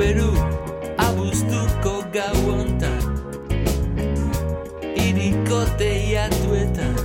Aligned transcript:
beru 0.00 0.32
abuztuko 0.96 1.92
gau 2.14 2.38
ontan 2.48 3.02
Iriko 4.96 5.58
teiatuetan 5.80 6.96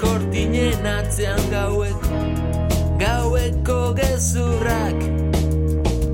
Kortinen 0.00 0.84
atzean 0.84 1.40
gaueko 1.54 2.20
Gaueko 3.00 3.78
gezurrak. 3.96 5.00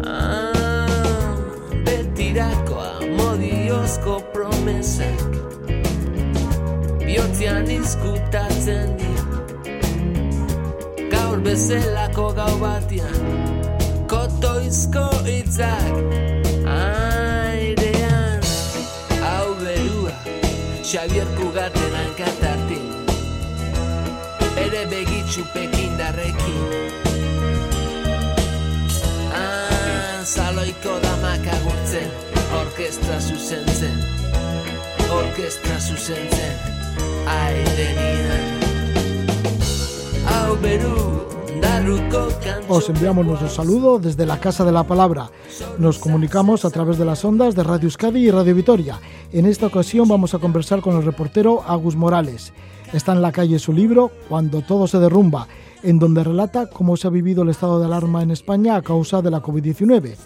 Ah, 0.06 1.34
Betirako 1.86 2.78
amodiozko 2.86 4.20
promesak 4.30 5.26
Biotzean 7.02 7.66
izkutatzen 7.80 8.94
dira. 9.02 9.26
Gaur 11.10 11.42
bezelako 11.42 12.30
gau 12.38 12.52
batian 12.62 13.23
Ezko 14.74 15.06
itzak 15.30 15.94
Aidean 16.66 18.42
Hau 19.22 19.54
berua 19.60 20.14
Xavier 20.82 21.28
Kugaten 21.38 21.94
Ankatatik 21.94 22.82
Bere 24.56 24.82
begitxu 24.90 25.44
pekindarrekin 25.54 26.58
Zaloiko 30.34 30.96
damak 31.06 31.46
agurtzen 31.54 32.10
Orkestra 32.58 33.20
zuzentzen. 33.20 33.94
Orkestra 35.20 35.78
zuzentzen 35.78 36.54
Aire 37.36 37.88
nian 38.00 38.44
Hau 40.26 40.58
beru 40.66 41.43
os 42.68 42.88
enviamos 42.88 43.24
nuestro 43.24 43.48
saludo 43.48 43.98
desde 43.98 44.26
la 44.26 44.40
Casa 44.40 44.64
de 44.64 44.72
la 44.72 44.84
Palabra. 44.84 45.30
Nos 45.78 45.98
comunicamos 45.98 46.64
a 46.64 46.70
través 46.70 46.98
de 46.98 47.04
las 47.04 47.24
ondas 47.24 47.54
de 47.54 47.62
Radio 47.62 47.86
Euskadi 47.86 48.26
y 48.26 48.30
Radio 48.30 48.54
Vitoria. 48.54 48.98
En 49.32 49.46
esta 49.46 49.66
ocasión 49.66 50.08
vamos 50.08 50.34
a 50.34 50.38
conversar 50.38 50.80
con 50.80 50.96
el 50.96 51.04
reportero 51.04 51.62
Agus 51.66 51.94
Morales. 51.94 52.52
Está 52.92 53.12
en 53.12 53.22
la 53.22 53.32
calle 53.32 53.58
su 53.58 53.72
libro 53.72 54.10
Cuando 54.28 54.62
todo 54.62 54.86
se 54.86 54.98
derrumba, 54.98 55.46
en 55.82 55.98
donde 55.98 56.24
relata 56.24 56.68
cómo 56.68 56.96
se 56.96 57.06
ha 57.06 57.10
vivido 57.10 57.42
el 57.42 57.50
estado 57.50 57.78
de 57.78 57.86
alarma 57.86 58.22
en 58.22 58.30
España 58.30 58.76
a 58.76 58.82
causa 58.82 59.22
de 59.22 59.30
la 59.30 59.40
COVID-19. 59.42 60.16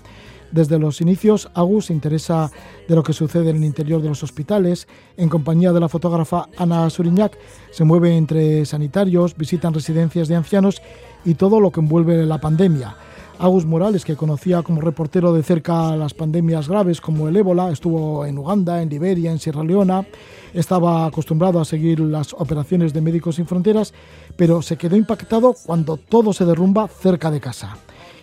Desde 0.51 0.79
los 0.79 1.03
inicios, 1.03 1.51
Agus 1.55 1.87
se 1.87 1.93
interesa 1.93 2.51
de 2.89 2.95
lo 2.95 3.03
que 3.03 3.13
sucede 3.13 3.51
en 3.51 3.57
el 3.57 3.65
interior 3.65 4.01
de 4.01 4.09
los 4.09 4.23
hospitales. 4.23 4.89
En 5.17 5.29
compañía 5.29 5.73
de 5.73 5.81
la 5.81 5.91
fotógrafa 5.91 6.49
Ana 6.57 6.89
Suriñac, 6.89 7.37
se 7.71 7.85
mueve 7.85 8.17
entre 8.17 8.65
sanitarios, 8.65 9.37
visitan 9.37 9.75
residencias 9.75 10.29
de 10.29 10.37
ancianos 10.37 10.81
y 11.29 11.35
todo 11.35 11.61
lo 11.61 11.71
que 11.71 11.81
envuelve 11.81 12.25
la 12.25 12.39
pandemia. 12.39 12.97
Agus 13.39 13.67
Morales, 13.67 14.03
que 14.03 14.17
conocía 14.17 14.63
como 14.63 14.81
reportero 14.81 15.35
de 15.35 15.43
cerca 15.43 15.95
las 15.95 16.15
pandemias 16.15 16.69
graves 16.69 17.03
como 17.03 17.29
el 17.29 17.37
ébola, 17.37 17.71
estuvo 17.71 18.25
en 18.25 18.39
Uganda, 18.39 18.81
en 18.81 18.89
Liberia, 18.89 19.31
en 19.31 19.39
Sierra 19.39 19.63
Leona, 19.63 20.07
estaba 20.55 21.05
acostumbrado 21.05 21.61
a 21.61 21.67
seguir 21.67 22.01
las 22.01 22.33
operaciones 22.33 22.95
de 22.95 23.03
Médicos 23.03 23.37
Sin 23.37 23.47
Fronteras, 23.47 23.93
pero 24.37 24.63
se 24.63 24.79
quedó 24.79 24.97
impactado 24.97 25.55
cuando 25.67 25.99
todo 25.99 26.33
se 26.33 26.47
derrumba 26.47 26.89
cerca 26.89 27.31
de 27.31 27.41
casa. 27.41 27.77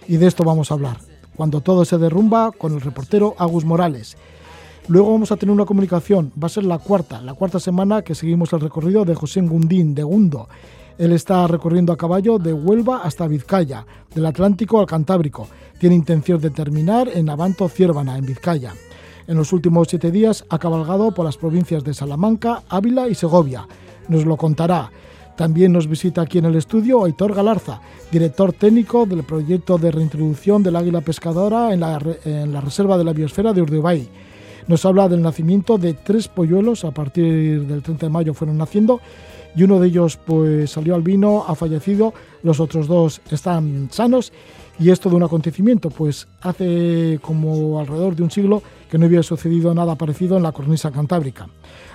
Y 0.07 0.17
de 0.17 0.25
esto 0.25 0.43
vamos 0.43 0.71
a 0.71 0.73
hablar, 0.73 0.97
cuando 1.35 1.61
todo 1.61 1.85
se 1.85 1.99
derrumba 1.99 2.51
con 2.51 2.73
el 2.73 2.81
reportero 2.81 3.35
Agus 3.37 3.65
Morales. 3.65 4.17
Luego 4.87 5.11
vamos 5.11 5.31
a 5.31 5.37
tener 5.37 5.53
una 5.53 5.65
comunicación, 5.65 6.33
va 6.41 6.47
a 6.47 6.49
ser 6.49 6.63
la 6.63 6.79
cuarta, 6.79 7.21
la 7.21 7.35
cuarta 7.35 7.59
semana 7.59 8.01
que 8.01 8.15
seguimos 8.15 8.51
el 8.53 8.61
recorrido 8.61 9.05
de 9.05 9.13
José 9.13 9.41
Gundín 9.41 9.93
de 9.93 10.01
Gundo. 10.01 10.47
Él 10.97 11.11
está 11.11 11.45
recorriendo 11.47 11.91
a 11.91 11.97
caballo 11.97 12.39
de 12.39 12.53
Huelva 12.53 13.01
hasta 13.03 13.27
Vizcaya, 13.27 13.85
del 14.13 14.25
Atlántico 14.25 14.79
al 14.79 14.85
Cantábrico. 14.85 15.47
Tiene 15.77 15.95
intención 15.95 16.39
de 16.39 16.51
terminar 16.51 17.09
en 17.13 17.29
Abanto 17.29 17.67
Ciervana, 17.67 18.17
en 18.17 18.25
Vizcaya. 18.25 18.73
En 19.27 19.35
los 19.35 19.51
últimos 19.51 19.89
siete 19.89 20.09
días 20.09 20.45
ha 20.49 20.57
cabalgado 20.57 21.11
por 21.11 21.25
las 21.25 21.35
provincias 21.35 21.83
de 21.83 21.93
Salamanca, 21.93 22.63
Ávila 22.69 23.09
y 23.09 23.15
Segovia. 23.15 23.67
Nos 24.07 24.25
lo 24.25 24.37
contará. 24.37 24.89
También 25.35 25.73
nos 25.73 25.87
visita 25.87 26.21
aquí 26.21 26.37
en 26.37 26.45
el 26.45 26.55
estudio 26.55 27.03
Aitor 27.03 27.33
Galarza, 27.33 27.81
director 28.09 28.53
técnico 28.53 29.05
del 29.05 29.23
proyecto 29.23 29.77
de 29.77 29.91
reintroducción 29.91 30.63
del 30.63 30.77
águila 30.77 31.01
pescadora 31.01 31.73
en 31.73 31.81
la, 31.81 31.99
en 32.23 32.53
la 32.53 32.61
reserva 32.61 32.97
de 32.97 33.03
la 33.03 33.11
biosfera 33.11 33.51
de 33.51 33.61
Urdubay. 33.61 34.07
Nos 34.67 34.85
habla 34.85 35.09
del 35.09 35.21
nacimiento 35.21 35.77
de 35.77 35.93
tres 35.93 36.29
polluelos, 36.29 36.85
a 36.85 36.91
partir 36.91 37.67
del 37.67 37.83
30 37.83 38.05
de 38.05 38.09
mayo 38.09 38.33
fueron 38.33 38.57
naciendo, 38.57 39.01
y 39.55 39.63
uno 39.63 39.79
de 39.79 39.87
ellos 39.87 40.17
pues 40.17 40.71
salió 40.71 40.95
al 40.95 41.01
vino, 41.01 41.45
ha 41.47 41.55
fallecido, 41.55 42.13
los 42.43 42.59
otros 42.59 42.87
dos 42.87 43.21
están 43.31 43.89
sanos 43.91 44.31
y 44.77 44.89
esto 44.89 45.09
de 45.09 45.15
un 45.15 45.23
acontecimiento, 45.23 45.89
pues 45.89 46.27
hace 46.41 47.19
como 47.21 47.79
alrededor 47.79 48.15
de 48.15 48.23
un 48.23 48.31
siglo 48.31 48.61
que 48.89 48.97
no 48.97 49.05
había 49.05 49.23
sucedido 49.23 49.73
nada 49.73 49.95
parecido 49.95 50.37
en 50.37 50.43
la 50.43 50.51
cornisa 50.51 50.91
cantábrica. 50.91 51.47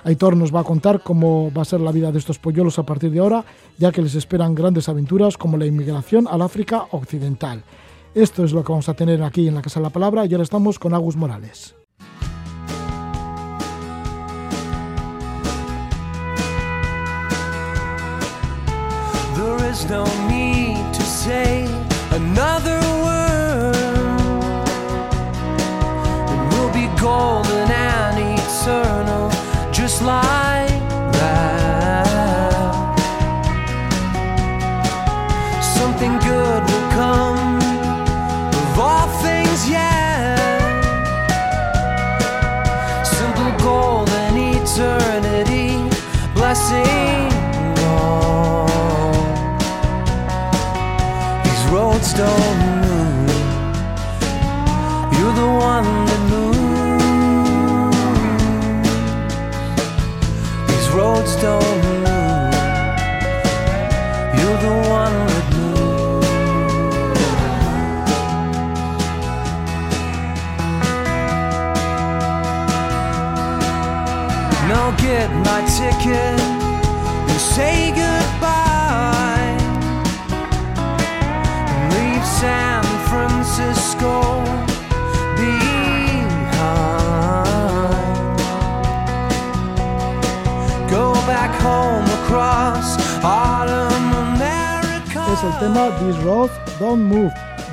Aitor 0.04 0.36
nos 0.36 0.54
va 0.54 0.60
a 0.60 0.64
contar 0.64 1.02
cómo 1.02 1.52
va 1.52 1.62
a 1.62 1.66
ser 1.66 1.80
la 1.80 1.92
vida 1.92 2.10
de 2.10 2.18
estos 2.18 2.38
polluelos 2.38 2.78
a 2.78 2.84
partir 2.84 3.10
de 3.10 3.20
ahora, 3.20 3.44
ya 3.78 3.92
que 3.92 4.02
les 4.02 4.14
esperan 4.14 4.54
grandes 4.54 4.88
aventuras 4.88 5.36
como 5.36 5.58
la 5.58 5.66
inmigración 5.66 6.26
al 6.28 6.42
África 6.42 6.86
Occidental. 6.90 7.62
Esto 8.14 8.44
es 8.44 8.52
lo 8.52 8.64
que 8.64 8.72
vamos 8.72 8.88
a 8.88 8.94
tener 8.94 9.22
aquí 9.22 9.46
en 9.46 9.54
la 9.54 9.62
Casa 9.62 9.78
de 9.78 9.84
la 9.84 9.90
Palabra 9.90 10.24
y 10.26 10.32
ahora 10.32 10.44
estamos 10.44 10.78
con 10.78 10.94
Agus 10.94 11.16
Morales. 11.16 11.79
There's 19.70 19.88
no 19.88 20.04
need 20.28 20.92
to 20.92 21.02
say 21.02 21.62
another 22.10 22.80
word. 23.04 23.76
And 26.28 26.52
we'll 26.52 26.72
be 26.72 26.88
golden 27.00 27.70
and 27.70 28.18
eternal, 28.40 29.30
just 29.70 30.02
like 30.02 30.49
don't 52.20 52.58
move. 52.82 53.30
You're 55.16 55.36
the 55.42 55.50
one 55.70 56.09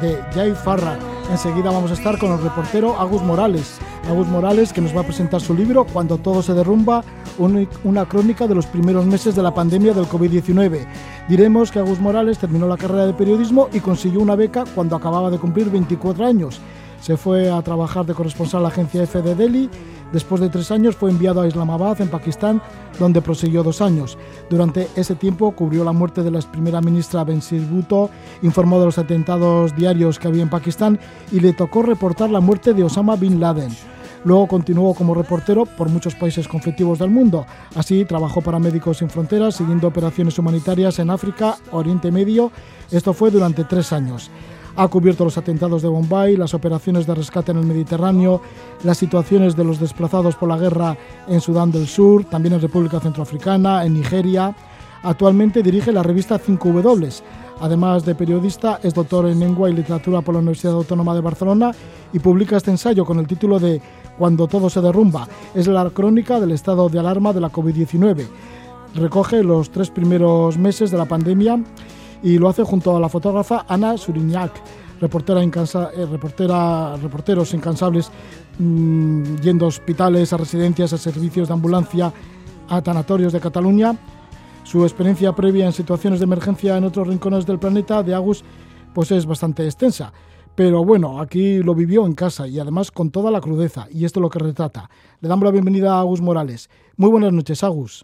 de 0.01 0.17
Jay 0.33 0.53
Farrah. 0.53 0.97
Enseguida 1.31 1.71
vamos 1.71 1.91
a 1.91 1.93
estar 1.93 2.17
con 2.17 2.31
el 2.31 2.41
reportero 2.41 2.99
Agus 2.99 3.21
Morales. 3.21 3.79
Agus 4.09 4.27
Morales 4.27 4.71
que 4.71 4.81
nos 4.81 4.95
va 4.95 5.01
a 5.01 5.03
presentar 5.03 5.41
su 5.41 5.53
libro 5.53 5.85
Cuando 5.85 6.17
todo 6.17 6.41
se 6.41 6.53
derrumba, 6.53 7.03
una 7.37 8.05
crónica 8.05 8.47
de 8.47 8.55
los 8.55 8.65
primeros 8.65 9.05
meses 9.05 9.35
de 9.35 9.43
la 9.43 9.53
pandemia 9.53 9.93
del 9.93 10.05
COVID-19. 10.05 10.87
Diremos 11.27 11.71
que 11.71 11.79
Agus 11.79 11.99
Morales 11.99 12.37
terminó 12.37 12.67
la 12.67 12.77
carrera 12.77 13.05
de 13.05 13.13
periodismo 13.13 13.69
y 13.73 13.79
consiguió 13.79 14.21
una 14.21 14.35
beca 14.35 14.63
cuando 14.73 14.95
acababa 14.95 15.29
de 15.29 15.37
cumplir 15.37 15.69
24 15.69 16.25
años. 16.25 16.61
Se 17.01 17.17
fue 17.17 17.51
a 17.51 17.61
trabajar 17.61 18.05
de 18.05 18.13
corresponsal 18.13 18.59
a 18.59 18.63
la 18.63 18.69
agencia 18.69 19.03
F 19.03 19.21
de 19.21 19.35
Delhi. 19.35 19.69
Después 20.11 20.41
de 20.41 20.49
tres 20.49 20.71
años 20.71 20.95
fue 20.95 21.11
enviado 21.11 21.41
a 21.41 21.47
Islamabad, 21.47 21.99
en 22.01 22.09
Pakistán, 22.09 22.61
donde 22.99 23.21
prosiguió 23.21 23.63
dos 23.63 23.81
años. 23.81 24.17
Durante 24.49 24.87
ese 24.95 25.15
tiempo 25.15 25.51
cubrió 25.51 25.83
la 25.83 25.91
muerte 25.91 26.23
de 26.23 26.31
la 26.31 26.39
primera 26.39 26.81
ministra 26.81 27.23
Benazir 27.23 27.61
Bhutto, 27.61 28.09
informó 28.41 28.79
de 28.79 28.85
los 28.85 28.97
atentados 28.97 29.75
diarios 29.75 30.19
que 30.19 30.27
había 30.27 30.43
en 30.43 30.49
Pakistán 30.49 30.99
y 31.31 31.39
le 31.39 31.53
tocó 31.53 31.81
reportar 31.81 32.29
la 32.29 32.39
muerte 32.39 32.73
de 32.73 32.83
Osama 32.83 33.15
Bin 33.15 33.39
Laden. 33.39 33.75
Luego 34.23 34.47
continuó 34.47 34.93
como 34.93 35.13
reportero 35.13 35.65
por 35.65 35.89
muchos 35.89 36.15
países 36.15 36.47
conflictivos 36.47 36.99
del 36.99 37.09
mundo. 37.09 37.45
Así 37.75 38.03
trabajó 38.05 38.41
para 38.41 38.59
Médicos 38.59 38.97
Sin 38.97 39.09
Fronteras, 39.09 39.55
siguiendo 39.55 39.87
operaciones 39.87 40.37
humanitarias 40.37 40.99
en 40.99 41.09
África, 41.09 41.57
Oriente 41.71 42.11
Medio. 42.11 42.51
Esto 42.91 43.13
fue 43.13 43.31
durante 43.31 43.63
tres 43.63 43.93
años. 43.93 44.29
Ha 44.79 44.87
cubierto 44.89 45.23
los 45.23 45.39
atentados 45.39 45.81
de 45.81 45.87
Bombay, 45.87 46.37
las 46.37 46.53
operaciones 46.53 47.07
de 47.07 47.15
rescate 47.15 47.51
en 47.51 47.57
el 47.57 47.65
Mediterráneo, 47.65 48.41
las 48.83 48.99
situaciones 48.99 49.55
de 49.55 49.63
los 49.63 49.79
desplazados 49.79 50.35
por 50.35 50.49
la 50.49 50.57
guerra 50.57 50.95
en 51.27 51.41
Sudán 51.41 51.71
del 51.71 51.87
Sur, 51.87 52.25
también 52.25 52.53
en 52.53 52.61
República 52.61 52.99
Centroafricana, 52.99 53.83
en 53.83 53.95
Nigeria. 53.95 54.55
Actualmente 55.01 55.63
dirige 55.63 55.91
la 55.91 56.03
revista 56.03 56.39
5W. 56.39 57.21
Además 57.59 58.05
de 58.05 58.13
periodista, 58.13 58.79
es 58.83 58.93
doctor 58.93 59.25
en 59.25 59.39
lengua 59.39 59.67
y 59.67 59.73
literatura 59.73 60.21
por 60.21 60.35
la 60.35 60.41
Universidad 60.41 60.73
Autónoma 60.73 61.15
de 61.15 61.21
Barcelona 61.21 61.71
y 62.13 62.19
publica 62.19 62.57
este 62.57 62.69
ensayo 62.69 63.03
con 63.03 63.17
el 63.17 63.25
título 63.25 63.57
de 63.57 63.81
Cuando 64.15 64.45
todo 64.45 64.69
se 64.69 64.79
derrumba. 64.79 65.27
Es 65.55 65.65
la 65.65 65.89
crónica 65.89 66.39
del 66.39 66.51
estado 66.51 66.87
de 66.87 66.99
alarma 66.99 67.33
de 67.33 67.41
la 67.41 67.51
COVID-19. 67.51 68.27
Recoge 68.93 69.41
los 69.41 69.71
tres 69.71 69.89
primeros 69.89 70.55
meses 70.59 70.91
de 70.91 70.99
la 70.99 71.05
pandemia 71.05 71.59
y 72.23 72.37
lo 72.37 72.49
hace 72.49 72.63
junto 72.63 72.95
a 72.95 72.99
la 72.99 73.09
fotógrafa 73.09 73.65
Ana 73.67 73.97
Suriñac, 73.97 74.51
reportera, 74.99 75.41
eh, 75.43 76.05
reportera 76.05 76.95
reporteros 76.97 77.53
incansables 77.53 78.11
mmm, 78.59 79.35
yendo 79.37 79.65
a 79.65 79.67
hospitales, 79.69 80.33
a 80.33 80.37
residencias, 80.37 80.93
a 80.93 80.97
servicios 80.97 81.47
de 81.47 81.53
ambulancia, 81.53 82.11
a 82.69 82.81
tanatorios 82.81 83.33
de 83.33 83.39
Cataluña. 83.39 83.95
Su 84.63 84.83
experiencia 84.83 85.31
previa 85.33 85.65
en 85.65 85.73
situaciones 85.73 86.19
de 86.19 86.25
emergencia 86.25 86.77
en 86.77 86.83
otros 86.83 87.07
rincones 87.07 87.45
del 87.45 87.59
planeta 87.59 88.03
de 88.03 88.13
Agus 88.13 88.43
pues 88.93 89.11
es 89.11 89.25
bastante 89.25 89.63
extensa. 89.63 90.11
Pero 90.55 90.83
bueno, 90.83 91.21
aquí 91.21 91.59
lo 91.59 91.75
vivió 91.75 92.03
en 92.07 92.15
casa 92.15 92.47
y 92.47 92.59
además 92.59 92.89
con 92.89 93.11
toda 93.11 93.29
la 93.29 93.39
crudeza, 93.39 93.85
y 93.91 94.05
esto 94.05 94.19
es 94.19 94.21
lo 94.23 94.29
que 94.31 94.39
retrata. 94.39 94.89
Le 95.21 95.29
damos 95.29 95.45
la 95.45 95.51
bienvenida 95.51 95.93
a 95.93 95.99
Agus 95.99 96.19
Morales. 96.19 96.67
Muy 96.95 97.11
buenas 97.11 97.31
noches, 97.31 97.63
Agus. 97.63 98.03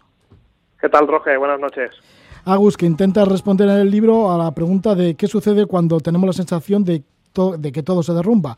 ¿Qué 0.80 0.88
tal, 0.88 1.08
Roge? 1.08 1.36
Buenas 1.36 1.58
noches. 1.58 1.90
Agus, 2.46 2.76
que 2.76 2.84
intenta 2.84 3.24
responder 3.24 3.68
en 3.68 3.78
el 3.78 3.90
libro 3.90 4.30
a 4.30 4.36
la 4.36 4.54
pregunta 4.54 4.94
de 4.94 5.16
qué 5.16 5.26
sucede 5.26 5.64
cuando 5.66 5.98
tenemos 6.00 6.26
la 6.26 6.32
sensación 6.34 6.84
de, 6.84 7.02
que 7.72 7.82
todo 7.82 8.02
se 8.02 8.12
derrumba. 8.12 8.56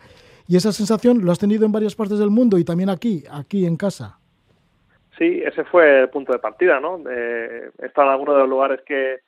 Y 0.48 0.56
esa 0.56 0.72
sensación 0.72 1.24
lo 1.24 1.30
has 1.30 1.38
tenido 1.38 1.64
en 1.64 1.72
varias 1.72 1.94
partes 1.94 2.18
del 2.18 2.30
mundo 2.30 2.58
y 2.58 2.64
también 2.64 2.90
aquí, 2.90 3.22
aquí 3.30 3.64
en 3.64 3.76
casa. 3.76 4.18
Sí, 5.16 5.40
ese 5.44 5.64
fue 5.64 6.00
el 6.00 6.08
punto 6.08 6.32
de 6.32 6.38
partida, 6.38 6.80
¿no? 6.80 7.00
Eh, 7.08 7.70
he 7.80 7.86
estado 7.86 8.08
en 8.08 8.12
algunos 8.12 8.34
de 8.34 8.40
los 8.40 8.50
lugares 8.50 8.80
que, 8.84 9.20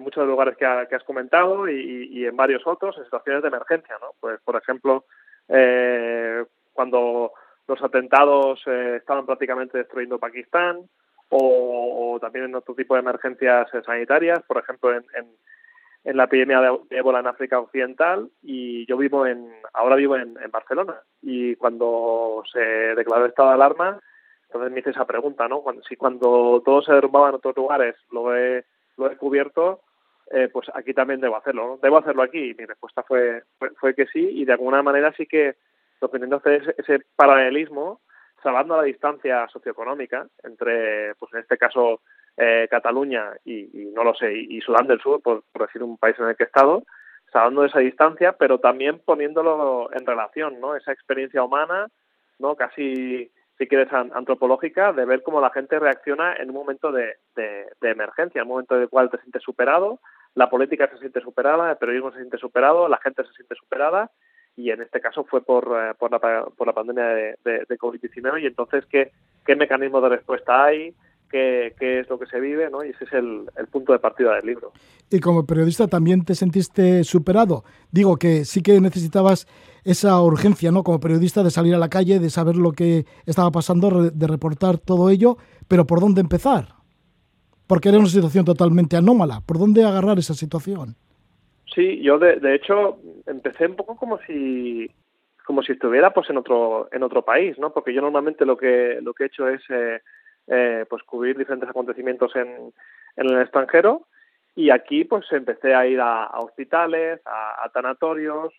muchos 0.00 0.22
de 0.22 0.26
los 0.26 0.30
lugares 0.30 0.56
que, 0.56 0.66
ha, 0.66 0.86
que 0.86 0.96
has 0.96 1.04
comentado 1.04 1.68
y, 1.68 2.08
y, 2.10 2.26
en 2.26 2.36
varios 2.36 2.66
otros 2.66 2.96
en 2.98 3.04
situaciones 3.04 3.42
de 3.42 3.48
emergencia, 3.48 3.94
¿no? 4.00 4.08
Pues, 4.20 4.40
por 4.44 4.56
ejemplo, 4.56 5.04
eh, 5.48 6.44
cuando 6.72 7.32
los 7.66 7.82
atentados 7.82 8.60
eh, 8.66 8.96
estaban 8.96 9.26
prácticamente 9.26 9.78
destruyendo 9.78 10.18
Pakistán, 10.18 10.88
o, 11.30 12.18
también 12.20 12.46
en 12.46 12.54
otro 12.54 12.74
tipo 12.74 12.94
de 12.94 13.00
emergencias 13.00 13.68
sanitarias, 13.84 14.42
por 14.46 14.58
ejemplo, 14.58 14.94
en, 14.94 15.04
en, 15.14 16.16
la 16.16 16.24
epidemia 16.24 16.60
de, 16.60 16.78
ébola 16.90 17.20
en 17.20 17.26
África 17.26 17.60
Occidental 17.60 18.30
y 18.42 18.86
yo 18.86 18.96
vivo 18.96 19.26
en, 19.26 19.52
ahora 19.74 19.96
vivo 19.96 20.16
en, 20.16 20.34
Barcelona 20.50 21.02
y 21.20 21.54
cuando 21.56 22.42
se 22.50 22.60
declaró 22.60 23.24
el 23.24 23.30
estado 23.30 23.50
de 23.50 23.54
alarma, 23.56 24.00
entonces 24.46 24.72
me 24.72 24.80
hice 24.80 24.90
esa 24.90 25.04
pregunta, 25.04 25.46
¿no? 25.48 25.62
Si 25.86 25.96
cuando 25.96 26.62
todo 26.64 26.80
se 26.80 26.92
derrumbaba 26.92 27.28
en 27.28 27.34
otros 27.34 27.56
lugares 27.56 27.96
lo 28.10 28.34
he, 28.34 28.64
lo 28.96 29.10
he 29.10 29.16
cubierto, 29.16 29.82
eh, 30.30 30.48
pues 30.50 30.68
aquí 30.74 30.94
también 30.94 31.20
debo 31.20 31.36
hacerlo, 31.36 31.66
¿no? 31.66 31.78
Debo 31.82 31.98
hacerlo 31.98 32.22
aquí 32.22 32.50
y 32.50 32.54
mi 32.54 32.64
respuesta 32.64 33.02
fue, 33.02 33.42
fue, 33.58 33.70
fue 33.78 33.94
que 33.94 34.06
sí 34.06 34.20
y 34.20 34.46
de 34.46 34.52
alguna 34.52 34.82
manera 34.82 35.12
sí 35.12 35.26
que 35.26 35.56
lo 36.00 36.10
que 36.10 36.16
intento 36.16 36.36
hacer 36.36 36.62
es 36.62 36.78
ese 36.78 37.04
paralelismo 37.16 38.00
salvando 38.42 38.76
la 38.76 38.84
distancia 38.84 39.46
socioeconómica 39.48 40.26
entre, 40.42 41.14
pues 41.16 41.32
en 41.34 41.40
este 41.40 41.58
caso, 41.58 42.00
eh, 42.36 42.68
Cataluña 42.70 43.32
y, 43.44 43.82
y, 43.82 43.86
no 43.92 44.04
lo 44.04 44.14
sé, 44.14 44.32
y, 44.32 44.60
Sudán 44.60 44.86
del 44.86 45.00
Sur, 45.00 45.20
por, 45.20 45.42
por, 45.52 45.66
decir 45.66 45.82
un 45.82 45.98
país 45.98 46.16
en 46.18 46.28
el 46.28 46.36
que 46.36 46.44
he 46.44 46.46
estado, 46.46 46.84
salvando 47.32 47.64
esa 47.64 47.80
distancia, 47.80 48.32
pero 48.32 48.58
también 48.58 49.00
poniéndolo 49.04 49.90
en 49.92 50.06
relación, 50.06 50.60
¿no? 50.60 50.76
Esa 50.76 50.92
experiencia 50.92 51.42
humana, 51.42 51.88
¿no? 52.38 52.54
Casi, 52.54 53.30
si 53.58 53.66
quieres, 53.66 53.92
antropológica, 53.92 54.92
de 54.92 55.04
ver 55.04 55.22
cómo 55.22 55.40
la 55.40 55.50
gente 55.50 55.78
reacciona 55.78 56.34
en 56.36 56.50
un 56.50 56.56
momento 56.56 56.92
de, 56.92 57.16
de, 57.34 57.66
de 57.80 57.90
emergencia, 57.90 58.40
en 58.40 58.46
un 58.46 58.52
momento 58.52 58.76
en 58.76 58.82
el 58.82 58.88
cual 58.88 59.10
te 59.10 59.18
sientes 59.18 59.42
superado, 59.42 60.00
la 60.34 60.48
política 60.48 60.88
se 60.88 60.98
siente 60.98 61.20
superada, 61.20 61.72
el 61.72 61.76
periodismo 61.76 62.12
se 62.12 62.18
siente 62.18 62.38
superado, 62.38 62.88
la 62.88 62.98
gente 62.98 63.24
se 63.24 63.32
siente 63.32 63.56
superada 63.56 64.10
y 64.58 64.72
en 64.72 64.82
este 64.82 65.00
caso 65.00 65.24
fue 65.24 65.40
por, 65.40 65.64
eh, 65.66 65.94
por, 65.96 66.10
la, 66.10 66.18
por 66.18 66.66
la 66.66 66.72
pandemia 66.72 67.04
de, 67.04 67.38
de, 67.44 67.64
de 67.68 67.78
COVID-19 67.78 68.42
y 68.42 68.46
entonces 68.46 68.84
¿qué, 68.90 69.12
qué 69.46 69.54
mecanismo 69.54 70.00
de 70.00 70.08
respuesta 70.08 70.64
hay, 70.64 70.92
qué, 71.30 71.76
qué 71.78 72.00
es 72.00 72.08
lo 72.10 72.18
que 72.18 72.26
se 72.26 72.40
vive, 72.40 72.68
¿no? 72.68 72.84
y 72.84 72.90
ese 72.90 73.04
es 73.04 73.12
el, 73.12 73.48
el, 73.56 73.68
punto 73.68 73.92
de 73.92 74.00
partida 74.00 74.34
del 74.34 74.46
libro. 74.46 74.72
Y 75.10 75.20
como 75.20 75.46
periodista 75.46 75.86
también 75.86 76.24
te 76.24 76.34
sentiste 76.34 77.04
superado. 77.04 77.62
Digo 77.92 78.16
que 78.16 78.44
sí 78.44 78.60
que 78.60 78.80
necesitabas 78.80 79.46
esa 79.84 80.20
urgencia, 80.20 80.72
¿no? 80.72 80.82
Como 80.82 80.98
periodista 80.98 81.44
de 81.44 81.50
salir 81.50 81.76
a 81.76 81.78
la 81.78 81.88
calle, 81.88 82.18
de 82.18 82.28
saber 82.28 82.56
lo 82.56 82.72
que 82.72 83.06
estaba 83.26 83.52
pasando, 83.52 84.10
de 84.10 84.26
reportar 84.26 84.78
todo 84.78 85.08
ello, 85.08 85.38
pero 85.68 85.86
¿por 85.86 86.00
dónde 86.00 86.20
empezar? 86.20 86.74
Porque 87.68 87.90
era 87.90 87.98
una 87.98 88.08
situación 88.08 88.44
totalmente 88.44 88.96
anómala. 88.96 89.40
¿Por 89.40 89.58
dónde 89.58 89.84
agarrar 89.84 90.18
esa 90.18 90.34
situación? 90.34 90.96
Sí, 91.78 92.02
yo 92.02 92.18
de, 92.18 92.56
hecho 92.56 92.98
empecé 93.24 93.66
un 93.66 93.76
poco 93.76 93.94
como 93.94 94.18
si 94.26 94.90
como 95.46 95.62
si 95.62 95.70
estuviera 95.70 96.12
pues 96.12 96.28
en 96.28 96.36
otro 96.36 96.88
en 96.90 97.04
otro 97.04 97.24
país, 97.24 97.56
¿no? 97.56 97.72
Porque 97.72 97.94
yo 97.94 98.00
normalmente 98.00 98.44
lo 98.44 98.56
que 98.56 98.98
lo 99.00 99.14
que 99.14 99.22
he 99.22 99.26
hecho 99.28 99.46
es 99.46 99.62
eh, 99.68 100.00
eh, 100.48 100.86
pues 100.90 101.04
cubrir 101.04 101.38
diferentes 101.38 101.70
acontecimientos 101.70 102.34
en, 102.34 102.72
en 103.14 103.26
el 103.30 103.40
extranjero 103.40 104.08
y 104.56 104.70
aquí 104.70 105.04
pues 105.04 105.30
empecé 105.30 105.72
a 105.72 105.86
ir 105.86 106.00
a, 106.00 106.26
hospitales, 106.40 107.20
a, 107.24 107.70
tanatorios, 107.72 108.52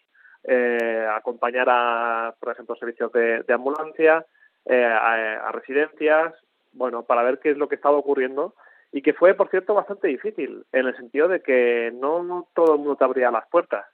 eh, 0.46 1.06
a 1.06 1.18
acompañar 1.18 1.68
a, 1.70 2.34
por 2.40 2.54
ejemplo, 2.54 2.78
servicios 2.78 3.12
de, 3.12 3.44
de 3.44 3.54
ambulancia, 3.54 4.26
a, 4.66 5.46
a 5.46 5.52
residencias, 5.52 6.34
bueno, 6.72 7.04
para 7.04 7.24
ver 7.24 7.40
qué 7.40 7.50
es 7.50 7.58
lo 7.58 7.68
que 7.68 7.76
estaba 7.76 7.98
ocurriendo 7.98 8.56
y 8.92 9.02
que 9.02 9.14
fue, 9.14 9.34
por 9.36 9.50
cierto, 9.50 9.74
bastante 9.74 10.08
difícil, 10.08 10.66
en 10.72 10.88
el 10.88 10.96
sentido 10.96 11.28
de 11.28 11.42
que 11.42 11.92
no, 11.94 12.48
todo 12.54 12.74
el 12.74 12.80
mundo 12.80 12.96
te 12.96 13.04
abría 13.04 13.32
las 13.32 13.48
puertas. 13.50 13.86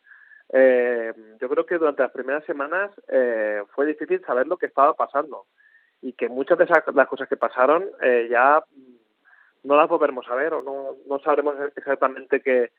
Eh, 0.54 1.14
yo 1.42 1.50
creo 1.50 1.66
que 1.66 1.78
durante 1.78 2.04
las 2.04 2.12
primeras 2.12 2.46
semanas 2.46 2.92
eh, 3.08 3.64
fue 3.74 3.88
difícil 3.88 4.24
saber 4.26 4.48
lo 4.48 4.58
que 4.58 4.68
estaba 4.68 4.94
pasando 4.94 5.48
y 6.02 6.14
que 6.14 6.30
muchas 6.30 6.58
de 6.58 6.66
esas, 6.66 6.84
las 6.94 7.08
cosas 7.08 7.28
que 7.28 7.36
pasaron 7.36 7.84
eh, 8.02 8.28
ya 8.30 8.64
no 9.64 9.76
las 9.76 9.90
volveremos 9.90 10.28
a 10.30 10.36
ver 10.36 10.54
o 10.54 10.62
no, 10.62 10.98
no 11.08 11.20
sabremos 11.20 11.56
exactamente 11.76 12.42
qué, 12.42 12.72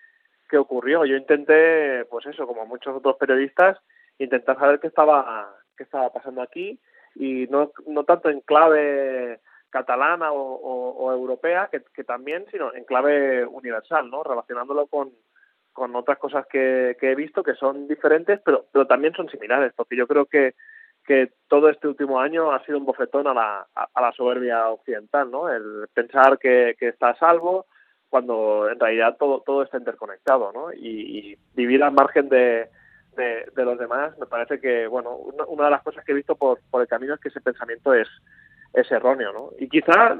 qué 0.48 0.56
ocurrió. 0.56 1.04
Yo 1.04 1.16
intenté, 1.16 2.04
pues 2.06 2.24
eso, 2.26 2.46
como 2.46 2.64
muchos 2.66 2.96
otros 2.96 3.16
periodistas, 3.16 3.78
intentar 4.18 4.58
saber 4.58 4.78
qué 4.80 4.86
estaba, 4.86 5.54
qué 5.76 5.82
estaba 5.82 6.12
pasando 6.12 6.42
aquí 6.42 6.78
y 7.14 7.46
no, 7.48 7.72
no 7.86 8.04
tanto 8.04 8.30
en 8.30 8.40
clave 8.40 9.40
catalana 9.70 10.32
o, 10.32 10.38
o, 10.38 11.12
europea, 11.12 11.68
que, 11.70 11.82
que, 11.94 12.04
también, 12.04 12.46
sino 12.50 12.74
en 12.74 12.84
clave 12.84 13.44
universal, 13.44 14.10
¿no? 14.10 14.22
Relacionándolo 14.22 14.86
con, 14.86 15.10
con 15.72 15.94
otras 15.96 16.18
cosas 16.18 16.46
que, 16.46 16.96
que, 17.00 17.12
he 17.12 17.14
visto 17.14 17.42
que 17.42 17.54
son 17.54 17.86
diferentes, 17.88 18.40
pero, 18.44 18.66
pero 18.72 18.86
también 18.86 19.14
son 19.14 19.28
similares, 19.28 19.72
porque 19.76 19.96
yo 19.96 20.06
creo 20.06 20.26
que, 20.26 20.54
que 21.04 21.32
todo 21.48 21.68
este 21.68 21.88
último 21.88 22.20
año 22.20 22.52
ha 22.52 22.64
sido 22.64 22.78
un 22.78 22.86
bofetón 22.86 23.26
a 23.26 23.34
la, 23.34 23.66
a, 23.74 24.00
la 24.00 24.12
soberbia 24.12 24.68
occidental, 24.68 25.30
¿no? 25.30 25.48
El 25.48 25.88
pensar 25.92 26.38
que, 26.38 26.76
que 26.78 26.88
está 26.88 27.10
a 27.10 27.18
salvo 27.18 27.66
cuando 28.08 28.70
en 28.70 28.78
realidad 28.78 29.16
todo, 29.18 29.42
todo 29.44 29.62
está 29.62 29.78
interconectado, 29.78 30.52
¿no? 30.52 30.72
Y, 30.72 31.32
y 31.32 31.38
vivir 31.54 31.82
al 31.82 31.92
margen 31.92 32.28
de, 32.28 32.68
de, 33.16 33.50
de, 33.54 33.64
los 33.64 33.78
demás, 33.78 34.16
me 34.18 34.26
parece 34.26 34.60
que, 34.60 34.86
bueno, 34.86 35.16
una, 35.16 35.44
una 35.46 35.64
de 35.64 35.70
las 35.70 35.82
cosas 35.82 36.04
que 36.04 36.12
he 36.12 36.14
visto 36.14 36.36
por, 36.36 36.60
por 36.70 36.82
el 36.82 36.88
camino 36.88 37.14
es 37.14 37.20
que 37.20 37.28
ese 37.28 37.40
pensamiento 37.40 37.92
es, 37.92 38.08
es 38.72 38.90
erróneo, 38.90 39.32
¿no? 39.32 39.50
Y 39.58 39.68
quizá 39.68 40.16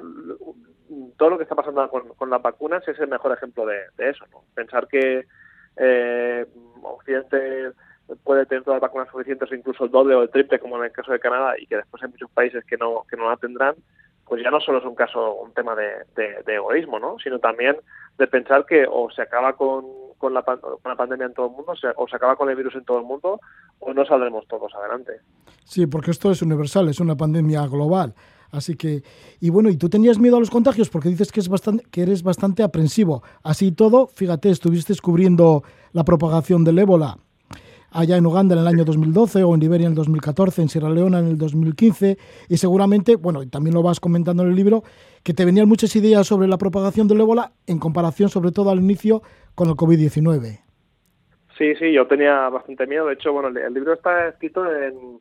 todo 1.17 1.31
lo 1.31 1.37
que 1.37 1.43
está 1.43 1.55
pasando 1.55 1.88
con, 1.88 2.31
las 2.31 2.43
vacunas 2.43 2.87
es 2.88 2.99
el 2.99 3.09
mejor 3.09 3.33
ejemplo 3.33 3.67
de, 3.67 3.81
eso, 3.99 4.25
¿no? 4.33 4.43
Pensar 4.55 4.87
que 4.88 5.26
eh, 5.76 6.47
Occidente 6.83 7.73
puede 8.23 8.47
tener 8.47 8.62
todas 8.62 8.81
las 8.81 8.88
vacunas 8.88 9.09
suficientes 9.11 9.50
o 9.50 9.55
incluso 9.55 9.85
el 9.85 9.91
doble 9.91 10.15
o 10.15 10.23
el 10.23 10.31
triple 10.31 10.59
como 10.59 10.76
en 10.76 10.85
el 10.85 10.93
caso 10.93 11.12
de 11.12 11.19
Canadá 11.19 11.55
y 11.59 11.67
que 11.67 11.76
después 11.76 12.03
hay 12.03 12.11
muchos 12.11 12.31
países 12.31 12.65
que 12.65 12.76
no 12.76 13.05
que 13.11 13.17
no 13.17 13.29
la 13.29 13.37
tendrán 13.37 13.75
pues 14.25 14.43
ya 14.43 14.50
no 14.50 14.61
solo 14.61 14.79
es 14.79 14.85
un 14.85 14.95
caso 14.95 15.35
un 15.35 15.53
tema 15.53 15.75
de, 15.75 16.05
egoísmo 16.47 17.00
no 17.00 17.17
sino 17.19 17.38
también 17.41 17.76
de 18.17 18.26
pensar 18.29 18.65
que 18.65 18.87
o 18.88 19.11
se 19.11 19.23
acaba 19.23 19.55
con, 19.55 19.85
con, 20.19 20.35
la, 20.35 20.43
con 20.43 20.79
la 20.85 20.97
pandemia 20.97 21.26
en 21.26 21.35
todo 21.35 21.47
el 21.47 21.53
mundo 21.53 21.73
o 21.97 22.09
se 22.09 22.17
acaba 22.17 22.37
con 22.37 22.49
el 22.49 22.57
virus 22.57 22.76
en 22.76 22.85
todo 22.85 22.99
el 22.99 23.05
mundo 23.05 23.41
o 23.81 23.93
no 23.93 24.05
saldremos 24.05 24.47
todos 24.47 24.73
adelante 24.75 25.21
sí 25.65 25.87
porque 25.87 26.12
esto 26.12 26.31
es 26.31 26.43
universal 26.43 26.88
es 26.88 27.00
una 27.00 27.17
pandemia 27.17 27.67
global 27.67 28.15
Así 28.57 28.75
que, 28.75 29.03
y 29.41 29.51
bueno, 29.51 29.69
¿y 29.69 29.77
tú 29.77 29.89
tenías 29.89 30.19
miedo 30.19 30.37
a 30.37 30.41
los 30.41 30.51
contagios? 30.51 30.89
Porque 30.89 31.09
dices 31.09 31.31
que, 31.31 31.41
es 31.41 31.49
bastante, 31.49 31.85
que 31.91 32.03
eres 32.03 32.23
bastante 32.23 32.63
aprensivo. 32.63 33.23
Así 33.43 33.73
todo, 33.73 34.07
fíjate, 34.07 34.51
estuviste 34.51 34.93
descubriendo 34.93 35.63
la 35.93 36.05
propagación 36.05 36.65
del 36.65 36.79
ébola 36.79 37.19
allá 37.91 38.17
en 38.17 38.27
Uganda 38.27 38.55
en 38.55 38.61
el 38.61 38.67
año 38.67 38.85
2012 38.85 39.43
o 39.43 39.55
en 39.55 39.61
Liberia 39.61 39.87
en 39.87 39.93
el 39.93 39.97
2014, 39.97 40.63
en 40.63 40.69
Sierra 40.69 40.91
Leona 40.91 41.19
en 41.21 41.29
el 41.29 41.39
2015 41.39 42.19
y 42.49 42.57
seguramente, 42.57 43.17
bueno, 43.17 43.43
y 43.43 43.47
también 43.47 43.75
lo 43.75 43.83
vas 43.83 44.01
comentando 44.01 44.43
en 44.43 44.51
el 44.51 44.57
libro, 44.57 44.83
que 45.23 45.33
te 45.33 45.45
venían 45.45 45.69
muchas 45.69 45.95
ideas 45.97 46.27
sobre 46.27 46.47
la 46.47 46.59
propagación 46.59 47.09
del 47.09 47.21
ébola 47.21 47.53
en 47.67 47.79
comparación 47.79 48.29
sobre 48.29 48.53
todo 48.53 48.71
al 48.71 48.81
inicio 48.81 49.23
con 49.55 49.69
el 49.69 49.75
COVID-19. 49.75 50.61
Sí, 51.57 51.75
sí, 51.77 51.93
yo 51.93 52.07
tenía 52.07 52.51
bastante 52.51 52.87
miedo. 52.87 53.07
De 53.07 53.15
hecho, 53.15 53.33
bueno, 53.33 53.49
el, 53.49 53.73
libro 53.73 53.95
está 53.95 54.29
escrito 54.29 54.71
en, 54.71 55.21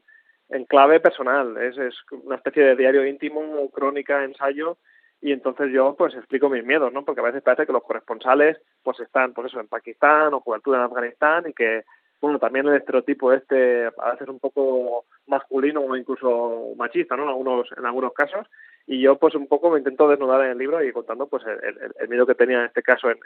en 0.55 0.65
clave 0.65 0.99
personal. 0.99 1.57
Es, 1.57 1.77
es 1.77 1.95
una 2.23 2.37
especie 2.37 2.63
de 2.63 2.75
diario 2.75 3.05
íntimo, 3.05 3.69
crónica, 3.71 4.23
ensayo 4.23 4.77
y 5.21 5.31
entonces 5.31 5.71
yo 5.71 5.95
pues 5.97 6.13
explico 6.15 6.49
mis 6.49 6.63
miedos, 6.63 6.91
¿no? 6.93 7.03
Porque 7.03 7.21
a 7.21 7.25
veces 7.25 7.41
parece 7.41 7.65
que 7.65 7.73
los 7.73 7.83
corresponsales 7.83 8.57
pues 8.83 8.99
están 8.99 9.33
pues 9.33 9.47
eso 9.47 9.59
en 9.59 9.67
Pakistán 9.67 10.33
o 10.33 10.41
cobertura 10.41 10.77
en 10.77 10.85
Afganistán 10.85 11.45
y 11.47 11.53
que 11.53 11.83
bueno, 12.21 12.39
también 12.39 12.67
el 12.67 12.75
estereotipo 12.75 13.33
este 13.33 13.87
a 13.87 14.11
veces 14.11 14.27
un 14.27 14.39
poco 14.39 15.05
masculino 15.27 15.81
o 15.81 15.95
incluso 15.95 16.73
machista, 16.77 17.15
¿no? 17.15 17.23
En 17.23 17.29
algunos 17.29 17.69
en 17.77 17.85
algunos 17.85 18.13
casos 18.13 18.47
y 18.87 19.01
yo 19.01 19.17
pues 19.17 19.35
un 19.35 19.47
poco 19.47 19.71
me 19.71 19.79
intento 19.79 20.07
desnudar 20.07 20.45
en 20.45 20.51
el 20.51 20.57
libro 20.57 20.83
y 20.83 20.91
contando 20.91 21.27
pues 21.27 21.43
el, 21.45 22.07
miedo 22.07 22.25
que 22.25 22.35
tenía 22.35 22.59
en 22.59 22.65
este 22.65 22.83
caso 22.83 23.09
en, 23.09 23.17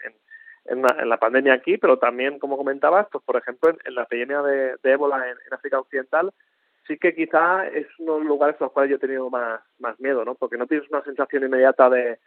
en, 0.65 0.81
la, 0.81 1.17
pandemia 1.17 1.53
aquí, 1.53 1.77
pero 1.77 1.97
también 1.97 2.39
como 2.39 2.55
comentabas, 2.55 3.07
pues 3.11 3.23
por 3.23 3.35
ejemplo 3.35 3.71
en, 3.83 3.95
la 3.95 4.03
epidemia 4.03 4.41
de, 4.41 4.77
ébola 4.83 5.29
en 5.29 5.53
África 5.53 5.79
Occidental 5.79 6.31
sí 6.89 6.97
que 6.97 7.13
quizá 7.13 7.67
es 7.67 7.85
uno 7.99 8.15
de 8.15 8.19
los 8.21 8.27
lugares 8.27 8.55
en 8.59 8.65
los 8.65 8.73
cuales 8.73 8.89
yo 8.89 8.95
he 8.95 8.99
tenido 8.99 9.29
más, 9.29 9.61
más 9.77 9.97
miedo, 9.99 10.25
¿no? 10.25 10.33
Porque 10.33 10.57
no 10.57 10.65
tienes 10.65 10.89
una 10.89 11.03
sensación 11.03 11.43
inmediata 11.43 11.87
de, 11.87 12.17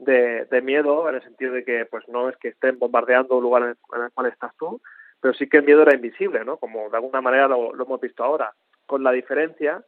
de, 0.00 0.62
miedo, 0.62 1.08
en 1.08 1.14
el 1.14 1.22
sentido 1.22 1.52
de 1.52 1.64
que 1.64 1.86
pues 1.86 2.06
no 2.08 2.28
es 2.28 2.36
que 2.38 2.48
estén 2.48 2.78
bombardeando 2.78 3.36
un 3.36 3.42
lugar 3.42 3.62
en 3.62 3.68
el, 3.68 4.10
cual 4.12 4.26
estás 4.26 4.52
tú, 4.58 4.82
pero 5.20 5.32
sí 5.34 5.48
que 5.48 5.58
el 5.58 5.64
miedo 5.64 5.82
era 5.82 5.94
invisible, 5.94 6.44
¿no? 6.44 6.56
Como 6.56 6.90
de 6.90 6.96
alguna 6.96 7.20
manera 7.20 7.46
lo, 7.46 7.72
hemos 7.80 8.00
visto 8.00 8.24
ahora, 8.24 8.52
con 8.84 9.04
la 9.04 9.12
diferencia 9.12 9.80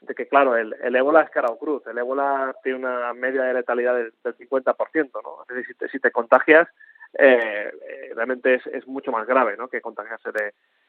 de 0.00 0.14
que, 0.14 0.28
claro, 0.28 0.56
el, 0.56 0.76
el 0.80 0.94
ébola 0.94 1.22
es 1.22 1.30
cara 1.30 1.48
o 1.48 1.58
cruz, 1.58 1.84
el 1.88 1.98
ébola 1.98 2.54
tiene 2.62 2.78
una 2.78 3.12
media 3.12 3.42
de 3.42 3.54
letalidad 3.54 3.96
del, 3.96 4.12
50%, 4.22 5.10
¿no? 5.24 5.44
Es 5.48 5.56
decir, 5.56 5.76
si 5.90 5.98
te, 5.98 6.12
contagias, 6.12 6.68
eh, 7.18 7.72
eh, 7.88 8.12
realmente 8.14 8.54
es, 8.54 8.66
es 8.68 8.86
mucho 8.86 9.10
más 9.10 9.26
grave, 9.26 9.56
¿no? 9.56 9.66
Que 9.66 9.80
contagiarse 9.80 10.30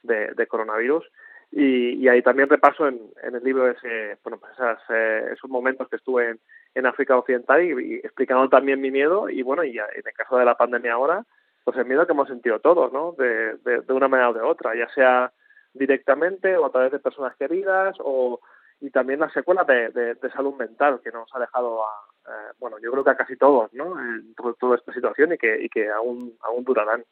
de, 0.04 0.34
de 0.36 0.48
coronavirus 0.48 1.10
y, 1.58 2.06
ahí 2.10 2.22
también 2.22 2.50
repaso 2.50 2.86
en, 2.86 3.00
el 3.24 3.42
libro 3.42 3.70
ese, 3.70 4.18
bueno, 4.24 4.38
pues 4.38 4.52
eh, 4.90 5.30
esos 5.32 5.50
momentos 5.50 5.88
que 5.88 5.96
estuve 5.96 6.32
en, 6.32 6.40
en 6.76 6.86
África 6.86 7.18
Occidental 7.18 7.64
y, 7.64 7.96
explicando 7.96 8.50
también 8.50 8.82
mi 8.82 8.92
miedo 8.92 9.30
y 9.30 9.42
bueno, 9.42 9.64
y 9.64 9.78
en 9.78 10.04
el 10.06 10.14
caso 10.14 10.38
de 10.38 10.44
la 10.44 10.58
pandemia 10.58 10.94
ahora, 10.94 11.24
pues 11.64 11.78
el 11.78 11.86
miedo 11.86 12.06
que 12.06 12.12
hemos 12.12 12.28
sentido 12.28 12.60
todos, 12.60 12.92
¿no? 12.92 13.14
De, 13.18 13.56
de, 13.64 13.94
una 13.94 14.10
manera 14.10 14.32
o 14.32 14.34
de 14.34 14.42
otra, 14.42 14.76
ya 14.76 14.90
sea 14.94 15.32
directamente 15.74 16.58
o 16.58 16.66
a 16.66 16.72
través 16.72 16.92
de 16.92 17.00
personas 17.00 17.36
queridas 17.38 17.96
o 18.00 18.42
y 18.82 18.90
también 18.90 19.22
las 19.22 19.32
secuelas 19.32 19.66
de, 19.66 19.90
de, 19.92 20.30
salud 20.32 20.56
mental 20.56 21.00
que 21.02 21.12
nos 21.12 21.34
ha 21.34 21.40
dejado 21.40 21.86
a, 21.86 21.90
eh, 22.28 22.52
bueno, 22.60 22.78
yo 22.84 22.92
creo 22.92 23.04
que 23.06 23.12
a 23.12 23.16
casi 23.16 23.38
todos, 23.38 23.74
¿no? 23.74 23.98
En 23.98 24.36
toda 24.36 24.76
esta 24.76 24.94
situación 24.94 25.32
y 25.32 25.38
que, 25.38 25.64
y 25.64 25.70
que 25.70 25.90
aún, 25.90 26.38
aún 26.42 26.66
durarán. 26.66 27.06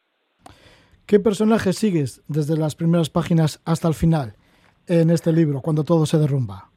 ¿Qué 1.06 1.20
personajes 1.20 1.78
sigues 1.78 2.24
desde 2.28 2.58
las 2.58 2.76
primeras 2.76 3.10
páginas 3.10 3.62
hasta 3.66 3.88
el 3.90 3.94
final 3.94 4.36
en 4.88 5.10
este 5.10 5.34
libro, 5.34 5.60
cuando 5.62 5.84
todo 5.84 6.06
se 6.06 6.18
derrumba? 6.18 6.70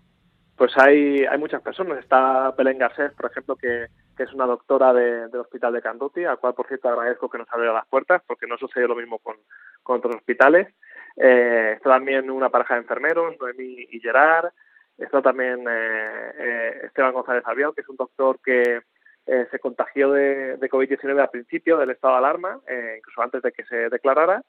Pues 0.56 0.72
hay, 0.76 1.24
hay 1.24 1.38
muchas 1.38 1.62
personas. 1.62 1.98
Está 1.98 2.50
Belén 2.52 2.78
Garcés, 2.78 3.12
por 3.12 3.30
ejemplo, 3.30 3.54
que, 3.56 3.86
que 4.16 4.22
es 4.24 4.32
una 4.32 4.46
doctora 4.46 4.92
de, 4.92 5.28
del 5.28 5.40
Hospital 5.40 5.74
de 5.74 5.82
Canduti, 5.82 6.24
al 6.24 6.38
cual, 6.38 6.54
por 6.54 6.66
cierto, 6.66 6.88
agradezco 6.88 7.28
que 7.28 7.38
nos 7.38 7.52
abriera 7.52 7.74
las 7.74 7.86
puertas, 7.86 8.22
porque 8.26 8.46
no 8.46 8.56
sucedió 8.58 8.88
lo 8.88 8.96
mismo 8.96 9.18
con, 9.18 9.36
con 9.82 9.98
otros 9.98 10.16
hospitales. 10.16 10.74
Eh, 11.16 11.74
está 11.76 11.90
también 11.90 12.28
una 12.28 12.48
pareja 12.48 12.74
de 12.74 12.80
enfermeros, 12.80 13.36
Noemí 13.38 13.86
y 13.90 14.00
Gerard. 14.00 14.50
Está 14.98 15.22
también 15.22 15.60
eh, 15.68 16.32
eh, 16.38 16.80
Esteban 16.84 17.12
González 17.12 17.44
Avial, 17.46 17.72
que 17.74 17.82
es 17.82 17.88
un 17.88 17.96
doctor 17.96 18.38
que, 18.42 18.80
eh, 19.26 19.46
se 19.50 19.58
contagió 19.58 20.12
de, 20.12 20.56
de 20.56 20.70
COVID-19 20.70 21.20
al 21.20 21.30
principio 21.30 21.76
del 21.78 21.90
estado 21.90 22.14
de 22.14 22.18
alarma, 22.18 22.60
eh, 22.68 22.96
incluso 22.98 23.22
antes 23.22 23.42
de 23.42 23.52
que 23.52 23.64
se 23.64 23.88
declarara, 23.88 24.42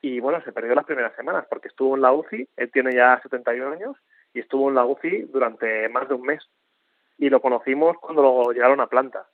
y 0.00 0.20
bueno, 0.20 0.42
se 0.44 0.52
perdió 0.52 0.74
las 0.74 0.84
primeras 0.84 1.14
semanas 1.16 1.46
porque 1.48 1.68
estuvo 1.68 1.94
en 1.94 2.02
la 2.02 2.12
UCI, 2.12 2.48
él 2.56 2.70
tiene 2.70 2.94
ya 2.94 3.20
71 3.22 3.72
años 3.72 3.96
y 4.34 4.40
estuvo 4.40 4.68
en 4.68 4.74
la 4.74 4.84
UCI 4.84 5.22
durante 5.32 5.88
más 5.88 6.08
de 6.08 6.14
un 6.14 6.22
mes. 6.22 6.42
Y 7.16 7.30
lo 7.30 7.40
conocimos 7.40 7.96
cuando 7.98 8.22
lo 8.22 8.52
llegaron 8.52 8.80
a 8.80 8.86
planta. 8.86 9.26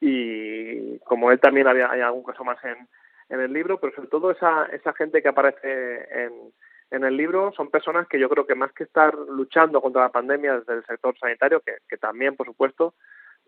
Y 0.00 0.98
como 1.00 1.30
él 1.32 1.40
también 1.40 1.68
había 1.68 1.90
hay 1.90 2.00
algún 2.00 2.24
caso 2.24 2.44
más 2.44 2.62
en, 2.64 2.86
en 3.30 3.40
el 3.40 3.52
libro, 3.52 3.78
pero 3.78 3.94
sobre 3.94 4.08
todo 4.08 4.30
esa, 4.30 4.66
esa 4.66 4.92
gente 4.92 5.22
que 5.22 5.28
aparece 5.28 6.24
en, 6.24 6.32
en 6.90 7.04
el 7.04 7.16
libro 7.16 7.52
son 7.56 7.70
personas 7.70 8.06
que 8.08 8.18
yo 8.18 8.28
creo 8.28 8.46
que 8.46 8.54
más 8.54 8.72
que 8.72 8.84
estar 8.84 9.14
luchando 9.14 9.80
contra 9.80 10.02
la 10.02 10.08
pandemia 10.10 10.58
desde 10.58 10.74
el 10.74 10.84
sector 10.84 11.16
sanitario, 11.18 11.60
que, 11.60 11.76
que 11.88 11.96
también, 11.96 12.36
por 12.36 12.46
supuesto, 12.46 12.94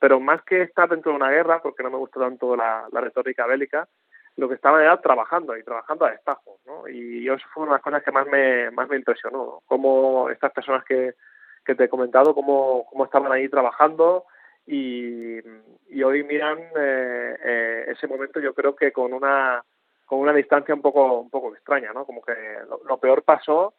pero 0.02 0.18
más 0.18 0.42
que 0.42 0.62
estar 0.62 0.88
dentro 0.88 1.12
de 1.12 1.16
una 1.16 1.30
guerra, 1.30 1.62
porque 1.62 1.84
no 1.84 1.88
me 1.88 1.96
gusta 1.96 2.18
tanto 2.18 2.56
la, 2.56 2.88
retórica 2.90 3.46
bélica, 3.46 3.86
lo 4.34 4.48
que 4.48 4.56
estaban 4.56 4.82
era 4.82 5.00
trabajando 5.00 5.56
y 5.56 5.62
trabajando 5.62 6.04
a 6.06 6.10
destajo, 6.10 6.58
¿no? 6.66 6.88
Y 6.88 7.28
eso 7.28 7.46
fue 7.54 7.62
una 7.62 7.74
de 7.74 7.76
las 7.76 7.82
cosas 7.84 8.02
que 8.02 8.10
más 8.10 8.26
me, 8.26 8.72
más 8.72 8.88
me 8.88 8.96
impresionó, 8.96 9.62
cómo 9.64 10.28
estas 10.28 10.50
personas 10.50 10.84
que, 10.84 11.14
que 11.64 11.76
te 11.76 11.84
he 11.84 11.88
comentado, 11.88 12.34
cómo, 12.34 12.84
cómo 12.90 13.04
estaban 13.04 13.30
ahí 13.30 13.48
trabajando 13.48 14.24
y, 14.66 15.38
hoy 16.02 16.24
miran 16.24 16.58
eh, 16.58 17.36
eh, 17.44 17.84
ese 17.90 18.08
momento 18.08 18.40
yo 18.40 18.54
creo 18.54 18.74
que 18.74 18.90
con 18.90 19.12
una 19.12 19.62
con 20.04 20.18
una 20.18 20.32
distancia 20.32 20.74
un 20.74 20.82
poco 20.82 21.20
un 21.20 21.30
poco 21.30 21.54
extraña, 21.54 21.92
¿no? 21.92 22.04
Como 22.04 22.22
que 22.22 22.34
lo 22.88 22.98
peor 22.98 23.22
pasó, 23.22 23.74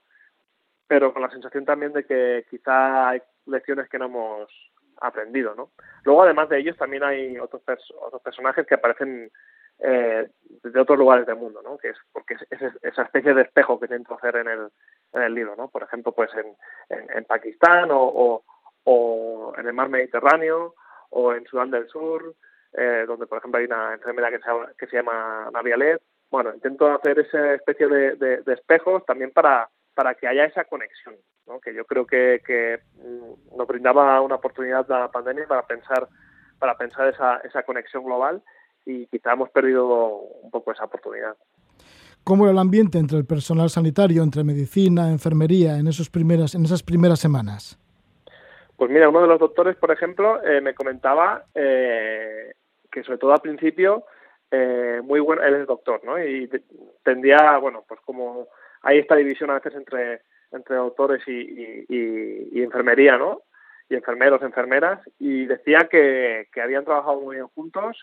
pero 0.87 1.11
con 1.11 1.21
la 1.21 1.29
sensación 1.31 1.65
también 1.65 1.91
de 1.91 2.05
que 2.05 2.45
quizá 2.49 3.09
hay 3.09 3.21
lecciones 3.45 3.89
que 3.89 3.99
no 3.99 4.05
hemos 4.05 4.72
aprendido, 5.03 5.53
¿no? 5.55 5.71
Luego, 6.03 6.23
además 6.23 6.49
de 6.49 6.59
ellos, 6.59 6.77
también 6.77 7.03
hay 7.03 7.37
otros, 7.37 7.61
otros 8.01 8.21
personajes 8.21 8.65
que 8.65 8.75
aparecen 8.75 9.31
eh, 9.79 10.29
de 10.63 10.79
otros 10.79 10.97
lugares 10.97 11.25
del 11.25 11.35
mundo, 11.35 11.61
¿no? 11.61 11.77
Que 11.77 11.89
es 11.89 11.97
porque 12.11 12.35
es, 12.35 12.61
esa 12.81 13.03
especie 13.03 13.33
de 13.33 13.41
espejo 13.41 13.79
que 13.79 13.85
intento 13.85 14.15
hacer 14.15 14.37
en 14.37 14.47
el, 14.47 14.69
en 15.13 15.21
el 15.21 15.33
libro, 15.33 15.55
¿no? 15.55 15.67
Por 15.67 15.83
ejemplo, 15.83 16.13
pues 16.13 16.29
en, 16.35 16.55
en, 16.89 17.25
Pakistán 17.25 17.89
o, 17.91 18.43
o, 18.83 19.53
en 19.57 19.67
el 19.67 19.73
mar 19.73 19.89
Mediterráneo 19.89 20.75
o 21.09 21.33
en 21.33 21.45
Sudán 21.45 21.71
del 21.71 21.87
Sur, 21.89 22.33
eh, 22.73 23.03
donde, 23.07 23.27
por 23.27 23.39
ejemplo, 23.39 23.59
hay 23.59 23.65
una 23.65 23.93
enfermedad 23.93 24.29
que 24.29 24.39
se, 24.39 24.75
que 24.77 24.87
se 24.87 24.97
llama 24.97 25.49
Navialet. 25.51 26.01
Bueno, 26.31 26.53
intento 26.53 26.91
hacer 26.91 27.19
esa 27.19 27.53
especie 27.53 27.87
de, 27.87 28.15
de 28.15 28.53
espejos 28.53 29.05
también 29.05 29.31
para, 29.31 29.69
para 29.93 30.15
que 30.15 30.27
haya 30.27 30.45
esa 30.45 30.63
conexión, 30.65 31.15
¿no? 31.47 31.59
que 31.59 31.73
yo 31.73 31.85
creo 31.85 32.05
que, 32.05 32.41
que 32.45 32.79
mm, 32.97 33.57
nos 33.57 33.67
brindaba 33.67 34.21
una 34.21 34.35
oportunidad 34.35 34.87
la 34.87 35.11
pandemia 35.11 35.47
para 35.47 35.65
pensar 35.65 36.07
para 36.63 36.77
pensar 36.77 37.09
esa, 37.09 37.37
esa 37.43 37.63
conexión 37.63 38.05
global 38.05 38.41
y 38.85 39.05
quizá 39.07 39.33
hemos 39.33 39.49
perdido 39.49 40.07
un 40.07 40.49
poco 40.49 40.71
esa 40.71 40.85
oportunidad. 40.85 41.35
¿Cómo 42.23 42.45
era 42.45 42.53
el 42.53 42.57
ambiente 42.57 42.99
entre 42.99 43.17
el 43.17 43.25
personal 43.25 43.69
sanitario, 43.69 44.23
entre 44.23 44.45
medicina, 44.45 45.09
enfermería, 45.09 45.77
en, 45.77 45.87
esos 45.87 46.09
primeras, 46.09 46.55
en 46.55 46.63
esas 46.63 46.81
primeras 46.81 47.19
semanas? 47.19 47.77
Pues 48.77 48.89
mira, 48.89 49.09
uno 49.09 49.21
de 49.21 49.27
los 49.27 49.39
doctores, 49.39 49.75
por 49.75 49.91
ejemplo, 49.91 50.41
eh, 50.41 50.61
me 50.61 50.73
comentaba 50.73 51.43
eh, 51.53 52.53
que 52.89 53.03
sobre 53.03 53.17
todo 53.17 53.33
al 53.33 53.41
principio, 53.41 54.05
eh, 54.49 55.01
muy 55.03 55.19
bueno, 55.19 55.43
él 55.43 55.55
es 55.55 55.67
doctor, 55.67 55.99
¿no? 56.05 56.17
Y 56.23 56.49
tendía, 57.03 57.57
bueno, 57.57 57.83
pues 57.85 57.99
como 58.05 58.47
hay 58.83 58.99
esta 58.99 59.17
división 59.17 59.49
a 59.49 59.55
veces 59.55 59.75
entre, 59.75 60.21
entre 60.53 60.75
doctores 60.75 61.21
y, 61.27 62.61
enfermería, 62.61 63.17
¿no? 63.17 63.41
Y 63.89 63.95
enfermeros, 63.95 64.41
enfermeras, 64.41 65.01
y 65.19 65.45
decía 65.45 65.87
que, 65.89 66.47
habían 66.61 66.85
trabajado 66.85 67.19
muy 67.19 67.35
bien 67.35 67.47
juntos, 67.47 67.97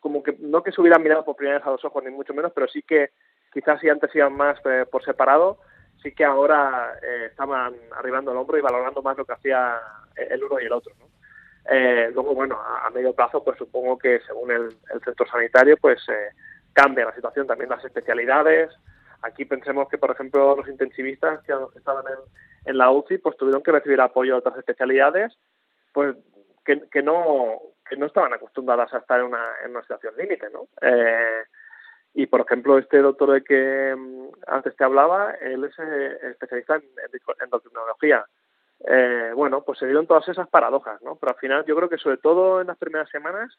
como 0.00 0.22
que 0.22 0.36
no 0.38 0.62
que 0.62 0.72
se 0.72 0.80
hubieran 0.80 1.02
mirado 1.02 1.24
por 1.24 1.36
primera 1.36 1.58
vez 1.58 1.66
a 1.66 1.70
los 1.70 1.84
ojos, 1.84 2.02
ni 2.04 2.10
mucho 2.10 2.34
menos, 2.34 2.52
pero 2.54 2.68
sí 2.68 2.82
que 2.82 3.10
quizás 3.52 3.80
si 3.80 3.88
antes 3.88 4.14
iban 4.14 4.34
más 4.34 4.58
eh, 4.64 4.86
por 4.90 5.04
separado, 5.04 5.58
sí 6.02 6.12
que 6.14 6.24
ahora 6.24 6.98
eh, 7.02 7.26
estaban 7.30 7.74
arribando 7.92 8.32
el 8.32 8.38
hombro 8.38 8.56
y 8.56 8.62
valorando 8.62 9.02
más 9.02 9.16
lo 9.18 9.24
que 9.24 9.34
hacía 9.34 9.78
el 10.16 10.42
uno 10.42 10.60
y 10.60 10.64
el 10.64 10.72
otro, 10.72 10.92
¿no? 10.98 11.08
Eh, 11.70 12.10
luego, 12.14 12.34
bueno, 12.34 12.58
a, 12.58 12.88
medio 12.90 13.14
plazo, 13.14 13.44
pues 13.44 13.58
supongo 13.58 13.98
que 13.98 14.20
según 14.26 14.50
el, 14.50 14.76
el 14.92 15.00
sector 15.04 15.28
sanitario, 15.28 15.76
pues 15.76 16.00
cambia 16.72 17.04
la 17.04 17.14
situación 17.14 17.46
también 17.46 17.68
las 17.68 17.84
especialidades, 17.84 18.70
Aquí 19.22 19.44
pensemos 19.44 19.88
que, 19.88 19.98
por 19.98 20.10
ejemplo, 20.10 20.56
los 20.56 20.68
intensivistas 20.68 21.42
que 21.42 21.52
estaban 21.76 22.04
en, 22.64 22.78
la 22.78 22.90
UCI 22.90 23.18
pues 23.18 23.36
tuvieron 23.36 23.62
que 23.62 23.72
recibir 23.72 24.00
apoyo 24.00 24.34
de 24.34 24.38
otras 24.38 24.58
especialidades 24.58 25.36
pues 25.92 26.16
que, 26.64 27.02
no 27.02 27.60
que 27.88 27.96
no 27.96 28.06
estaban 28.06 28.32
acostumbradas 28.32 28.92
a 28.94 28.98
estar 28.98 29.20
en 29.20 29.26
una, 29.26 29.44
en 29.64 29.72
una 29.72 29.82
situación 29.82 30.14
límite, 30.16 30.48
¿no? 30.50 30.68
Eh, 30.80 31.42
y, 32.14 32.26
por 32.26 32.40
ejemplo, 32.40 32.78
este 32.78 32.98
doctor 32.98 33.32
de 33.32 33.44
que 33.44 33.94
mm, 33.96 34.28
antes 34.46 34.76
te 34.76 34.84
hablaba, 34.84 35.32
él 35.40 35.64
es 35.64 35.72
eh, 35.78 36.18
especialista 36.30 36.76
en, 36.76 36.84
endocrinología. 37.42 38.24
Eh, 38.86 39.32
bueno, 39.34 39.62
pues 39.62 39.78
se 39.78 39.86
dieron 39.86 40.06
todas 40.06 40.26
esas 40.28 40.48
paradojas, 40.48 41.00
¿no? 41.02 41.16
Pero 41.16 41.32
al 41.32 41.38
final 41.38 41.64
yo 41.66 41.76
creo 41.76 41.88
que 41.88 41.98
sobre 41.98 42.16
todo 42.16 42.60
en 42.60 42.68
las 42.68 42.78
primeras 42.78 43.10
semanas 43.10 43.50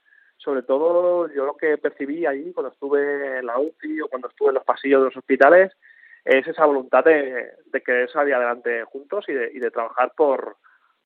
sobre 0.44 0.64
todo 0.64 1.32
yo 1.34 1.46
lo 1.46 1.56
que 1.56 1.78
percibí 1.78 2.26
ahí 2.26 2.52
cuando 2.54 2.72
estuve 2.72 3.40
en 3.40 3.46
la 3.46 3.60
UCI 3.60 4.02
o 4.02 4.08
cuando 4.08 4.28
estuve 4.28 4.50
en 4.50 4.56
los 4.56 4.64
pasillos 4.64 5.02
de 5.02 5.06
los 5.06 5.18
hospitales 5.18 5.72
es 6.26 6.48
esa 6.48 6.66
voluntad 6.66 7.04
de, 7.04 7.52
de 7.72 7.82
querer 7.82 8.10
salir 8.12 8.34
adelante 8.34 8.84
juntos 8.86 9.26
y 9.28 9.34
de, 9.34 9.52
y 9.54 9.60
de 9.60 9.72
trabajar 9.72 10.14
por, 10.16 10.58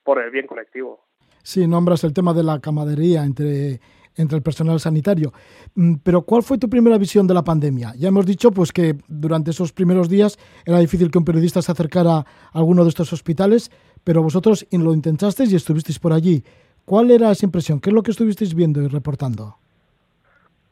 por 0.03 0.21
el 0.21 0.29
bien 0.31 0.47
colectivo. 0.47 1.05
Sí, 1.43 1.67
nombras 1.67 2.03
el 2.03 2.13
tema 2.13 2.33
de 2.33 2.43
la 2.43 2.59
camadería 2.59 3.23
entre 3.23 3.79
entre 4.17 4.37
el 4.37 4.43
personal 4.43 4.79
sanitario. 4.79 5.33
Mm, 5.75 5.95
pero 6.03 6.21
¿cuál 6.23 6.43
fue 6.43 6.57
tu 6.57 6.69
primera 6.69 6.97
visión 6.97 7.27
de 7.27 7.33
la 7.33 7.43
pandemia? 7.43 7.93
Ya 7.97 8.07
hemos 8.07 8.25
dicho 8.25 8.51
pues 8.51 8.71
que 8.71 8.95
durante 9.07 9.51
esos 9.51 9.73
primeros 9.73 10.09
días 10.09 10.37
era 10.65 10.79
difícil 10.79 11.11
que 11.11 11.17
un 11.17 11.25
periodista 11.25 11.61
se 11.61 11.71
acercara 11.71 12.19
a 12.19 12.25
alguno 12.53 12.83
de 12.83 12.89
estos 12.89 13.11
hospitales, 13.13 13.71
pero 14.05 14.21
vosotros 14.21 14.65
lo 14.71 14.93
intentasteis 14.93 15.51
y 15.51 15.55
estuvisteis 15.57 15.99
por 15.99 16.13
allí. 16.13 16.43
¿Cuál 16.85 17.09
era 17.09 17.31
esa 17.31 17.45
impresión? 17.45 17.81
¿Qué 17.81 17.89
es 17.89 17.93
lo 17.93 18.03
que 18.03 18.11
estuvisteis 18.11 18.55
viendo 18.55 18.81
y 18.81 18.87
reportando? 18.87 19.57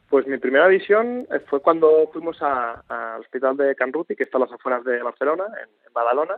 Pues 0.08 0.28
mi 0.28 0.38
primera 0.38 0.68
visión 0.68 1.26
eh, 1.32 1.40
fue 1.46 1.60
cuando 1.60 2.08
fuimos 2.12 2.40
al 2.40 3.20
hospital 3.20 3.56
de 3.56 3.74
Canruti, 3.74 4.14
que 4.14 4.22
está 4.22 4.38
a 4.38 4.42
las 4.42 4.52
afueras 4.52 4.84
de 4.84 5.02
Barcelona, 5.02 5.46
en, 5.60 5.92
Badalona. 5.92 6.36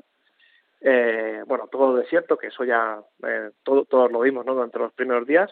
Eh, 0.80 1.42
bueno, 1.46 1.68
todo 1.70 1.94
desierto, 1.94 2.38
que 2.38 2.46
eso 2.46 2.64
ya 2.64 2.98
eh, 3.26 3.50
todos 3.62 4.10
lo 4.10 4.20
vimos 4.20 4.46
¿no? 4.46 4.54
durante 4.54 4.78
los 4.78 4.92
primeros 4.94 5.26
días. 5.26 5.50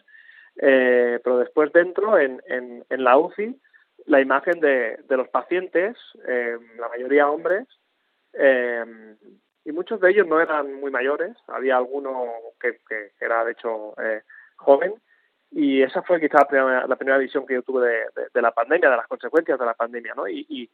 pero 0.57 1.39
después 1.39 1.71
dentro, 1.73 2.19
en, 2.19 2.41
la 2.89 3.19
UCI, 3.19 3.61
la 4.07 4.23
imagen 4.23 4.61
de, 4.61 4.97
los 5.11 5.29
pacientes, 5.29 5.97
la 6.79 6.89
mayoría 6.89 7.29
hombres, 7.29 7.67
y 9.65 9.73
muchos 9.73 10.01
de 10.01 10.11
ellos 10.11 10.27
no 10.27 10.41
eran 10.41 10.75
muy 10.75 10.91
mayores, 10.91 11.37
había 11.47 11.77
alguno 11.77 12.25
que, 12.61 12.81
que 12.89 13.13
era 13.21 13.45
de 13.45 13.53
hecho 13.53 13.95
joven, 14.57 14.95
y 15.55 15.83
esa 15.83 16.03
fue 16.03 16.21
quizá 16.21 16.39
la 16.51 16.97
primera, 16.97 17.17
visión 17.17 17.47
que 17.47 17.55
yo 17.55 17.63
tuve 17.63 18.07
de, 18.35 18.43
la 18.43 18.51
pandemia, 18.51 18.91
de 18.91 18.97
las 18.97 19.07
consecuencias 19.07 19.57
de 19.57 19.65
la 19.65 19.75
pandemia, 19.75 20.13
¿no? 20.17 20.27
Y, 20.27 20.69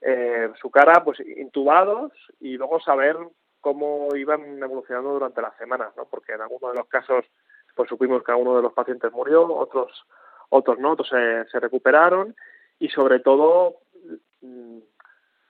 eh, 0.00 0.50
su 0.60 0.70
cara, 0.70 1.04
pues 1.04 1.20
intubados 1.20 2.12
y 2.40 2.58
luego 2.58 2.80
saber 2.80 3.16
cómo 3.60 4.08
iban 4.16 4.60
evolucionando 4.62 5.12
durante 5.12 5.40
las 5.40 5.56
semanas, 5.56 5.92
¿no? 5.96 6.06
Porque 6.06 6.32
en 6.32 6.40
algunos 6.40 6.72
de 6.72 6.78
los 6.78 6.88
casos, 6.88 7.24
pues 7.76 7.88
supimos 7.88 8.24
que 8.24 8.32
alguno 8.32 8.56
de 8.56 8.62
los 8.62 8.72
pacientes 8.72 9.12
murió, 9.12 9.46
otros 9.46 10.04
otros 10.48 10.78
no, 10.78 10.92
otros 10.92 11.08
se, 11.08 11.46
se 11.46 11.60
recuperaron 11.60 12.34
y 12.80 12.88
sobre 12.88 13.20
todo, 13.20 13.76
mm, 14.42 14.78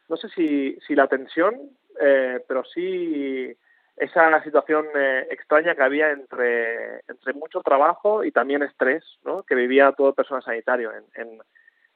no 0.08 0.16
sé 0.18 0.28
si, 0.28 0.78
si 0.86 0.94
la 0.94 1.08
tensión, 1.08 1.54
eh, 2.00 2.44
pero 2.46 2.64
sí 2.64 3.56
esa 3.96 4.42
situación 4.42 4.86
eh, 4.96 5.26
extraña 5.30 5.74
que 5.74 5.82
había 5.82 6.10
entre, 6.10 7.00
entre 7.06 7.32
mucho 7.34 7.60
trabajo 7.60 8.24
y 8.24 8.32
también 8.32 8.62
estrés 8.62 9.04
¿no? 9.24 9.44
que 9.44 9.54
vivía 9.54 9.92
todo 9.92 10.08
el 10.08 10.14
personal 10.14 10.42
sanitario 10.42 10.92
en, 10.92 11.40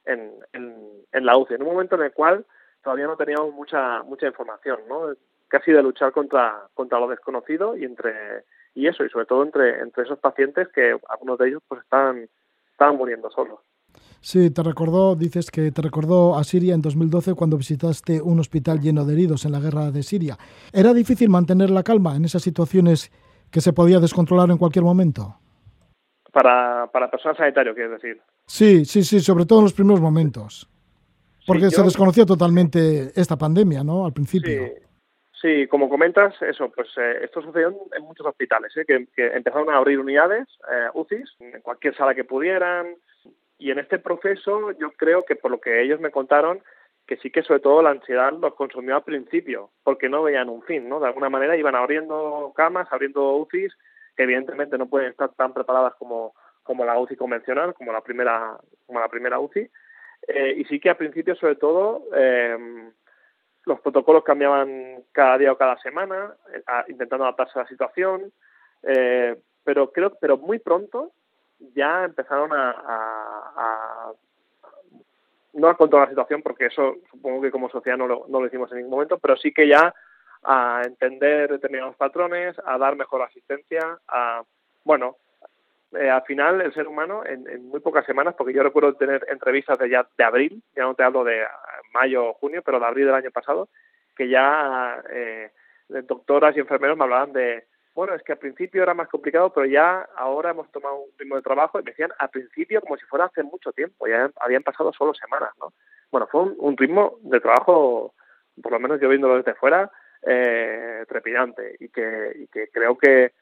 en, 0.05 0.33
en, 0.53 1.05
en, 1.11 1.25
la 1.25 1.37
UCI, 1.37 1.55
en 1.55 1.63
un 1.63 1.69
momento 1.69 1.95
en 1.95 2.03
el 2.03 2.13
cual 2.13 2.45
todavía 2.81 3.07
no 3.07 3.17
teníamos 3.17 3.53
mucha 3.53 4.01
mucha 4.03 4.27
información, 4.27 4.79
¿no? 4.87 5.13
casi 5.49 5.71
de 5.71 5.83
luchar 5.83 6.13
contra, 6.13 6.67
contra 6.73 6.99
lo 6.99 7.09
desconocido 7.09 7.75
y 7.75 7.83
entre 7.83 8.45
y 8.75 8.87
eso 8.87 9.03
y 9.03 9.09
sobre 9.09 9.25
todo 9.25 9.43
entre, 9.43 9.81
entre 9.81 10.03
esos 10.03 10.19
pacientes 10.19 10.69
que 10.69 10.97
algunos 11.09 11.37
de 11.37 11.49
ellos 11.49 11.61
pues 11.67 11.81
están 11.81 12.29
estaban 12.71 12.95
muriendo 12.95 13.29
solos. 13.29 13.59
Sí, 14.21 14.51
te 14.51 14.63
recordó, 14.63 15.15
dices 15.15 15.49
que 15.49 15.71
te 15.71 15.81
recordó 15.81 16.37
a 16.37 16.43
Siria 16.43 16.73
en 16.73 16.81
2012 16.81 17.35
cuando 17.35 17.57
visitaste 17.57 18.21
un 18.21 18.39
hospital 18.39 18.79
lleno 18.81 19.05
de 19.05 19.13
heridos 19.13 19.45
en 19.45 19.53
la 19.53 19.59
guerra 19.59 19.91
de 19.91 20.03
Siria. 20.03 20.37
¿Era 20.73 20.93
difícil 20.93 21.29
mantener 21.29 21.69
la 21.69 21.83
calma 21.83 22.15
en 22.15 22.25
esas 22.25 22.41
situaciones 22.41 23.11
que 23.49 23.61
se 23.61 23.73
podía 23.73 23.99
descontrolar 23.99 24.49
en 24.49 24.57
cualquier 24.57 24.83
momento? 24.83 25.37
Para, 26.33 26.87
para 26.91 27.09
personal 27.09 27.37
sanitario, 27.37 27.73
quieres 27.73 27.93
decir. 27.93 28.21
Sí, 28.45 28.85
sí, 28.85 29.03
sí, 29.03 29.19
sobre 29.19 29.45
todo 29.45 29.59
en 29.59 29.65
los 29.65 29.73
primeros 29.73 30.01
momentos. 30.01 30.69
Porque 31.47 31.71
se 31.71 31.81
desconocía 31.81 32.25
totalmente 32.25 33.11
esta 33.15 33.35
pandemia, 33.37 33.83
¿no? 33.83 34.05
Al 34.05 34.13
principio. 34.13 34.69
Sí, 35.41 35.67
como 35.67 35.87
comentas, 35.87 36.35
eso, 36.41 36.69
pues 36.69 36.89
eh, 36.97 37.21
esto 37.23 37.41
sucedió 37.41 37.69
en, 37.95 38.03
muchos 38.03 38.27
hospitales, 38.27 38.75
¿eh? 38.75 38.85
que, 38.85 39.07
empezaron 39.33 39.69
a 39.69 39.77
abrir 39.77 39.97
unidades, 39.97 40.47
eh, 40.69 40.89
UCIs, 40.93 41.37
en 41.39 41.61
cualquier 41.61 41.95
sala 41.95 42.13
que 42.13 42.25
pudieran, 42.25 42.87
y 43.59 43.71
en 43.71 43.79
este 43.79 43.99
proceso 43.99 44.71
yo 44.71 44.91
creo 44.93 45.25
que 45.25 45.35
por 45.35 45.51
lo 45.51 45.59
que 45.59 45.81
ellos 45.81 45.99
me 45.99 46.11
contaron, 46.11 46.63
que 47.05 47.17
sí 47.17 47.29
que 47.29 47.43
sobre 47.43 47.59
todo 47.59 47.81
la 47.81 47.89
ansiedad 47.91 48.31
los 48.31 48.55
consumió 48.55 48.95
al 48.95 49.03
principio, 49.03 49.71
porque 49.83 50.07
no 50.07 50.23
veían 50.23 50.47
un 50.47 50.63
fin, 50.63 50.87
¿no? 50.87 50.99
De 50.99 51.07
alguna 51.07 51.29
manera 51.29 51.57
iban 51.57 51.75
abriendo 51.75 52.53
camas, 52.55 52.87
abriendo 52.91 53.35
UCIs, 53.35 53.75
que 54.15 54.23
evidentemente 54.23 54.77
no 54.77 54.87
pueden 54.87 55.09
estar 55.09 55.33
tan 55.33 55.53
preparadas 55.53 55.93
como, 55.95 56.33
como 56.63 56.85
la 56.85 56.97
UCI 56.97 57.17
convencional, 57.17 57.73
como 57.73 57.91
la 57.91 58.01
primera, 58.01 58.57
como 58.85 58.99
la 58.99 59.09
primera 59.09 59.39
UCI. 59.39 59.69
Eh, 60.27 60.53
y 60.57 60.63
sí 60.65 60.79
que 60.79 60.89
al 60.89 60.97
principio, 60.97 61.35
sobre 61.35 61.55
todo, 61.55 62.03
eh, 62.15 62.57
los 63.65 63.81
protocolos 63.81 64.23
cambiaban 64.23 65.03
cada 65.11 65.37
día 65.37 65.51
o 65.51 65.57
cada 65.57 65.77
semana, 65.79 66.33
eh, 66.53 66.61
intentando 66.87 67.25
adaptarse 67.25 67.59
a 67.59 67.63
la 67.63 67.69
situación, 67.69 68.31
pero 69.65 69.91
creo, 69.91 70.17
pero 70.21 70.37
muy 70.37 70.59
pronto 70.59 71.11
ya 71.73 72.05
empezaron 72.05 72.51
a, 72.53 74.11
no 75.53 75.67
a 75.67 75.77
controlar 75.77 76.07
la 76.07 76.11
situación, 76.11 76.41
porque 76.41 76.67
eso 76.67 76.95
supongo 77.11 77.41
que 77.41 77.51
como 77.51 77.69
sociedad 77.69 77.97
no 77.97 78.07
lo, 78.07 78.25
no 78.29 78.39
lo 78.39 78.47
hicimos 78.47 78.71
en 78.71 78.77
ningún 78.77 78.91
momento, 78.91 79.17
pero 79.17 79.35
sí 79.37 79.51
que 79.51 79.67
ya 79.67 79.93
a 80.43 80.81
entender 80.85 81.49
determinados 81.49 81.95
patrones, 81.95 82.55
a 82.65 82.77
dar 82.77 82.95
mejor 82.95 83.21
asistencia, 83.21 83.99
a, 84.07 84.43
bueno, 84.85 85.17
eh, 85.93 86.09
al 86.09 86.21
final 86.23 86.61
el 86.61 86.73
ser 86.73 86.87
humano 86.87 87.23
en, 87.25 87.67
muy 87.67 87.79
pocas 87.79 88.05
semanas, 88.05 88.35
porque 88.37 88.53
yo 88.53 88.63
recuerdo 88.63 88.93
tener 88.93 89.25
entrevistas 89.29 89.77
de 89.79 89.89
ya 89.89 90.07
de 90.17 90.23
abril, 90.23 90.61
ya 90.75 90.83
no 90.83 90.93
te 90.93 91.03
hablo 91.03 91.23
de 91.23 91.45
mayo 91.93 92.29
o 92.29 92.33
junio, 92.33 92.61
pero 92.63 92.79
de 92.79 92.85
abril 92.85 93.07
del 93.07 93.15
año 93.15 93.31
pasado, 93.31 93.69
que 94.15 94.29
ya 94.29 95.01
eh, 95.11 95.51
doctoras 95.89 96.55
y 96.55 96.59
enfermeros 96.59 96.97
me 96.97 97.03
hablaban 97.03 97.33
de 97.33 97.65
bueno, 97.99 98.15
es 98.15 98.23
que 98.23 98.31
al 98.31 98.37
principio 98.37 98.81
era 98.81 98.93
más 98.93 99.09
complicado, 99.09 99.51
pero 99.51 99.65
ya 99.65 100.07
ahora 100.15 100.51
hemos 100.51 100.71
tomado 100.71 100.99
un 100.99 101.09
ritmo 101.17 101.35
de 101.35 101.41
trabajo 101.41 101.81
y 101.81 101.83
me 101.83 101.91
decían 101.91 102.11
al 102.17 102.29
principio 102.29 102.79
como 102.79 102.95
si 102.95 103.05
fuera 103.05 103.25
hace 103.25 103.43
mucho 103.43 103.73
tiempo, 103.73 104.07
ya 104.07 104.31
habían 104.39 104.63
pasado 104.63 104.93
solo 104.93 105.13
semanas, 105.13 105.49
¿no? 105.59 105.73
Bueno, 106.09 106.25
fue 106.31 106.43
un, 106.43 106.77
ritmo 106.77 107.17
de 107.23 107.41
trabajo, 107.41 108.13
por 108.63 108.71
lo 108.71 108.79
menos 108.79 109.01
yo 109.01 109.09
viéndolo 109.09 109.35
desde 109.35 109.53
fuera, 109.53 109.91
eh, 110.21 111.03
trepidante 111.09 111.75
y 111.77 111.89
que, 111.89 112.47
creo 112.71 112.97
que 112.97 113.33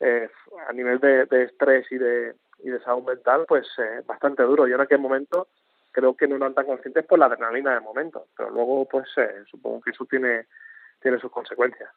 eh, 0.00 0.30
a 0.66 0.72
nivel 0.72 0.98
de, 0.98 1.42
estrés 1.42 1.84
y 1.92 1.98
de, 1.98 2.36
y 2.60 2.70
de 2.70 2.80
salud 2.80 3.02
mental, 3.02 3.44
pues 3.46 3.66
eh, 3.76 4.00
bastante 4.06 4.44
duro. 4.44 4.66
Yo 4.66 4.76
en 4.76 4.80
aquel 4.80 4.98
momento 4.98 5.48
creo 5.92 6.16
que 6.16 6.26
no 6.26 6.36
eran 6.36 6.54
tan 6.54 6.64
conscientes 6.64 7.04
por 7.04 7.18
la 7.18 7.26
adrenalina 7.26 7.74
del 7.74 7.82
momento, 7.82 8.28
pero 8.34 8.48
luego 8.48 8.86
pues 8.86 9.08
eh, 9.18 9.44
supongo 9.50 9.82
que 9.82 9.90
eso 9.90 10.06
tiene, 10.06 10.46
tiene 11.02 11.18
sus 11.18 11.30
consecuencias. 11.30 11.90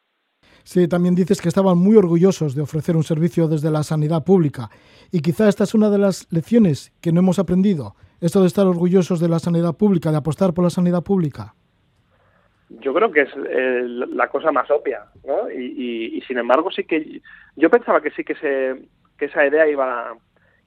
Sí, 0.64 0.88
también 0.88 1.16
dices 1.16 1.42
que 1.42 1.50
estaban 1.50 1.78
muy 1.78 1.96
orgullosos 1.96 2.56
de 2.56 2.62
ofrecer 2.62 2.96
un 2.96 3.04
servicio 3.04 3.48
desde 3.48 3.72
la 3.72 3.84
sanidad 3.84 4.24
pública. 4.24 4.70
Y 5.12 5.22
quizá 5.22 5.50
esta 5.50 5.64
es 5.64 5.74
una 5.74 5.90
de 5.90 5.98
las 5.98 6.28
lecciones 6.32 6.92
que 7.02 7.12
no 7.12 7.20
hemos 7.20 7.40
aprendido, 7.40 7.96
esto 8.22 8.42
de 8.42 8.48
estar 8.48 8.66
orgullosos 8.68 9.20
de 9.20 9.30
la 9.30 9.40
sanidad 9.40 9.76
pública, 9.76 10.12
de 10.12 10.18
apostar 10.18 10.54
por 10.54 10.64
la 10.64 10.70
sanidad 10.70 11.04
pública. 11.04 11.54
Yo 12.70 12.94
creo 12.94 13.12
que 13.12 13.22
es 13.22 13.30
eh, 13.50 13.82
la 13.86 14.28
cosa 14.28 14.52
más 14.52 14.70
obvia, 14.70 15.06
¿no? 15.26 15.50
Y, 15.50 16.22
sin 16.28 16.38
embargo 16.38 16.70
sí 16.70 16.84
que 16.84 17.22
yo 17.56 17.70
pensaba 17.70 18.02
que 18.02 18.12
sí 18.12 18.24
que, 18.24 18.36
se, 18.36 18.88
que 19.18 19.26
esa 19.26 19.46
idea 19.48 19.68
iba, 19.68 20.16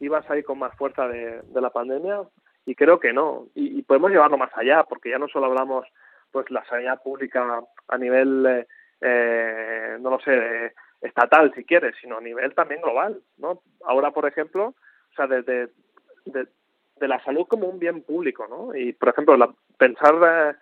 iba 0.01 0.19
a 0.19 0.23
salir 0.25 0.45
con 0.45 0.59
más 0.59 0.75
fuerza 0.77 1.07
de, 1.07 1.43
la 1.55 1.71
pandemia 1.71 2.23
y 2.67 2.75
creo 2.75 2.99
que 2.99 3.13
no. 3.13 3.47
Y, 3.55 3.83
podemos 3.83 4.11
llevarlo 4.11 4.37
más 4.37 4.51
allá, 4.57 4.83
porque 4.83 5.11
ya 5.11 5.19
no 5.19 5.29
solo 5.29 5.47
hablamos 5.47 5.87
pues 6.33 6.51
la 6.51 6.65
sanidad 6.65 7.01
pública 7.03 7.61
a 7.89 7.99
nivel 7.99 8.47
eh, 8.47 8.67
eh, 9.03 9.97
no 10.01 10.11
lo 10.11 10.21
sé, 10.21 10.73
estatal 11.01 11.53
si 11.55 11.65
quieres, 11.65 11.95
sino 12.01 12.19
a 12.19 12.21
nivel 12.21 12.55
también 12.55 12.81
global, 12.81 13.21
¿no? 13.39 13.63
Ahora, 13.85 14.13
por 14.13 14.27
ejemplo, 14.27 14.69
o 14.69 15.15
sea, 15.17 15.27
desde 15.27 15.69
de, 16.25 16.47
la 17.09 17.23
salud 17.25 17.47
como 17.49 17.67
un 17.67 17.81
bien 17.81 18.03
público, 18.03 18.47
¿no? 18.49 18.75
Y, 18.77 18.93
por 18.93 19.09
ejemplo, 19.09 19.37
la, 19.37 19.53
pensar 19.77 20.15
eh, 20.25 20.55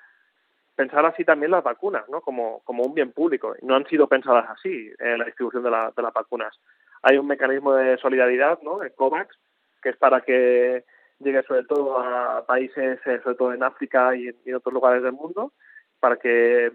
pensar 0.75 1.05
así 1.05 1.23
también 1.23 1.51
las 1.51 1.63
vacunas, 1.63 2.09
¿no? 2.09 2.23
Como, 2.23 2.61
como 2.65 2.83
un 2.83 2.95
bien 2.95 3.13
público. 3.13 3.55
Y 3.61 3.67
no 3.67 3.75
han 3.75 3.87
sido 3.87 4.09
pensadas 4.09 4.49
así 4.49 4.91
en 4.99 5.19
la 5.19 5.27
distribución 5.27 5.63
de, 5.63 5.71
la, 5.71 5.93
de 5.95 6.03
las 6.03 6.15
vacunas. 6.15 6.59
Hay 7.03 7.19
un 7.19 7.27
mecanismo 7.27 7.75
de 7.75 7.99
solidaridad, 7.99 8.59
¿no? 8.63 8.83
El 8.83 8.95
COVAX, 8.95 9.37
que 9.83 9.91
es 9.91 9.97
para 9.99 10.23
que 10.23 10.85
llegue 11.19 11.43
sobre 11.43 11.65
todo 11.65 11.99
a 11.99 12.47
países, 12.47 12.99
eh, 13.05 13.21
sobre 13.23 13.37
todo 13.37 13.53
en 13.53 13.63
África 13.63 14.17
y 14.17 14.29
en 14.29 14.55
otros 14.55 14.73
lugares 14.73 15.03
del 15.03 15.13
mundo, 15.13 15.53
para 16.01 16.17
que 16.17 16.73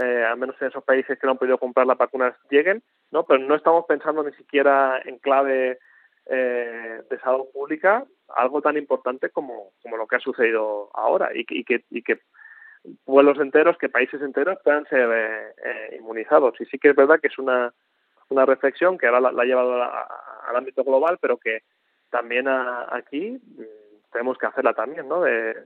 eh, 0.00 0.24
al 0.24 0.36
menos 0.38 0.56
en 0.60 0.68
esos 0.68 0.84
países 0.84 1.18
que 1.18 1.26
no 1.26 1.32
han 1.32 1.38
podido 1.38 1.58
comprar 1.58 1.86
las 1.86 1.98
vacunas 1.98 2.34
lleguen, 2.50 2.82
¿no? 3.10 3.24
Pero 3.24 3.40
no 3.40 3.54
estamos 3.54 3.86
pensando 3.86 4.22
ni 4.22 4.32
siquiera 4.32 5.00
en 5.04 5.18
clave 5.18 5.78
eh, 6.26 7.02
de 7.08 7.18
salud 7.20 7.46
pública 7.52 8.04
algo 8.36 8.60
tan 8.60 8.76
importante 8.76 9.30
como, 9.30 9.72
como 9.82 9.96
lo 9.96 10.06
que 10.06 10.16
ha 10.16 10.20
sucedido 10.20 10.90
ahora 10.92 11.30
y, 11.34 11.44
que, 11.44 11.84
y 11.88 12.02
que 12.02 12.20
pueblos 13.04 13.38
enteros, 13.38 13.78
que 13.78 13.88
países 13.88 14.20
enteros 14.20 14.58
puedan 14.62 14.84
ser 14.86 15.08
eh, 15.10 15.96
inmunizados. 15.98 16.60
Y 16.60 16.66
sí 16.66 16.78
que 16.78 16.90
es 16.90 16.96
verdad 16.96 17.18
que 17.20 17.28
es 17.28 17.38
una, 17.38 17.72
una 18.28 18.44
reflexión 18.44 18.98
que 18.98 19.06
ahora 19.06 19.20
la, 19.20 19.42
ha 19.42 19.46
llevado 19.46 19.82
al 19.82 20.56
ámbito 20.56 20.84
global, 20.84 21.18
pero 21.20 21.38
que 21.38 21.62
también 22.10 22.46
aquí 22.48 23.40
mm, 23.42 24.10
tenemos 24.12 24.36
que 24.36 24.46
hacerla 24.46 24.74
también, 24.74 25.08
¿no? 25.08 25.22
De, 25.22 25.56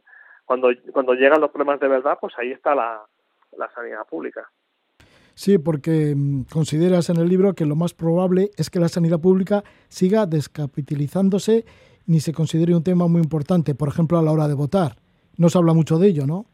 cuando, 0.45 0.71
cuando 0.93 1.15
llegan 1.15 1.41
los 1.41 1.51
problemas 1.51 1.81
de 1.81 1.89
verdad, 1.89 2.19
pues 2.21 2.35
ahí 2.39 2.53
está 2.53 2.75
la, 2.75 3.05
la 3.57 3.71
sanidad 3.71 4.07
pública. 4.09 4.51
Sí, 5.35 5.59
porque 5.59 6.15
mm, 6.15 6.45
consideras 6.53 7.09
en 7.11 7.17
el 7.17 7.29
libro 7.29 7.55
que 7.55 7.67
lo 7.67 7.77
más 7.77 7.95
probable 7.95 8.51
es 8.57 8.71
que 8.71 8.81
la 8.81 8.89
sanidad 8.89 9.21
pública 9.21 9.63
siga 9.89 10.27
descapitalizándose 10.27 11.65
ni 12.07 12.21
se 12.21 12.33
considere 12.33 12.75
un 12.75 12.85
tema 12.85 13.07
muy 13.07 13.23
importante, 13.23 13.75
por 13.75 13.89
ejemplo, 13.89 14.19
a 14.19 14.23
la 14.23 14.33
hora 14.33 14.49
de 14.49 14.55
votar. 14.55 14.93
No 15.39 15.49
se 15.49 15.59
habla 15.59 15.73
mucho 15.73 15.99
de 15.99 16.09
ello, 16.09 16.27
¿no? 16.27 16.47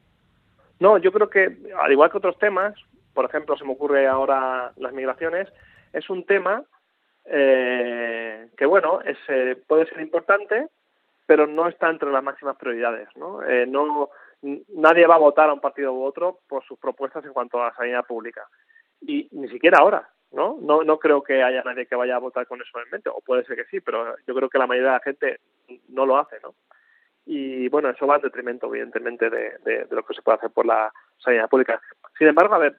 No, 0.80 0.98
yo 0.98 1.11
creo 1.11 1.28
que, 1.28 1.58
al 1.76 1.90
igual 1.90 2.11
que 2.11 2.18
otros 2.18 2.38
temas, 2.38 2.74
por 3.14 3.24
ejemplo, 3.24 3.56
se 3.56 3.64
me 3.64 3.72
ocurre 3.72 4.06
ahora 4.06 4.72
las 4.76 4.92
migraciones, 4.92 5.48
es 5.92 6.08
un 6.08 6.24
tema 6.24 6.62
eh, 7.24 8.48
que, 8.56 8.66
bueno, 8.66 9.00
es, 9.04 9.18
eh, 9.28 9.56
puede 9.66 9.87
ser 9.87 10.00
importante, 10.00 10.68
pero 11.26 11.46
no 11.46 11.68
está 11.68 11.90
entre 11.90 12.12
las 12.12 12.22
máximas 12.22 12.56
prioridades. 12.56 13.08
¿no? 13.16 13.42
Eh, 13.42 13.66
no 13.66 14.11
nadie 14.42 15.07
va 15.07 15.16
a 15.16 15.18
votar 15.18 15.51
a 15.51 15.55
un 15.55 15.61
partido 15.61 15.92
u 15.92 16.05
otro 16.05 16.40
por 16.48 16.64
sus 16.64 16.79
propuestas 16.79 17.24
en 17.24 17.33
cuanto 17.33 17.61
a 17.61 17.66
la 17.66 17.74
sanidad 17.74 18.07
pública. 18.07 18.46
Y 19.01 19.29
ni 19.33 19.48
siquiera 19.48 19.79
ahora, 19.79 20.09
¿no? 20.33 20.59
No, 20.61 20.83
no 20.83 20.98
creo 20.98 21.22
que 21.22 21.42
haya 21.42 21.62
nadie 21.62 21.87
que 21.87 21.96
vaya 21.96 22.16
a 22.16 22.20
votar 22.20 22.46
con 22.46 22.61
eso 22.61 22.79
en 22.81 22.90
mente, 22.90 23.11
o 23.11 23.20
puede 23.20 23.44
ser 23.44 23.57
que 23.57 23.64
sí, 23.66 23.81
pero 23.81 24.16
yo 24.27 24.35
creo 24.35 24.48
que 24.48 24.59
la 24.59 24.66
mayoría 24.66 24.90
de 24.90 24.96
la 24.96 25.03
gente 25.03 25.40
no 25.88 26.07
lo 26.07 26.18
hace, 26.18 26.37
¿no? 26.42 26.55
Y 27.31 27.68
bueno, 27.68 27.90
eso 27.90 28.07
va 28.07 28.16
en 28.16 28.22
detrimento, 28.22 28.68
evidentemente, 28.68 29.29
de, 29.29 29.59
de, 29.62 29.87
lo 29.90 30.03
que 30.03 30.14
se 30.14 30.22
puede 30.22 30.38
hacer 30.38 30.51
por 30.51 30.64
la 30.64 30.90
sanidad 31.18 31.51
pública. 31.51 31.79
Sin 32.16 32.27
embargo, 32.27 32.55
a 32.55 32.59
ver, 32.59 32.79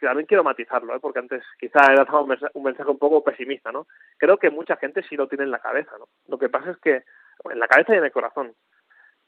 también 0.00 0.26
quiero 0.26 0.42
matizarlo, 0.42 0.96
¿eh? 0.96 0.98
porque 0.98 1.18
antes 1.18 1.44
quizá 1.60 1.92
un 2.18 2.28
mensaje, 2.28 2.52
un 2.54 2.62
mensaje 2.62 2.90
un 2.90 2.98
poco 2.98 3.22
pesimista, 3.22 3.70
¿no? 3.70 3.86
Creo 4.16 4.38
que 4.38 4.48
mucha 4.48 4.76
gente 4.76 5.02
sí 5.02 5.14
lo 5.14 5.28
tiene 5.28 5.44
en 5.44 5.50
la 5.50 5.58
cabeza, 5.58 5.90
¿no? 5.98 6.06
Lo 6.26 6.38
que 6.38 6.48
pasa 6.48 6.70
es 6.70 6.78
que 6.78 7.02
en 7.50 7.58
la 7.58 7.68
cabeza 7.68 7.94
y 7.94 7.98
en 7.98 8.04
el 8.04 8.12
corazón. 8.12 8.54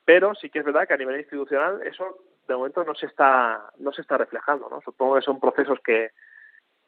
Pero 0.05 0.35
sí 0.35 0.51
que 0.51 0.61
es 0.61 0.65
verdad 0.65 0.87
que 0.87 0.95
a 0.95 0.99
nivel 0.99 1.19
institucional 1.19 1.83
eso 1.83 2.19
de 2.47 2.55
momento 2.55 2.85
no 2.85 2.95
se 2.95 3.07
está 3.07 3.71
no 3.79 3.93
se 3.93 4.03
está 4.03 4.19
reflejando, 4.19 4.69
¿no? 4.69 4.81
Supongo 4.83 5.17
que 5.17 5.23
son 5.23 5.41
procesos 5.41 5.79
que, 5.81 6.11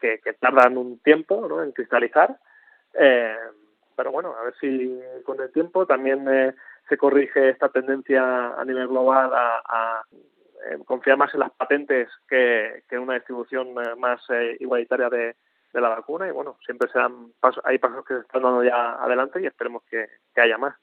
que, 0.01 0.19
tardan 0.39 0.77
un 0.77 0.99
tiempo 1.01 1.47
¿no? 1.49 1.63
en 1.63 1.73
cristalizar, 1.73 2.39
eh, 2.95 3.37
pero 3.97 4.13
bueno, 4.13 4.35
a 4.37 4.45
ver 4.45 4.55
si 4.61 5.01
con 5.25 5.41
el 5.41 5.51
tiempo 5.53 5.87
también 5.87 6.27
eh, 6.29 6.55
se 6.89 6.99
corrige 6.99 7.49
esta 7.49 7.71
tendencia 7.71 8.55
a 8.55 8.65
nivel 8.65 8.89
global 8.89 9.31
a, 9.35 10.03
eh, 10.71 10.79
confiar 10.85 11.17
más 11.17 11.33
en 11.35 11.41
las 11.41 11.53
patentes 11.53 12.09
que, 12.29 12.85
que 12.89 12.99
una 12.99 13.15
distribución 13.15 13.75
más 13.99 14.21
igualitaria 14.61 15.09
de, 15.09 15.37
de 15.73 15.81
la 15.81 15.89
vacuna 15.89 16.29
y 16.29 16.33
bueno, 16.33 16.59
siempre 16.65 16.91
serán 16.91 17.33
pasos, 17.41 17.63
hay 17.65 17.79
pasos 17.79 18.05
que 18.05 18.15
se 18.15 18.21
están 18.21 18.43
dando 18.43 18.63
ya 18.63 19.03
adelante 19.03 19.41
y 19.41 19.47
esperemos 19.47 19.83
que 19.85 20.09
haya 20.41 20.59
más. 20.59 20.77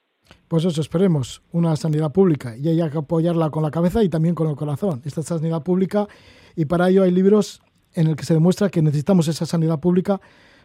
Pues 0.47 0.65
eso, 0.65 0.81
esperemos, 0.81 1.41
una 1.51 1.75
sanidad 1.75 2.11
pública 2.11 2.55
y 2.55 2.67
hay 2.67 2.89
que 2.89 2.97
apoyarla 2.97 3.49
con 3.49 3.63
la 3.63 3.71
cabeza 3.71 4.03
y 4.03 4.09
también 4.09 4.35
con 4.35 4.49
el 4.49 4.55
corazón, 4.55 5.01
esta 5.03 5.23
sanidad 5.23 5.63
pública 5.63 6.07
y 6.55 6.65
para 6.65 6.89
ello 6.89 7.03
hay 7.03 7.11
libros 7.11 7.61
en 7.93 8.07
el 8.07 8.15
que 8.15 8.25
se 8.25 8.33
demuestra 8.33 8.69
que 8.69 8.81
necesitamos 8.81 9.27
esa 9.27 9.45
sanidad 9.45 9.79
pública 9.79 10.21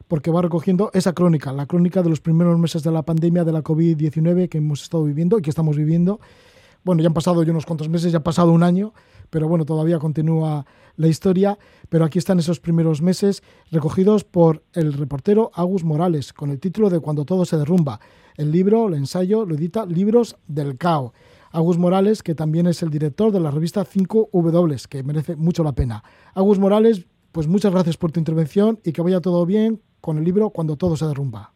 porque 0.09 0.31
va 0.31 0.43
recogiendo 0.43 0.91
esa 0.95 1.13
crónica, 1.13 1.53
la 1.53 1.67
crónica 1.67 2.03
de 2.03 2.09
los 2.09 2.21
primeros 2.21 2.59
meses 2.59 2.83
de 2.83 2.91
la 2.91 3.03
pandemia 3.03 3.45
de 3.45 3.53
la 3.53 3.63
COVID-19 3.63 4.49
que 4.49 4.59
hemos 4.59 4.83
estado 4.83 5.05
viviendo 5.05 5.39
y 5.39 5.43
que 5.43 5.51
estamos 5.51 5.77
viviendo. 5.77 6.21
Bueno, 6.83 7.03
ya 7.03 7.09
han 7.09 7.15
pasado 7.15 7.43
ya 7.43 7.51
unos 7.51 7.67
cuantos 7.67 7.89
meses, 7.89 8.13
ya 8.13 8.19
ha 8.19 8.23
pasado 8.23 8.53
un 8.53 8.63
año, 8.63 8.95
pero 9.31 9.49
bueno, 9.49 9.65
todavía 9.65 9.99
continúa 9.99 10.65
la 10.97 11.09
historia. 11.09 11.59
Pero 11.89 12.05
aquí 12.05 12.19
están 12.19 12.39
esos 12.39 12.61
primeros 12.61 13.01
meses 13.01 13.43
recogidos 13.71 14.25
por 14.25 14.63
el 14.75 14.93
reportero 14.93 15.51
Agus 15.55 15.85
Morales, 15.85 16.33
con 16.33 16.51
el 16.51 16.61
título 16.61 16.91
de 16.91 17.01
Cuando 17.01 17.25
todo 17.25 17.45
se 17.45 17.57
derrumba. 17.57 18.01
El 18.37 18.53
libro, 18.53 18.89
el 18.89 18.95
ensayo, 18.95 19.47
lo 19.47 19.55
edita 19.55 19.87
Libros 19.87 20.37
del 20.47 20.77
Cao. 20.77 21.13
Agus 21.51 21.79
Morales, 21.79 22.23
que 22.23 22.35
también 22.35 22.67
es 22.67 22.83
el 22.83 22.91
director 22.91 23.33
de 23.33 23.41
la 23.41 23.51
revista 23.51 23.85
5W, 23.85 24.87
que 24.87 25.03
merece 25.03 25.37
mucho 25.37 25.65
la 25.65 25.73
pena. 25.73 26.03
Agus 26.35 26.59
Morales, 26.59 27.07
pues 27.33 27.49
muchas 27.49 27.73
gracias 27.73 27.97
por 27.97 28.13
tu 28.13 28.21
intervención 28.21 28.79
y 28.85 28.93
que 28.93 29.03
vaya 29.03 29.21
todo 29.21 29.47
bien 29.47 29.81
con 30.01 30.19
el 30.19 30.25
libro 30.25 30.51
Cuando 30.51 30.77
todo 30.77 30.97
se 30.97 31.07
derrumba. 31.07 31.53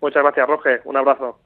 Muchas 0.00 0.22
gracias, 0.22 0.46
Roge. 0.46 0.80
Un 0.84 0.96
abrazo. 0.96 1.40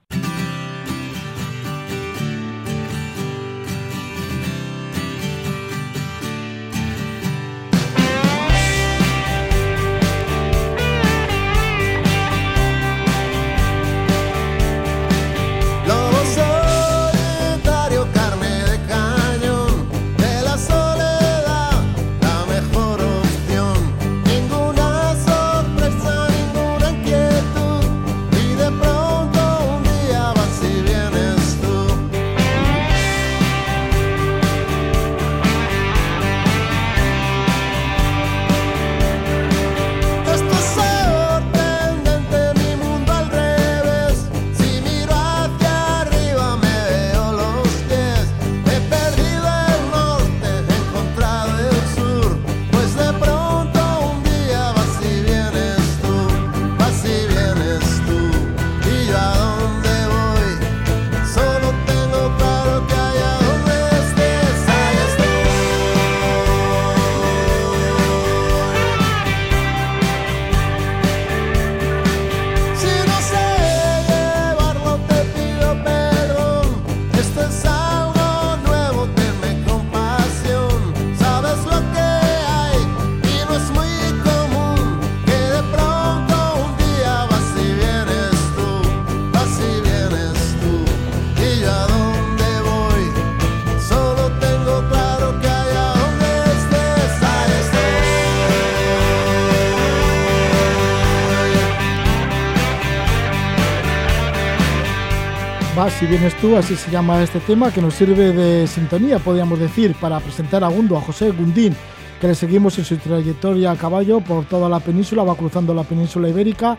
Si 105.98 106.06
vienes 106.06 106.34
tú, 106.36 106.56
así 106.56 106.76
se 106.76 106.92
llama 106.92 107.20
este 107.24 107.40
tema, 107.40 107.72
que 107.72 107.82
nos 107.82 107.94
sirve 107.94 108.32
de 108.32 108.68
sintonía, 108.68 109.18
podríamos 109.18 109.58
decir, 109.58 109.96
para 110.00 110.20
presentar 110.20 110.62
a 110.62 110.68
Gundo, 110.68 110.96
a 110.96 111.00
José 111.00 111.32
Gundín, 111.32 111.74
que 112.20 112.28
le 112.28 112.36
seguimos 112.36 112.78
en 112.78 112.84
su 112.84 112.96
trayectoria 112.98 113.72
a 113.72 113.76
caballo 113.76 114.20
por 114.20 114.44
toda 114.44 114.68
la 114.68 114.78
península, 114.78 115.24
va 115.24 115.34
cruzando 115.34 115.74
la 115.74 115.82
península 115.82 116.28
ibérica. 116.28 116.78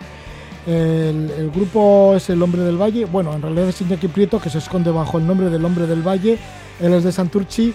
El, 0.65 1.51
grupo 1.53 2.13
es 2.15 2.29
el 2.29 2.41
Hombre 2.41 2.61
del 2.61 2.77
Valle, 2.77 3.03
bueno, 3.03 3.33
en 3.33 3.41
realidad 3.41 3.67
es 3.67 3.81
Iñaki 3.81 4.07
Prieto, 4.07 4.39
que 4.39 4.49
se 4.49 4.59
esconde 4.59 4.89
bajo 4.89 5.17
el 5.17 5.27
nombre 5.27 5.49
del 5.49 5.65
Hombre 5.65 5.85
del 5.85 6.01
Valle, 6.01 6.37
él 6.79 6.93
es 6.93 7.03
de 7.03 7.11
Santurchi 7.11 7.73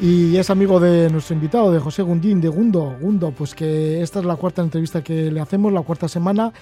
y 0.00 0.36
es 0.36 0.50
amigo 0.50 0.80
de 0.80 1.08
nuestro 1.10 1.34
invitado, 1.34 1.70
de 1.70 1.78
José 1.78 2.02
Gundín, 2.02 2.40
de 2.40 2.48
Gundo. 2.48 2.96
Gundo, 3.00 3.30
pues 3.30 3.54
que 3.54 4.02
esta 4.02 4.18
es 4.18 4.24
la 4.24 4.34
cuarta 4.34 4.62
entrevista 4.62 5.00
que 5.00 5.30
le 5.30 5.40
hacemos, 5.40 5.72
la 5.72 5.82
cuarta 5.82 6.08
semana. 6.08 6.52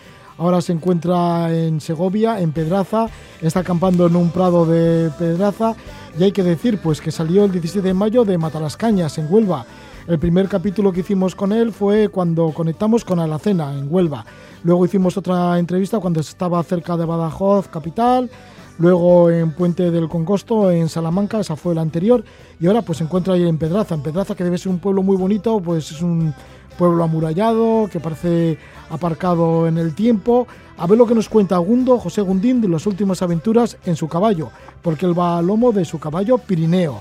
Ahora 0.40 0.62
se 0.62 0.72
encuentra 0.72 1.54
en 1.54 1.82
Segovia, 1.82 2.40
en 2.40 2.52
Pedraza, 2.52 3.08
está 3.42 3.60
acampando 3.60 4.06
en 4.06 4.16
un 4.16 4.30
prado 4.30 4.64
de 4.64 5.10
Pedraza 5.18 5.76
y 6.18 6.22
hay 6.22 6.32
que 6.32 6.42
decir 6.42 6.78
pues 6.82 7.02
que 7.02 7.12
salió 7.12 7.44
el 7.44 7.52
17 7.52 7.86
de 7.86 7.92
mayo 7.92 8.24
de 8.24 8.38
Matalascañas, 8.38 9.18
en 9.18 9.30
Huelva. 9.30 9.66
El 10.08 10.18
primer 10.18 10.48
capítulo 10.48 10.92
que 10.92 11.00
hicimos 11.00 11.34
con 11.34 11.52
él 11.52 11.72
fue 11.72 12.08
cuando 12.08 12.52
conectamos 12.54 13.04
con 13.04 13.20
Alacena, 13.20 13.76
en 13.76 13.92
Huelva. 13.92 14.24
Luego 14.64 14.86
hicimos 14.86 15.14
otra 15.18 15.58
entrevista 15.58 15.98
cuando 15.98 16.20
estaba 16.20 16.62
cerca 16.62 16.96
de 16.96 17.04
Badajoz, 17.04 17.68
capital. 17.68 18.30
Luego 18.78 19.28
en 19.30 19.52
Puente 19.52 19.90
del 19.90 20.08
Congosto, 20.08 20.70
en 20.70 20.88
Salamanca, 20.88 21.40
esa 21.40 21.54
fue 21.54 21.74
la 21.74 21.82
anterior. 21.82 22.24
Y 22.58 22.66
ahora 22.66 22.80
pues 22.80 22.96
se 22.96 23.04
encuentra 23.04 23.34
ahí 23.34 23.46
en 23.46 23.58
Pedraza. 23.58 23.94
En 23.94 24.02
Pedraza, 24.02 24.34
que 24.34 24.44
debe 24.44 24.56
ser 24.56 24.72
un 24.72 24.78
pueblo 24.78 25.02
muy 25.02 25.18
bonito, 25.18 25.60
pues 25.60 25.92
es 25.92 26.00
un 26.00 26.32
pueblo 26.78 27.04
amurallado, 27.04 27.90
que 27.92 28.00
parece 28.00 28.56
aparcado 28.90 29.66
en 29.66 29.78
el 29.78 29.94
tiempo. 29.94 30.46
A 30.78 30.86
ver 30.86 30.98
lo 30.98 31.06
que 31.06 31.14
nos 31.14 31.28
cuenta 31.28 31.56
Gundo, 31.58 31.98
José 31.98 32.22
Gundín, 32.22 32.60
de 32.60 32.68
las 32.68 32.86
últimas 32.86 33.22
aventuras 33.22 33.78
en 33.84 33.96
su 33.96 34.08
caballo, 34.08 34.50
porque 34.82 35.06
él 35.06 35.18
va 35.18 35.38
al 35.38 35.46
lomo 35.46 35.72
de 35.72 35.84
su 35.84 36.00
caballo 36.00 36.38
Pirineo. 36.38 37.00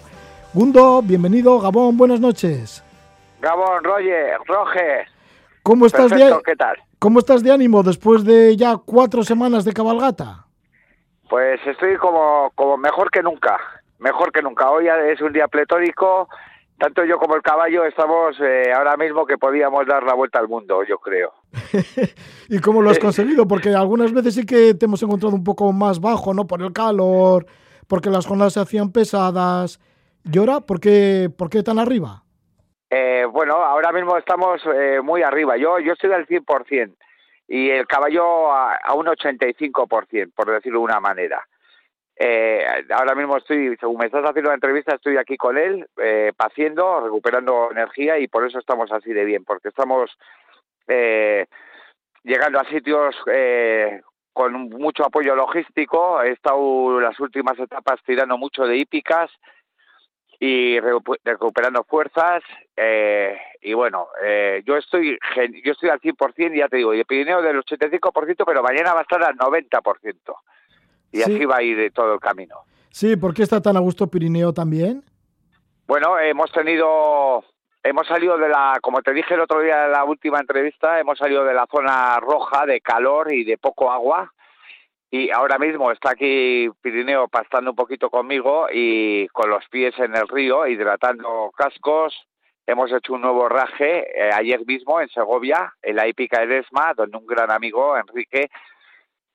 Gundo, 0.54 1.02
bienvenido, 1.02 1.60
Gabón, 1.60 1.98
buenas 1.98 2.20
noches. 2.20 2.84
Gabón, 3.42 3.84
Roger, 3.84 4.38
Roger. 4.46 5.08
¿Cómo 5.64 5.86
estás, 5.86 6.10
de, 6.10 6.36
¿qué 6.46 6.56
tal? 6.56 6.78
¿Cómo 7.00 7.20
estás 7.20 7.44
de 7.44 7.52
ánimo 7.52 7.84
después 7.84 8.26
de 8.26 8.58
ya 8.58 8.76
cuatro 8.78 9.24
semanas 9.24 9.64
de 9.64 9.74
cabalgata? 9.74 10.46
Pues 11.30 11.60
estoy 11.68 11.96
como, 11.98 12.52
como 12.56 12.76
mejor 12.78 13.12
que 13.12 13.22
nunca, 13.22 13.58
mejor 14.00 14.32
que 14.32 14.42
nunca. 14.42 14.70
Hoy 14.72 14.88
es 14.88 15.22
un 15.22 15.32
día 15.32 15.48
pletórico, 15.48 16.28
tanto 16.80 17.06
yo 17.06 17.20
como 17.20 17.36
el 17.36 17.42
caballo 17.42 17.86
estamos 17.86 18.36
eh, 18.42 18.74
ahora 18.76 18.98
mismo 18.98 19.26
que 19.26 19.38
podíamos 19.38 19.86
dar 19.86 20.04
la 20.04 20.16
vuelta 20.16 20.40
al 20.40 20.48
mundo, 20.48 20.84
yo 20.84 20.98
creo. 20.98 21.34
¿Y 22.50 22.60
cómo 22.60 22.82
lo 22.82 22.90
has 22.90 23.00
conseguido? 23.00 23.48
Porque 23.48 23.70
algunas 23.70 24.14
veces 24.14 24.36
sí 24.36 24.46
que 24.46 24.74
te 24.74 24.86
hemos 24.86 25.02
encontrado 25.04 25.36
un 25.36 25.44
poco 25.44 25.72
más 25.74 26.00
bajo, 26.00 26.34
¿no? 26.34 26.48
Por 26.48 26.62
el 26.62 26.74
calor, 26.74 27.46
porque 27.88 28.10
las 28.10 28.26
jornadas 28.26 28.54
se 28.54 28.60
hacían 28.60 28.92
pesadas. 28.92 29.80
¿Y 30.24 30.38
ahora 30.38 30.62
por 30.62 30.80
qué, 30.80 31.30
por 31.36 31.50
qué 31.50 31.64
tan 31.64 31.80
arriba? 31.80 32.24
Eh, 32.90 33.26
bueno, 33.32 33.56
ahora 33.56 33.92
mismo 33.92 34.18
estamos 34.18 34.62
eh, 34.76 35.00
muy 35.02 35.22
arriba. 35.24 35.58
Yo, 35.58 35.80
yo 35.80 35.94
estoy 35.94 36.12
al 36.12 36.28
100% 36.28 36.96
y 37.48 37.70
el 37.70 37.88
caballo 37.88 38.52
a, 38.52 38.76
a 38.76 38.94
un 38.94 39.08
85%, 39.08 40.32
por 40.36 40.52
decirlo 40.52 40.80
de 40.80 40.86
una 40.86 41.00
manera. 41.00 41.44
Eh, 42.22 42.66
ahora 42.90 43.16
mismo 43.16 43.38
estoy, 43.38 43.78
según 43.80 43.98
me 43.98 44.08
estás 44.08 44.26
haciendo 44.26 44.50
la 44.50 44.56
entrevista, 44.56 44.94
estoy 44.94 45.16
aquí 45.16 45.38
con 45.38 45.58
él, 45.58 45.88
eh, 46.04 46.34
paciendo, 46.36 47.00
recuperando 47.00 47.72
energía 47.72 48.20
y 48.20 48.28
por 48.28 48.46
eso 48.46 48.60
estamos 48.60 48.92
así 48.92 49.14
de 49.14 49.24
bien, 49.24 49.46
porque 49.46 49.70
estamos 49.70 50.12
eh, 50.90 51.46
llegando 52.24 52.60
a 52.60 52.66
sitios 52.66 53.16
eh, 53.32 54.02
con 54.34 54.54
mucho 54.70 55.06
apoyo 55.06 55.36
logístico. 55.36 56.22
He 56.22 56.32
estado 56.32 57.00
las 57.00 57.18
últimas 57.20 57.58
etapas 57.58 58.00
tirando 58.06 58.38
mucho 58.38 58.64
de 58.66 58.76
hípicas 58.78 59.32
y 60.42 60.80
recuperando 61.26 61.84
fuerzas 61.84 62.42
eh, 62.78 63.38
y 63.62 63.74
bueno 63.74 64.08
eh, 64.24 64.64
yo 64.66 64.78
estoy 64.78 65.20
yo 65.66 65.72
estoy 65.74 65.90
al 65.90 66.00
100% 66.00 66.56
y 66.56 66.60
ya 66.60 66.70
te 66.70 66.78
digo 66.78 66.94
y 66.94 67.00
el 67.00 67.06
Pirineo 67.06 67.42
del 67.42 67.58
85% 67.62 68.44
pero 68.46 68.64
mañana 68.64 68.94
va 68.94 69.00
a 69.00 69.02
estar 69.02 69.22
al 69.22 69.36
90% 69.36 70.16
y 71.12 71.18
Sí. 71.18 71.24
así 71.24 71.44
va 71.44 71.58
a 71.58 71.62
ir 71.62 71.92
todo 71.92 72.14
el 72.14 72.22
camino 72.22 72.56
Sí, 72.90 73.18
¿por 73.18 73.34
qué 73.34 73.44
está 73.44 73.62
tan 73.62 73.76
a 73.76 73.82
gusto 73.82 74.08
Pirineo 74.08 74.54
también? 74.54 75.04
bueno 75.88 76.18
hemos 76.18 76.50
tenido 76.54 77.44
hemos 77.84 78.08
salido 78.08 78.38
de 78.38 78.50
la 78.50 78.78
como 78.82 79.02
te 79.02 79.14
dije 79.14 79.34
el 79.34 79.42
otro 79.42 79.62
día 79.62 79.86
en 79.86 79.92
la 79.92 80.04
última 80.04 80.40
entrevista 80.40 81.00
hemos 81.00 81.18
salido 81.18 81.44
de 81.46 81.54
la 81.54 81.66
zona 81.72 82.20
roja 82.20 82.66
de 82.66 82.82
calor 82.82 83.34
y 83.34 83.44
de 83.44 83.58
poco 83.58 83.92
agua 83.92 84.32
y 85.12 85.32
ahora 85.32 85.58
mismo 85.58 85.92
está 85.92 86.12
aquí 86.12 86.70
Pirineo 86.82 87.28
pastando 87.28 87.72
un 87.72 87.76
poquito 87.76 88.10
conmigo 88.10 88.68
y 88.72 89.28
con 89.30 89.50
los 89.50 89.68
pies 89.70 89.98
en 89.98 90.16
el 90.16 90.28
río, 90.28 90.68
hidratando 90.68 91.52
cascos. 91.58 92.16
Hemos 92.68 92.92
hecho 92.92 93.14
un 93.14 93.22
nuevo 93.22 93.50
raje 93.50 94.06
eh, 94.16 94.30
ayer 94.32 94.64
mismo 94.68 95.02
en 95.02 95.10
Segovia, 95.10 95.74
en 95.82 95.96
la 95.96 96.08
hípica 96.08 96.44
Edesma, 96.44 96.94
donde 96.96 97.18
un 97.18 97.26
gran 97.26 97.50
amigo, 97.50 97.98
Enrique, 97.98 98.52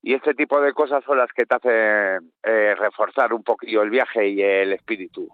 y 0.01 0.13
este 0.13 0.33
tipo 0.33 0.61
de 0.61 0.71
cosas 0.71 1.03
son 1.03 1.17
las 1.17 1.33
que 1.33 1.45
te 1.45 1.55
hacen 1.55 2.31
eh, 2.43 2.75
reforzar 2.75 3.33
un 3.33 3.43
poquillo 3.43 3.81
el 3.81 3.89
viaje 3.89 4.29
y 4.29 4.41
el 4.41 4.71
espíritu. 4.71 5.27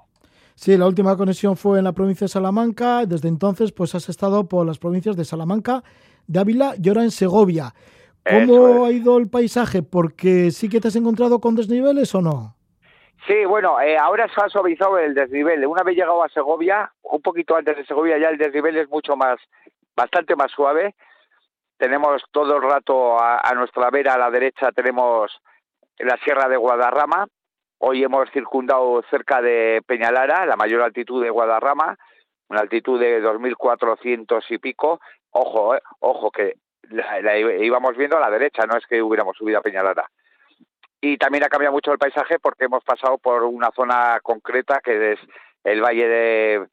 Sí, 0.62 0.78
la 0.78 0.86
última 0.86 1.18
conexión 1.18 1.58
fue 1.58 1.80
en 1.80 1.86
la 1.86 1.92
provincia 1.92 2.26
de 2.26 2.30
Salamanca. 2.30 3.08
Desde 3.08 3.28
entonces, 3.28 3.72
pues 3.72 3.96
has 3.96 4.08
estado 4.10 4.48
por 4.48 4.64
las 4.64 4.78
provincias 4.78 5.18
de 5.18 5.26
Salamanca, 5.26 5.82
de 6.28 6.40
Ávila 6.40 6.74
y 6.80 6.88
ahora 6.88 7.02
en 7.02 7.10
Segovia. 7.10 7.74
¿Cómo 8.24 8.86
es. 8.86 8.90
ha 8.90 8.92
ido 8.92 9.18
el 9.18 9.28
paisaje? 9.28 9.82
Porque 9.82 10.52
sí 10.52 10.70
que 10.70 10.80
te 10.80 10.90
has 10.90 10.96
encontrado 10.96 11.40
con 11.42 11.56
desniveles 11.56 12.14
o 12.14 12.22
no. 12.22 12.56
Sí, 13.26 13.44
bueno, 13.46 13.82
eh, 13.82 13.98
ahora 13.98 14.28
se 14.28 14.40
ha 14.40 14.50
suavizado 14.50 15.00
el 15.00 15.16
desnivel. 15.16 15.66
Una 15.66 15.82
vez 15.82 15.96
llegado 15.96 16.24
a 16.24 16.30
Segovia, 16.30 16.94
un 17.02 17.24
poquito 17.24 17.56
antes 17.56 17.76
de 17.76 17.86
Segovia, 17.88 18.20
ya 18.20 18.30
el 18.30 18.38
desnivel 18.38 18.78
es 18.78 18.88
mucho 18.88 19.16
más, 19.16 19.40
bastante 19.96 20.36
más 20.36 20.52
suave. 20.52 20.94
Tenemos 21.80 22.22
todo 22.30 22.58
el 22.58 22.62
rato 22.62 23.20
a, 23.20 23.40
a 23.40 23.56
nuestra 23.56 23.90
vera, 23.90 24.14
a 24.14 24.20
la 24.20 24.30
derecha, 24.30 24.72
tenemos 24.72 25.32
la 25.98 26.18
Sierra 26.18 26.48
de 26.48 26.58
Guadarrama. 26.58 27.26
Hoy 27.84 28.04
hemos 28.04 28.30
circundado 28.32 29.02
cerca 29.10 29.42
de 29.42 29.82
Peñalara, 29.86 30.46
la 30.46 30.56
mayor 30.56 30.84
altitud 30.84 31.24
de 31.24 31.32
Guadarrama, 31.32 31.98
una 32.48 32.62
altitud 32.62 33.00
de 33.00 33.24
2.400 33.24 34.44
y 34.50 34.58
pico. 34.60 35.00
Ojo, 35.32 35.76
eh, 35.76 35.82
ojo, 36.00 36.30
que 36.30 36.58
la, 36.90 37.38
íbamos 37.38 37.98
viendo 37.98 38.18
a 38.18 38.22
la 38.22 38.30
derecha, 38.30 38.68
no 38.68 38.78
es 38.78 38.86
que 38.86 39.02
hubiéramos 39.02 39.36
subido 39.36 39.60
a 39.60 39.64
Peñalara 39.64 40.06
y 41.02 41.18
también 41.18 41.44
ha 41.44 41.50
cambiado 41.50 41.74
mucho 41.74 41.92
el 41.92 41.98
paisaje 41.98 42.38
porque 42.38 42.66
hemos 42.66 42.84
pasado 42.84 43.18
por 43.18 43.44
una 43.44 43.72
zona 43.72 44.20
concreta 44.22 44.80
que 44.84 45.14
es 45.14 45.20
el 45.64 45.82
valle 45.82 46.08
de 46.08 46.68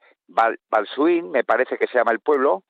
Balsuín, 0.69 1.31
me 1.31 1.45
parece 1.45 1.79
que 1.79 1.87
se 1.87 1.97
llama 1.97 2.13
el 2.13 2.21
pueblo, 2.21 2.65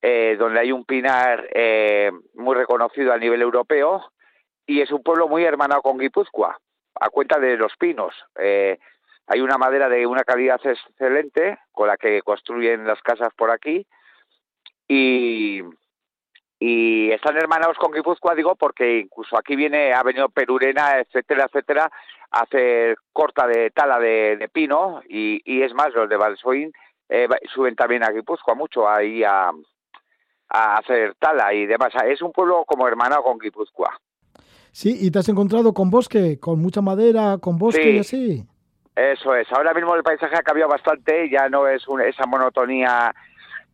eh, 0.00 0.36
donde 0.38 0.60
hay 0.60 0.72
un 0.72 0.86
pinar 0.86 1.46
eh, 1.52 2.10
muy 2.34 2.54
reconocido 2.54 3.12
a 3.12 3.18
nivel 3.18 3.42
europeo 3.42 4.10
y 4.66 4.80
es 4.80 4.90
un 4.90 5.02
pueblo 5.02 5.28
muy 5.28 5.44
hermanado 5.44 5.82
con 5.82 5.98
Guipúzcoa, 5.98 6.58
a 7.00 7.10
cuenta 7.10 7.38
de 7.38 7.56
los 7.56 7.76
pinos. 7.76 8.14
Eh, 8.38 8.78
hay 9.26 9.40
una 9.40 9.58
madera 9.58 9.88
de 9.88 10.06
una 10.06 10.24
calidad 10.24 10.60
excelente 10.64 11.58
con 11.72 11.88
la 11.88 11.96
que 11.96 12.22
construyen 12.22 12.86
las 12.86 13.00
casas 13.02 13.32
por 13.36 13.50
aquí 13.50 13.86
y, 14.86 15.62
y 16.60 17.10
están 17.10 17.36
hermanados 17.36 17.76
con 17.76 17.92
Guipúzcoa, 17.92 18.34
digo, 18.34 18.54
porque 18.54 18.98
incluso 18.98 19.36
aquí 19.36 19.56
viene, 19.56 19.92
ha 19.92 20.02
venido 20.02 20.28
Perurena, 20.28 21.00
etcétera, 21.00 21.46
etcétera, 21.46 21.90
a 22.30 22.40
hacer 22.42 22.96
corta 23.12 23.46
de 23.46 23.70
tala 23.70 23.98
de, 23.98 24.36
de 24.36 24.48
pino, 24.48 25.02
y, 25.08 25.62
es 25.62 25.74
más, 25.74 25.92
los 25.92 26.08
de 26.08 26.16
Valsoín 26.16 26.72
eh, 27.08 27.28
suben 27.52 27.74
también 27.74 28.04
a 28.04 28.10
Guipúzcoa 28.10 28.54
mucho 28.54 28.88
ahí 28.88 29.24
a, 29.24 29.50
a 30.48 30.78
hacer 30.78 31.14
tala 31.16 31.52
y 31.52 31.66
demás. 31.66 31.92
Es 32.04 32.22
un 32.22 32.32
pueblo 32.32 32.64
como 32.64 32.86
hermanado 32.86 33.22
con 33.22 33.38
Guipúzcoa. 33.38 33.98
Sí, 34.78 34.94
y 35.00 35.10
te 35.10 35.20
has 35.20 35.28
encontrado 35.30 35.72
con 35.72 35.88
bosque, 35.88 36.38
con 36.38 36.60
mucha 36.60 36.82
madera, 36.82 37.38
con 37.40 37.56
bosque 37.56 37.82
Sí. 37.82 37.88
y 37.88 37.98
así. 37.98 38.44
Eso 38.94 39.34
es. 39.34 39.50
Ahora 39.50 39.72
mismo 39.72 39.94
el 39.94 40.02
paisaje 40.02 40.36
ha 40.36 40.42
cambiado 40.42 40.70
bastante, 40.70 41.30
ya 41.30 41.48
no 41.48 41.66
es 41.66 41.88
un- 41.88 42.02
esa 42.02 42.26
monotonía 42.26 43.14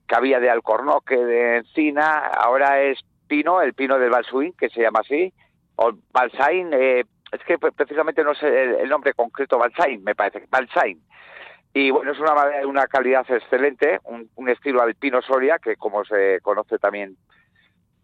que 0.06 0.14
había 0.14 0.38
de 0.38 0.48
alcornoque, 0.48 1.16
de 1.16 1.56
encina, 1.56 2.18
ahora 2.28 2.80
es 2.82 3.00
pino, 3.26 3.60
el 3.62 3.74
pino 3.74 3.98
del 3.98 4.10
Balsuín, 4.10 4.52
que 4.56 4.68
se 4.68 4.80
llama 4.80 5.00
así, 5.00 5.32
o 5.74 5.90
Balsain, 6.12 6.70
eh, 6.72 7.02
es 7.32 7.40
que 7.48 7.58
pre- 7.58 7.72
precisamente 7.72 8.22
no 8.22 8.36
sé 8.36 8.46
el, 8.46 8.74
el 8.82 8.88
nombre 8.88 9.12
concreto, 9.12 9.58
Balsain, 9.58 10.04
me 10.04 10.14
parece, 10.14 10.46
Balsain. 10.50 11.00
Y 11.74 11.90
bueno, 11.90 12.12
es 12.12 12.20
una 12.20 12.34
madera 12.34 12.60
de 12.60 12.66
una 12.66 12.86
calidad 12.86 13.26
excelente, 13.28 13.98
un, 14.04 14.30
un 14.36 14.48
estilo 14.48 14.80
alpino 14.82 15.20
Soria, 15.20 15.58
que 15.58 15.74
como 15.74 16.04
se 16.04 16.38
conoce 16.42 16.78
también, 16.78 17.16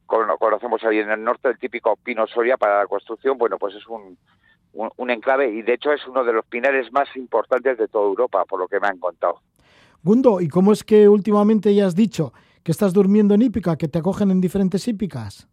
conocemos 0.09 0.83
ahí 0.85 0.99
en 0.99 1.11
el 1.11 1.23
norte, 1.23 1.49
el 1.49 1.59
típico 1.59 1.97
pino 1.97 2.27
Soria 2.27 2.57
para 2.57 2.81
la 2.81 2.87
construcción, 2.87 3.39
bueno, 3.39 3.59
pues 3.59 3.75
es 3.77 3.87
un, 3.87 4.19
un, 4.73 4.91
un 4.97 5.11
enclave 5.11 5.51
y 5.51 5.63
de 5.63 5.75
hecho 5.75 5.93
es 5.93 6.05
uno 6.07 6.25
de 6.25 6.33
los 6.33 6.45
pinares 6.47 6.91
más 6.93 7.15
importantes 7.17 7.79
de 7.79 7.87
toda 7.87 8.07
Europa, 8.07 8.45
por 8.45 8.59
lo 8.59 8.67
que 8.67 8.81
me 8.81 8.89
han 8.89 8.99
contado. 8.99 9.41
Gundo, 10.03 10.41
¿y 10.41 10.49
cómo 10.49 10.73
es 10.73 10.83
que 10.83 11.09
últimamente 11.09 11.75
ya 11.75 11.87
has 11.87 11.95
dicho 11.95 12.33
que 12.65 12.73
estás 12.73 12.93
durmiendo 12.93 13.35
en 13.35 13.43
hípica, 13.43 13.77
que 13.77 13.89
te 13.89 13.99
acogen 13.99 14.31
en 14.31 14.41
diferentes 14.41 14.87
hípicas? 14.89 15.49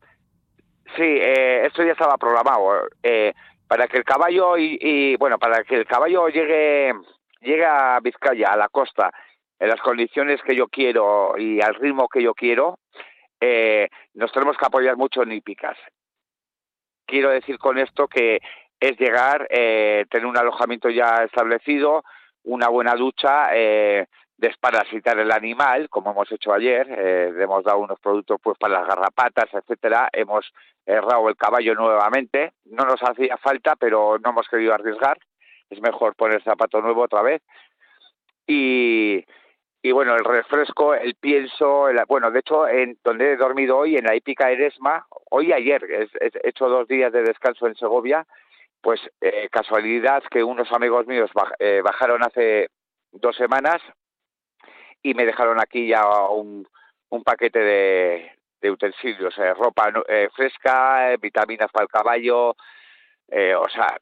Sí, 0.96 1.04
eh, 1.04 1.66
esto 1.66 1.84
ya 1.84 1.92
estaba 1.92 2.18
programado. 2.18 2.88
Eh, 3.04 3.34
para 3.68 3.88
que 3.88 3.98
el 3.98 4.04
caballo 4.04 4.58
y, 4.58 4.78
y, 4.80 5.16
bueno, 5.18 5.38
para 5.38 5.64
que 5.64 5.76
el 5.76 5.86
caballo 5.86 6.28
llegue 6.30 6.94
llegue 7.46 7.66
a 7.66 8.00
Vizcaya, 8.02 8.48
a 8.52 8.58
la 8.58 8.70
costa, 8.70 9.12
en 9.60 9.70
las 9.70 9.80
condiciones 9.80 10.42
que 10.42 10.56
yo 10.56 10.68
quiero 10.68 11.38
y 11.38 11.62
al 11.62 11.76
ritmo 11.76 12.08
que 12.08 12.22
yo 12.22 12.34
quiero, 12.34 12.80
eh, 13.46 13.90
nos 14.14 14.32
tenemos 14.32 14.58
que 14.58 14.66
apoyar 14.66 14.98
mucho 14.98 15.24
en 15.24 15.32
hípicas. 15.32 15.78
Quiero 17.06 17.30
decir 17.30 17.58
con 17.60 17.78
esto 17.78 18.08
que 18.08 18.40
es 18.80 19.00
llegar, 19.00 19.48
eh, 19.50 20.06
tener 20.10 20.26
un 20.26 20.38
alojamiento 20.38 20.90
ya 20.90 21.24
establecido, 21.24 22.04
una 22.44 22.68
buena 22.70 22.96
ducha, 22.96 23.50
eh, 23.54 24.08
desparasitar 24.38 25.20
el 25.20 25.32
animal, 25.32 25.90
como 25.90 26.12
hemos 26.12 26.32
hecho 26.32 26.52
ayer, 26.54 26.88
hemos 26.90 27.64
dado 27.64 27.78
unos 27.80 28.00
productos 28.00 28.38
pues 28.44 28.58
para 28.58 28.80
las 28.80 28.88
garrapatas, 28.88 29.46
etcétera, 29.54 30.10
hemos 30.12 30.52
errado 30.86 31.30
el 31.30 31.38
caballo 31.38 31.74
nuevamente, 31.74 32.52
no 32.66 32.84
nos 32.84 33.02
hacía 33.02 33.38
falta, 33.38 33.76
pero 33.78 34.18
no 34.20 34.32
hemos 34.32 34.48
querido 34.50 34.74
arriesgar, 34.74 35.18
es 35.70 35.80
mejor 35.80 36.16
poner 36.16 36.44
zapato 36.44 36.82
nuevo 36.82 37.04
otra 37.04 37.22
vez. 37.22 37.42
Y, 38.46 39.24
y 39.86 39.92
bueno, 39.92 40.16
el 40.16 40.26
refresco, 40.26 40.96
el 40.96 41.14
pienso, 41.14 41.90
el, 41.90 42.02
bueno, 42.08 42.32
de 42.32 42.40
hecho, 42.40 42.68
en 42.68 42.98
donde 43.04 43.34
he 43.34 43.38
dormido 43.38 43.78
hoy, 43.78 43.98
en 43.98 44.06
la 44.06 44.16
hípica 44.16 44.50
Eresma, 44.50 45.06
hoy 45.30 45.54
ayer, 45.54 45.84
he, 45.84 46.08
he 46.26 46.50
hecho 46.50 46.68
dos 46.68 46.88
días 46.88 47.14
de 47.14 47.22
descanso 47.22 47.68
en 47.68 47.76
Segovia, 47.76 48.26
pues 48.82 49.00
eh, 49.22 49.48
casualidad 49.52 50.24
que 50.32 50.44
unos 50.44 50.72
amigos 50.72 51.06
míos 51.06 51.30
baj, 51.36 51.52
eh, 51.60 51.82
bajaron 51.84 52.24
hace 52.24 52.70
dos 53.12 53.36
semanas 53.36 53.80
y 55.04 55.14
me 55.14 55.24
dejaron 55.24 55.62
aquí 55.62 55.88
ya 55.88 56.02
un, 56.30 56.68
paquete 57.24 57.60
de, 57.60 58.32
de 58.62 58.72
utensilios, 58.72 59.38
eh, 59.38 59.54
ropa 59.54 59.94
eh, 60.08 60.30
fresca, 60.36 61.14
eh, 61.14 61.18
vitaminas 61.22 61.72
para 61.72 61.84
el 61.84 61.90
caballo, 61.90 62.56
eh, 63.28 63.56
o 63.56 63.68
sea, 63.70 63.98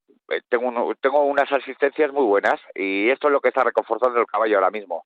tengo, 0.50 0.68
un, 0.68 0.96
tengo 1.02 1.24
unas 1.24 1.52
asistencias 1.52 2.12
muy 2.12 2.26
buenas 2.26 2.60
y 2.76 3.10
esto 3.10 3.28
es 3.28 3.34
lo 3.34 3.42
que 3.42 3.50
está 3.50 3.64
reconfortando 3.64 4.20
el 4.20 4.28
caballo 4.28 4.58
ahora 4.58 4.72
mismo. 4.72 5.06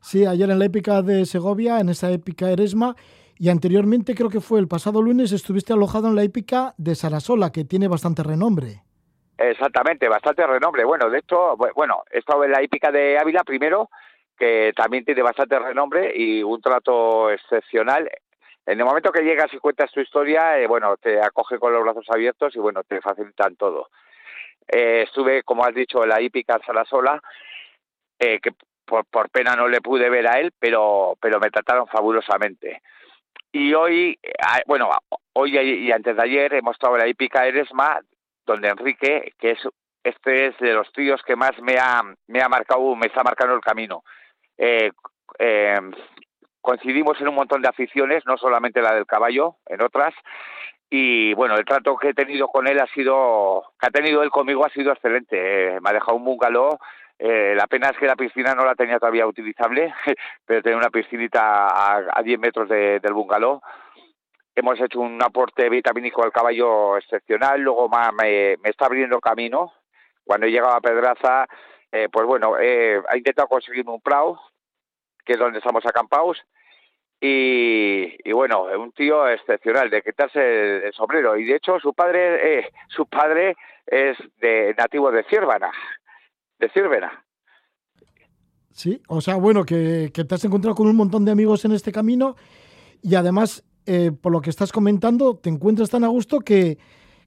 Sí, 0.00 0.26
ayer 0.26 0.50
en 0.50 0.58
la 0.58 0.64
épica 0.64 1.02
de 1.02 1.26
Segovia, 1.26 1.78
en 1.80 1.90
esa 1.90 2.10
épica 2.10 2.50
Eresma, 2.50 2.96
y 3.38 3.48
anteriormente, 3.48 4.14
creo 4.14 4.28
que 4.28 4.40
fue 4.40 4.60
el 4.60 4.68
pasado 4.68 5.00
lunes, 5.00 5.32
estuviste 5.32 5.72
alojado 5.72 6.08
en 6.08 6.14
la 6.14 6.22
épica 6.22 6.74
de 6.76 6.94
Sarasola, 6.94 7.50
que 7.50 7.64
tiene 7.64 7.88
bastante 7.88 8.22
renombre. 8.22 8.82
Exactamente, 9.38 10.08
bastante 10.08 10.46
renombre. 10.46 10.84
Bueno, 10.84 11.08
de 11.08 11.20
hecho, 11.20 11.56
bueno, 11.74 12.02
he 12.10 12.18
estado 12.18 12.44
en 12.44 12.50
la 12.50 12.62
hípica 12.62 12.92
de 12.92 13.18
Ávila 13.18 13.42
primero, 13.42 13.88
que 14.38 14.72
también 14.76 15.04
tiene 15.04 15.22
bastante 15.22 15.58
renombre 15.58 16.12
y 16.14 16.42
un 16.42 16.60
trato 16.60 17.30
excepcional. 17.30 18.10
En 18.66 18.78
el 18.78 18.84
momento 18.84 19.10
que 19.10 19.22
llegas 19.22 19.52
y 19.54 19.58
cuentas 19.58 19.90
tu 19.90 20.00
historia, 20.00 20.58
eh, 20.58 20.66
bueno, 20.66 20.96
te 20.98 21.20
acoge 21.20 21.58
con 21.58 21.72
los 21.72 21.82
brazos 21.82 22.04
abiertos 22.10 22.54
y 22.54 22.58
bueno, 22.58 22.82
te 22.84 23.00
facilitan 23.00 23.56
todo. 23.56 23.88
Eh, 24.68 25.04
estuve, 25.06 25.42
como 25.42 25.64
has 25.64 25.74
dicho, 25.74 26.02
en 26.02 26.10
la 26.10 26.20
hípica 26.20 26.60
Salasola, 26.64 27.22
eh, 28.18 28.38
que 28.40 28.50
por, 28.90 29.06
por, 29.06 29.30
pena 29.30 29.54
no 29.54 29.68
le 29.68 29.80
pude 29.80 30.10
ver 30.10 30.26
a 30.26 30.40
él, 30.40 30.52
pero, 30.58 31.16
pero 31.20 31.38
me 31.38 31.50
trataron 31.50 31.86
fabulosamente. 31.86 32.82
Y 33.52 33.72
hoy, 33.72 34.18
eh, 34.22 34.62
bueno, 34.66 34.90
hoy 35.32 35.56
y 35.56 35.92
antes 35.92 36.16
de 36.16 36.22
ayer 36.22 36.54
hemos 36.54 36.74
estado 36.74 36.96
en 36.96 37.02
la 37.02 37.08
hípica 37.08 37.46
Eresma, 37.46 38.00
donde 38.44 38.68
Enrique, 38.68 39.32
que 39.38 39.52
es 39.52 39.58
este 40.02 40.46
es 40.46 40.58
de 40.58 40.72
los 40.72 40.90
tíos 40.92 41.22
que 41.22 41.36
más 41.36 41.52
me 41.60 41.74
ha, 41.78 42.02
me 42.26 42.42
ha 42.42 42.48
marcado, 42.48 42.96
me 42.96 43.06
está 43.06 43.22
marcando 43.22 43.54
el 43.54 43.60
camino. 43.60 44.02
Eh, 44.58 44.90
eh, 45.38 45.80
coincidimos 46.60 47.20
en 47.20 47.28
un 47.28 47.34
montón 47.34 47.62
de 47.62 47.68
aficiones, 47.68 48.24
no 48.26 48.36
solamente 48.36 48.82
la 48.82 48.94
del 48.94 49.06
caballo, 49.06 49.56
en 49.66 49.82
otras, 49.82 50.14
y 50.92 51.32
bueno, 51.34 51.54
el 51.54 51.64
trato 51.64 51.96
que 51.96 52.08
he 52.08 52.14
tenido 52.14 52.48
con 52.48 52.66
él 52.66 52.80
ha 52.80 52.86
sido, 52.88 53.62
que 53.80 53.86
ha 53.86 53.90
tenido 53.90 54.24
él 54.24 54.30
conmigo 54.30 54.66
ha 54.66 54.70
sido 54.70 54.92
excelente. 54.92 55.36
Eh, 55.36 55.80
me 55.80 55.90
ha 55.90 55.92
dejado 55.92 56.16
un 56.16 56.24
bungalow. 56.24 56.78
Eh, 57.22 57.54
la 57.54 57.66
pena 57.66 57.90
es 57.90 57.98
que 57.98 58.06
la 58.06 58.16
piscina 58.16 58.54
no 58.54 58.64
la 58.64 58.74
tenía 58.74 58.98
todavía 58.98 59.26
utilizable, 59.26 59.92
pero 60.46 60.62
tenía 60.62 60.78
una 60.78 60.90
piscinita 60.90 61.68
a, 61.68 62.02
a 62.14 62.22
10 62.22 62.38
metros 62.38 62.68
de, 62.68 62.98
del 63.00 63.12
bungalow 63.12 63.60
hemos 64.54 64.80
hecho 64.80 65.00
un 65.00 65.22
aporte 65.22 65.68
vitamínico 65.68 66.22
al 66.22 66.32
caballo 66.32 66.96
excepcional, 66.96 67.60
luego 67.60 67.88
me, 67.88 68.56
me 68.62 68.70
está 68.70 68.86
abriendo 68.86 69.20
camino. 69.20 69.72
Cuando 70.24 70.46
he 70.46 70.50
llegado 70.50 70.74
a 70.74 70.80
Pedraza, 70.80 71.46
eh, 71.90 72.08
pues 72.10 72.26
bueno, 72.26 72.56
eh, 72.58 73.00
ha 73.08 73.16
intentado 73.16 73.48
conseguir 73.48 73.88
un 73.88 74.00
prau, 74.00 74.38
que 75.24 75.32
es 75.32 75.38
donde 75.38 75.58
estamos 75.58 75.84
acampados, 75.86 76.40
y, 77.20 78.16
y 78.24 78.32
bueno, 78.32 78.62
un 78.64 78.92
tío 78.92 79.28
excepcional, 79.28 79.90
de 79.90 80.02
quitarse 80.02 80.86
el, 80.86 80.92
sombrero. 80.92 81.36
Y 81.36 81.44
de 81.44 81.56
hecho, 81.56 81.78
su 81.80 81.92
padre, 81.92 82.58
eh, 82.58 82.70
su 82.88 83.06
padre 83.06 83.56
es 83.86 84.16
de 84.38 84.74
nativo 84.78 85.10
de 85.10 85.24
Ciervana, 85.24 85.70
Sí, 88.72 89.02
o 89.08 89.20
sea, 89.20 89.34
bueno, 89.36 89.64
que, 89.64 90.10
que 90.14 90.24
te 90.24 90.34
has 90.34 90.44
encontrado 90.44 90.74
con 90.74 90.86
un 90.86 90.96
montón 90.96 91.24
de 91.24 91.32
amigos 91.32 91.64
en 91.64 91.72
este 91.72 91.92
camino 91.92 92.36
y 93.02 93.14
además 93.14 93.64
eh, 93.86 94.12
por 94.12 94.30
lo 94.32 94.40
que 94.40 94.50
estás 94.50 94.72
comentando, 94.72 95.36
te 95.36 95.48
encuentras 95.50 95.90
tan 95.90 96.04
a 96.04 96.08
gusto 96.08 96.40
que, 96.40 96.78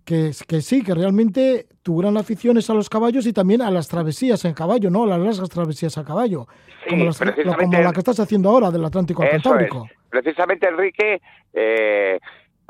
que, 0.05 0.31
que, 0.47 0.61
sí, 0.61 0.81
que 0.83 0.93
realmente 0.95 1.67
tu 1.81 1.97
gran 1.97 2.15
afición 2.17 2.57
es 2.57 2.69
a 2.69 2.73
los 2.73 2.89
caballos 2.89 3.25
y 3.27 3.33
también 3.33 3.61
a 3.61 3.69
las 3.71 3.87
travesías 3.87 4.45
en 4.45 4.53
caballo, 4.53 4.89
¿no? 4.89 5.05
Las 5.05 5.19
largas 5.19 5.49
travesías 5.49 5.97
a 5.97 6.03
caballo, 6.05 6.47
Sí, 6.83 6.89
como, 6.91 7.05
las- 7.05 7.17
precisamente- 7.17 7.65
como 7.65 7.81
la 7.81 7.91
que 7.91 7.99
estás 7.99 8.19
haciendo 8.19 8.49
ahora 8.49 8.71
del 8.71 8.85
Atlántico 8.85 9.23
al 9.23 9.31
Cantábrico. 9.31 9.85
es. 9.91 9.97
Precisamente 10.09 10.67
Enrique, 10.69 11.21
eh, 11.53 12.19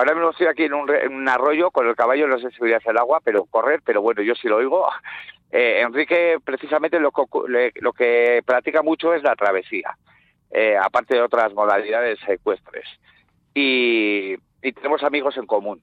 ahora 0.03 0.15
mismo 0.15 0.31
estoy 0.31 0.47
aquí 0.47 0.63
en 0.63 0.73
un, 0.73 0.89
en 0.93 1.13
un 1.13 1.29
arroyo 1.29 1.71
con 1.71 1.87
el 1.87 1.95
caballo, 1.95 2.27
no 2.27 2.37
sé 2.37 2.51
si 2.51 2.61
oirás 2.61 2.85
el 2.85 2.97
agua, 2.97 3.21
pero 3.23 3.45
correr, 3.45 3.81
pero 3.85 4.01
bueno, 4.01 4.21
yo 4.21 4.35
sí 4.35 4.47
lo 4.47 4.57
oigo. 4.57 4.87
Eh, 5.55 5.81
Enrique, 5.81 6.39
precisamente 6.43 6.99
lo 6.99 7.11
que, 7.11 7.21
lo 7.75 7.93
que 7.93 8.41
practica 8.43 8.81
mucho 8.81 9.13
es 9.13 9.21
la 9.21 9.35
travesía, 9.35 9.95
eh, 10.49 10.75
aparte 10.75 11.13
de 11.13 11.21
otras 11.21 11.53
modalidades 11.53 12.17
ecuestres. 12.27 12.85
Y, 13.53 14.33
y 14.63 14.71
tenemos 14.73 15.03
amigos 15.03 15.37
en 15.37 15.45
común. 15.45 15.79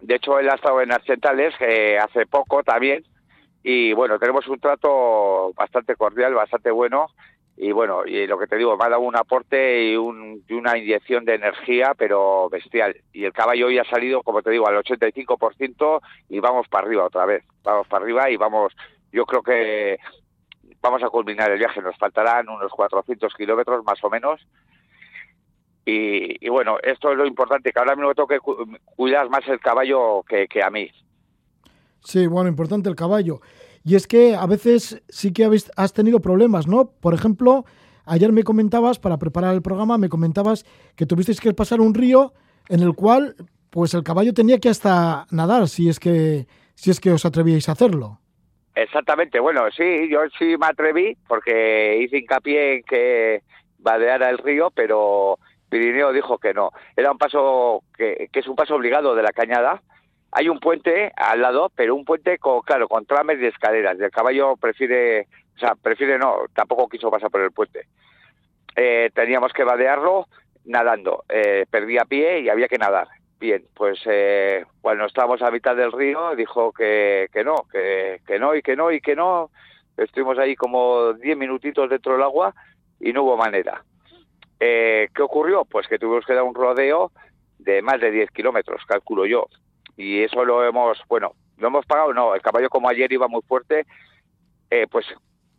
De 0.00 0.14
hecho, 0.14 0.38
él 0.38 0.48
ha 0.48 0.54
estado 0.54 0.80
en 0.80 0.92
Argentales 0.92 1.52
eh, 1.58 1.98
hace 1.98 2.26
poco 2.26 2.62
también. 2.62 3.04
Y 3.64 3.92
bueno, 3.92 4.20
tenemos 4.20 4.46
un 4.46 4.60
trato 4.60 5.52
bastante 5.54 5.96
cordial, 5.96 6.34
bastante 6.34 6.70
bueno 6.70 7.08
y 7.56 7.70
bueno, 7.72 8.04
y 8.06 8.26
lo 8.26 8.38
que 8.38 8.46
te 8.46 8.56
digo, 8.56 8.76
me 8.76 8.84
ha 8.84 8.88
dado 8.88 9.02
un 9.02 9.14
aporte 9.16 9.84
y, 9.84 9.96
un, 9.96 10.42
y 10.48 10.52
una 10.54 10.76
inyección 10.78 11.24
de 11.24 11.34
energía, 11.34 11.92
pero 11.96 12.48
bestial. 12.50 12.96
Y 13.12 13.24
el 13.24 13.32
caballo 13.32 13.66
hoy 13.66 13.78
ha 13.78 13.84
salido, 13.84 14.22
como 14.22 14.42
te 14.42 14.50
digo, 14.50 14.66
al 14.66 14.76
85% 14.82 16.00
y 16.30 16.40
vamos 16.40 16.66
para 16.68 16.86
arriba 16.86 17.04
otra 17.04 17.26
vez. 17.26 17.44
Vamos 17.62 17.86
para 17.88 18.02
arriba 18.04 18.30
y 18.30 18.36
vamos, 18.36 18.72
yo 19.12 19.24
creo 19.26 19.42
que 19.42 19.98
vamos 20.80 21.02
a 21.02 21.08
culminar 21.10 21.50
el 21.52 21.58
viaje. 21.58 21.82
Nos 21.82 21.96
faltarán 21.98 22.48
unos 22.48 22.72
400 22.72 23.32
kilómetros 23.34 23.84
más 23.84 24.02
o 24.02 24.10
menos. 24.10 24.40
Y, 25.84 26.44
y 26.44 26.48
bueno, 26.48 26.78
esto 26.82 27.10
es 27.10 27.18
lo 27.18 27.26
importante, 27.26 27.72
que 27.72 27.78
ahora 27.78 27.96
mismo 27.96 28.14
tengo 28.14 28.28
que 28.28 28.38
cu- 28.38 28.66
cuidar 28.96 29.28
más 29.28 29.46
el 29.48 29.58
caballo 29.58 30.22
que, 30.28 30.46
que 30.46 30.62
a 30.62 30.70
mí. 30.70 30.88
Sí, 32.04 32.26
bueno, 32.28 32.48
importante 32.48 32.88
el 32.88 32.94
caballo. 32.96 33.40
Y 33.84 33.96
es 33.96 34.06
que 34.06 34.34
a 34.34 34.46
veces 34.46 35.02
sí 35.08 35.32
que 35.32 35.44
habéis, 35.44 35.70
has 35.76 35.92
tenido 35.92 36.20
problemas, 36.20 36.66
¿no? 36.66 36.90
Por 37.00 37.14
ejemplo, 37.14 37.64
ayer 38.04 38.32
me 38.32 38.44
comentabas, 38.44 38.98
para 38.98 39.18
preparar 39.18 39.54
el 39.54 39.62
programa, 39.62 39.98
me 39.98 40.08
comentabas 40.08 40.64
que 40.96 41.06
tuvisteis 41.06 41.40
que 41.40 41.52
pasar 41.52 41.80
un 41.80 41.94
río 41.94 42.32
en 42.68 42.80
el 42.80 42.94
cual, 42.94 43.34
pues 43.70 43.94
el 43.94 44.04
caballo 44.04 44.34
tenía 44.34 44.58
que 44.58 44.68
hasta 44.68 45.26
nadar, 45.30 45.68
si 45.68 45.88
es 45.88 45.98
que, 45.98 46.46
si 46.74 46.90
es 46.90 47.00
que 47.00 47.10
os 47.10 47.24
atrevíais 47.24 47.68
a 47.68 47.72
hacerlo. 47.72 48.20
Exactamente, 48.74 49.38
bueno, 49.40 49.62
sí, 49.76 50.08
yo 50.10 50.20
sí 50.38 50.56
me 50.58 50.66
atreví 50.66 51.16
porque 51.28 51.98
hice 52.02 52.18
hincapié 52.18 52.76
en 52.76 52.82
que 52.84 53.42
vadeara 53.78 54.30
el 54.30 54.38
río, 54.38 54.70
pero 54.74 55.38
Pirineo 55.68 56.12
dijo 56.12 56.38
que 56.38 56.54
no. 56.54 56.70
Era 56.96 57.12
un 57.12 57.18
paso 57.18 57.82
que, 57.96 58.28
que 58.32 58.40
es 58.40 58.46
un 58.46 58.56
paso 58.56 58.74
obligado 58.74 59.14
de 59.14 59.22
la 59.22 59.32
cañada. 59.32 59.82
Hay 60.32 60.48
un 60.48 60.58
puente 60.58 61.12
al 61.16 61.42
lado, 61.42 61.70
pero 61.74 61.94
un 61.94 62.04
puente 62.04 62.38
con, 62.38 62.62
claro, 62.62 62.88
con 62.88 63.04
trames 63.04 63.38
y 63.40 63.46
escaleras. 63.46 64.00
El 64.00 64.10
caballo 64.10 64.56
prefiere, 64.56 65.28
o 65.56 65.58
sea, 65.58 65.74
prefiere 65.74 66.18
no, 66.18 66.46
tampoco 66.54 66.88
quiso 66.88 67.10
pasar 67.10 67.30
por 67.30 67.42
el 67.42 67.52
puente. 67.52 67.86
Eh, 68.74 69.10
teníamos 69.14 69.52
que 69.52 69.64
vadearlo 69.64 70.26
nadando. 70.64 71.24
Eh, 71.28 71.66
perdía 71.70 72.06
pie 72.06 72.40
y 72.40 72.48
había 72.48 72.68
que 72.68 72.78
nadar. 72.78 73.08
Bien, 73.38 73.64
pues 73.74 74.00
eh, 74.06 74.64
cuando 74.80 75.04
estábamos 75.04 75.42
a 75.42 75.50
mitad 75.50 75.76
del 75.76 75.92
río 75.92 76.34
dijo 76.36 76.72
que, 76.72 77.28
que 77.32 77.44
no, 77.44 77.66
que, 77.70 78.20
que 78.26 78.38
no 78.38 78.54
y 78.54 78.62
que 78.62 78.76
no 78.76 78.90
y 78.90 79.00
que 79.00 79.14
no. 79.14 79.50
Estuvimos 79.96 80.38
ahí 80.38 80.56
como 80.56 81.12
10 81.12 81.36
minutitos 81.36 81.90
dentro 81.90 82.12
del 82.12 82.22
agua 82.22 82.54
y 83.00 83.12
no 83.12 83.24
hubo 83.24 83.36
manera. 83.36 83.84
Eh, 84.60 85.08
¿Qué 85.14 85.22
ocurrió? 85.22 85.64
Pues 85.64 85.88
que 85.88 85.98
tuvimos 85.98 86.24
que 86.24 86.34
dar 86.34 86.44
un 86.44 86.54
rodeo 86.54 87.10
de 87.58 87.82
más 87.82 88.00
de 88.00 88.10
10 88.10 88.30
kilómetros, 88.30 88.82
calculo 88.86 89.26
yo. 89.26 89.48
Y 89.96 90.22
eso 90.22 90.44
lo 90.44 90.64
hemos, 90.64 90.98
bueno, 91.08 91.32
lo 91.58 91.68
hemos 91.68 91.86
pagado, 91.86 92.12
no, 92.12 92.34
el 92.34 92.42
caballo 92.42 92.68
como 92.68 92.88
ayer 92.88 93.12
iba 93.12 93.28
muy 93.28 93.42
fuerte, 93.42 93.86
eh, 94.70 94.86
pues 94.90 95.06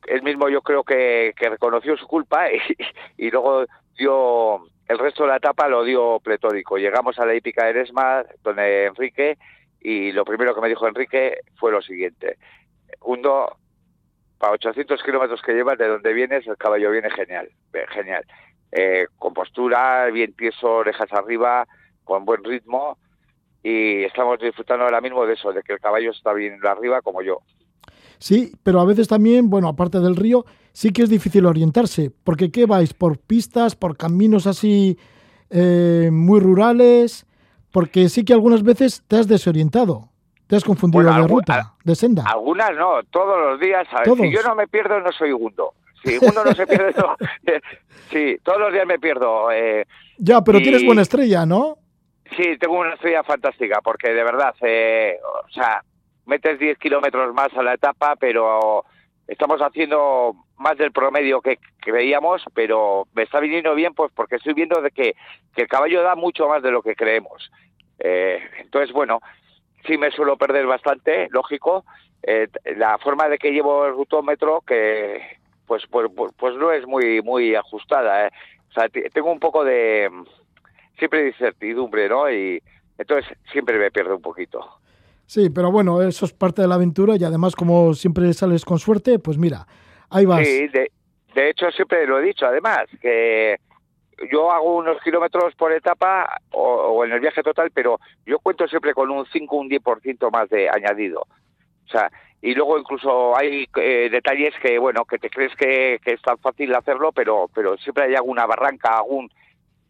él 0.08 0.22
mismo 0.24 0.50
yo 0.50 0.62
creo 0.62 0.84
que, 0.84 1.34
que 1.38 1.50
reconoció 1.50 1.96
su 1.98 2.08
culpa 2.08 2.48
y, 3.18 3.32
luego 3.32 3.66
dio 3.98 4.66
el 4.88 5.00
resto 5.00 5.24
de 5.24 5.30
la 5.30 5.38
etapa 5.38 5.68
lo 5.68 5.84
dio 5.84 6.20
pletórico. 6.20 6.78
Llegamos 6.78 7.18
a 7.20 7.26
la 7.26 7.36
hípica 7.36 7.64
de 7.64 7.70
Eresma, 7.72 8.24
donde 8.42 8.86
Enrique, 8.86 9.38
y 9.80 10.12
lo 10.12 10.26
primero 10.26 10.54
que 10.54 10.62
me 10.62 10.70
dijo 10.70 10.88
Enrique 10.88 11.40
fue 11.56 11.72
lo 11.72 11.82
siguiente. 11.82 12.38
Hundo, 13.02 13.58
para 14.38 14.54
800 14.54 15.02
kilómetros 15.04 15.42
que 15.42 15.54
llevas 15.54 15.78
de 15.78 15.88
donde 15.88 16.14
vienes, 16.14 16.46
el 16.48 16.58
caballo 16.58 16.92
viene 16.92 17.10
genial, 17.12 17.50
genial. 17.90 18.26
Eh, 18.72 19.08
con 19.18 19.34
postura, 19.34 20.08
bien 20.08 20.34
tieso, 20.34 20.70
orejas 20.70 21.12
arriba, 21.14 21.66
con 22.04 22.26
buen 22.26 22.44
ritmo, 22.44 22.98
y 23.64 24.04
estamos 24.04 24.40
disfrutando 24.40 24.84
ahora 24.86 25.02
mismo 25.02 25.26
de 25.26 25.34
eso, 25.34 25.52
de 25.54 25.62
que 25.64 25.74
el 25.74 25.80
caballo 25.80 26.12
está 26.12 26.34
bien 26.34 26.60
arriba 26.66 27.02
como 27.02 27.22
yo. 27.22 27.40
Sí, 28.20 28.54
pero 28.64 28.80
a 28.80 28.86
veces 28.86 29.08
también, 29.08 29.50
bueno, 29.50 29.68
aparte 29.68 30.00
del 30.00 30.16
río, 30.16 30.46
sí 30.72 30.92
que 30.92 31.04
es 31.04 31.10
difícil 31.10 31.46
orientarse, 31.46 32.12
porque 32.24 32.52
¿qué 32.52 32.66
vais? 32.66 32.94
¿Por 32.94 33.18
pistas, 33.18 33.76
por 33.76 33.98
caminos 33.98 34.48
así 34.48 34.98
eh, 35.50 36.10
muy 36.12 36.40
rurales? 36.40 37.26
Porque 37.72 38.08
sí 38.10 38.24
que 38.24 38.34
algunas 38.34 38.64
veces 38.64 39.04
te 39.08 39.18
has 39.18 39.28
desorientado, 39.28 40.10
te 40.48 40.56
has 40.56 40.64
confundido 40.64 41.04
Bueno, 41.04 41.22
de 41.22 41.28
ruta, 41.28 41.74
de 41.84 41.96
senda. 41.96 42.24
Algunas 42.28 42.72
no, 42.78 43.02
todos 43.10 43.38
los 43.40 43.60
días. 43.60 43.88
¿sabes? 43.90 44.06
¿Todos? 44.06 44.20
Si 44.20 44.32
yo 44.32 44.42
no 44.44 44.56
me 44.56 44.68
pierdo, 44.68 45.00
no 45.00 45.12
soy 45.12 45.32
Gundo. 45.32 45.74
Si 46.04 46.18
Gundo 46.18 46.44
no 46.46 46.54
se 46.54 46.68
pierde, 46.68 46.94
no. 46.98 47.16
Sí, 48.12 48.38
todos 48.44 48.60
los 48.60 48.72
días 48.72 48.86
me 48.86 49.00
pierdo. 49.00 49.52
Eh, 49.52 49.86
Ya, 50.18 50.42
pero 50.44 50.60
y- 50.60 50.64
tienes 50.64 50.86
buena 50.86 51.02
estrella, 51.02 51.46
¿no? 51.48 51.78
Sí, 52.34 52.58
tengo 52.58 52.80
una 52.80 52.94
estrella 52.94 53.24
fantástica, 53.24 53.82
porque 53.82 54.14
de 54.14 54.24
verdad, 54.24 54.56
eh, 54.62 55.20
o 55.24 55.50
sea, 55.50 55.84
metes 56.26 56.60
10 56.60 56.78
kilómetros 56.78 57.34
más 57.34 57.54
a 57.56 57.64
la 57.64 57.74
etapa, 57.74 58.16
pero 58.16 58.86
estamos 59.28 59.62
haciendo 59.62 60.36
más 60.58 60.78
del 60.78 60.92
promedio 60.92 61.42
que 61.42 61.60
creíamos, 61.80 62.44
pero 62.54 63.08
me 63.14 63.24
está 63.24 63.40
viniendo 63.40 63.76
bien, 63.76 63.94
pues 63.94 64.12
porque 64.14 64.36
estoy 64.36 64.54
viendo 64.54 64.82
de 64.82 64.92
que, 64.92 65.16
que 65.56 65.64
el 65.64 65.68
caballo 65.68 66.02
da 66.02 66.16
mucho 66.16 66.48
más 66.48 66.62
de 66.62 66.72
lo 66.72 66.82
que 66.82 66.96
creemos. 66.96 67.52
Eh, 68.00 68.40
entonces, 68.60 68.92
bueno, 68.94 69.20
sí 69.86 69.98
me 69.98 70.12
suelo 70.12 70.38
perder 70.38 70.66
bastante, 70.66 71.28
lógico. 71.32 71.86
Eh, 72.22 72.48
la 72.78 72.98
forma 73.00 73.28
de 73.28 73.38
que 73.38 73.52
llevo 73.52 73.86
el 73.86 73.94
rutómetro, 73.94 74.62
que 74.62 75.22
pues 75.66 75.84
pues, 75.90 76.10
pues, 76.16 76.34
pues 76.38 76.56
no 76.56 76.72
es 76.72 76.86
muy 76.86 77.22
muy 77.22 77.56
ajustada. 77.56 78.28
¿eh? 78.28 78.32
O 78.70 78.74
sea, 78.74 78.90
tengo 78.90 79.32
un 79.32 79.40
poco 79.40 79.64
de 79.64 80.10
siempre 80.98 81.24
de 81.24 81.28
incertidumbre, 81.30 82.10
¿no? 82.10 82.32
Y 82.32 82.62
entonces 82.98 83.38
siempre 83.52 83.78
me 83.78 83.92
pierdo 83.92 84.16
un 84.16 84.22
poquito. 84.22 84.60
Sí, 85.26 85.50
pero 85.50 85.72
bueno, 85.72 86.02
eso 86.02 86.26
es 86.26 86.34
parte 86.34 86.62
de 86.62 86.68
la 86.68 86.76
aventura 86.76 87.16
y 87.16 87.24
además 87.24 87.56
como 87.56 87.94
siempre 87.94 88.32
sales 88.34 88.66
con 88.66 88.80
suerte, 88.80 89.20
pues 89.20 89.38
mira, 89.38 89.66
ahí 90.10 90.26
vas. 90.26 90.46
Sí, 90.46 90.68
de, 90.68 90.92
de 91.34 91.50
hecho 91.50 91.72
siempre 91.72 92.06
lo 92.06 92.20
he 92.20 92.24
dicho, 92.24 92.46
además, 92.46 92.86
que 93.02 93.58
yo 94.32 94.52
hago 94.52 94.78
unos 94.78 95.02
kilómetros 95.02 95.56
por 95.56 95.72
etapa 95.72 96.40
o, 96.52 97.04
en 97.06 97.12
el 97.12 97.20
viaje 97.20 97.44
total, 97.44 97.72
pero 97.72 98.00
yo 98.26 98.40
cuento 98.40 98.68
siempre 98.68 98.94
con 98.94 99.10
un 99.10 99.26
5 99.26 99.56
o 99.56 99.60
un 99.60 99.70
10% 99.70 100.32
más 100.32 100.50
de 100.50 100.70
añadido. 100.70 101.22
O 101.22 101.90
sea, 101.90 102.12
y 102.42 102.54
luego 102.54 102.78
incluso 102.78 103.38
hay 103.38 103.68
eh, 103.76 104.10
detalles 104.12 104.54
que, 104.62 104.78
bueno, 104.78 105.06
que 105.06 105.18
te 105.18 105.30
crees 105.30 105.56
que, 105.56 106.00
es 106.04 106.22
tan 106.22 106.38
fácil 106.38 106.74
hacerlo, 106.76 107.12
pero, 107.12 107.50
pero 107.54 107.78
siempre 107.78 108.06
hay 108.06 108.16
alguna 108.16 108.46
barranca, 108.46 108.98
algún, 108.98 109.30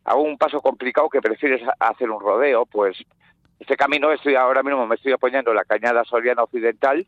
algún 0.06 0.38
paso 0.38 0.62
complicado 0.62 1.10
que 1.10 1.22
prefieres 1.22 1.62
hacer 1.80 2.10
un 2.10 2.20
rodeo, 2.20 2.66
pues 2.66 2.98
este 3.60 3.76
camino 3.78 4.12
estoy 4.12 4.36
ahora 4.36 4.64
mismo 4.64 4.86
me 4.86 4.96
estoy 4.96 5.14
apoyando 5.14 5.52
en 5.52 5.58
la 5.58 5.64
cañada 5.64 6.04
soriana 6.04 6.44
occidental, 6.44 7.06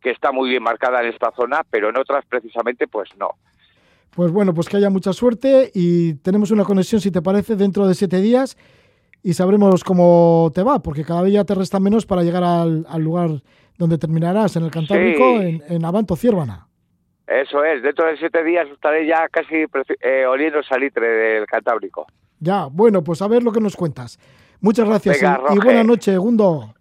que 0.00 0.10
está 0.10 0.32
muy 0.32 0.48
bien 0.48 0.62
marcada 0.62 1.02
en 1.02 1.08
esta 1.08 1.30
zona, 1.32 1.62
pero 1.70 1.90
en 1.90 1.98
otras 1.98 2.24
precisamente 2.26 2.88
pues 2.88 3.10
no. 3.18 3.32
Pues 4.14 4.32
bueno, 4.32 4.54
pues 4.54 4.68
que 4.68 4.76
haya 4.76 4.90
mucha 4.90 5.12
suerte 5.12 5.70
y 5.74 6.14
tenemos 6.14 6.50
una 6.50 6.64
conexión, 6.64 7.00
si 7.00 7.10
te 7.10 7.22
parece, 7.22 7.54
dentro 7.54 7.86
de 7.86 7.94
siete 7.94 8.20
días 8.20 8.56
y 9.22 9.34
sabremos 9.34 9.84
cómo 9.84 10.50
te 10.54 10.62
va, 10.62 10.80
porque 10.80 11.04
cada 11.04 11.22
día 11.22 11.44
te 11.44 11.54
resta 11.54 11.78
menos 11.78 12.06
para 12.06 12.22
llegar 12.22 12.42
al, 12.42 12.84
lugar 12.98 13.30
donde 13.78 13.98
terminarás, 13.98 14.56
en 14.56 14.64
el 14.64 14.70
Cantábrico, 14.70 15.40
en, 15.40 15.62
en, 15.68 15.84
Abanto, 15.84 16.16
Ciervana. 16.16 16.66
Eso 17.26 17.62
es, 17.64 17.82
dentro 17.82 18.06
de 18.06 18.16
siete 18.16 18.42
días 18.42 18.68
estaré 18.68 19.06
ya 19.06 19.28
casi 19.28 19.64
eh, 20.00 20.26
oliendo 20.26 20.62
salitre 20.62 21.06
del 21.06 21.46
Cantábrico. 21.46 22.06
Ya, 22.40 22.66
bueno, 22.66 23.04
pues 23.04 23.22
a 23.22 23.28
ver 23.28 23.42
lo 23.42 23.52
que 23.52 23.60
nos 23.60 23.76
cuentas. 23.76 24.18
Muchas 24.60 24.88
gracias 24.88 25.18
y, 25.50 25.58
buena 25.58 25.84
noche, 25.84 26.16
Gundo. 26.16 26.74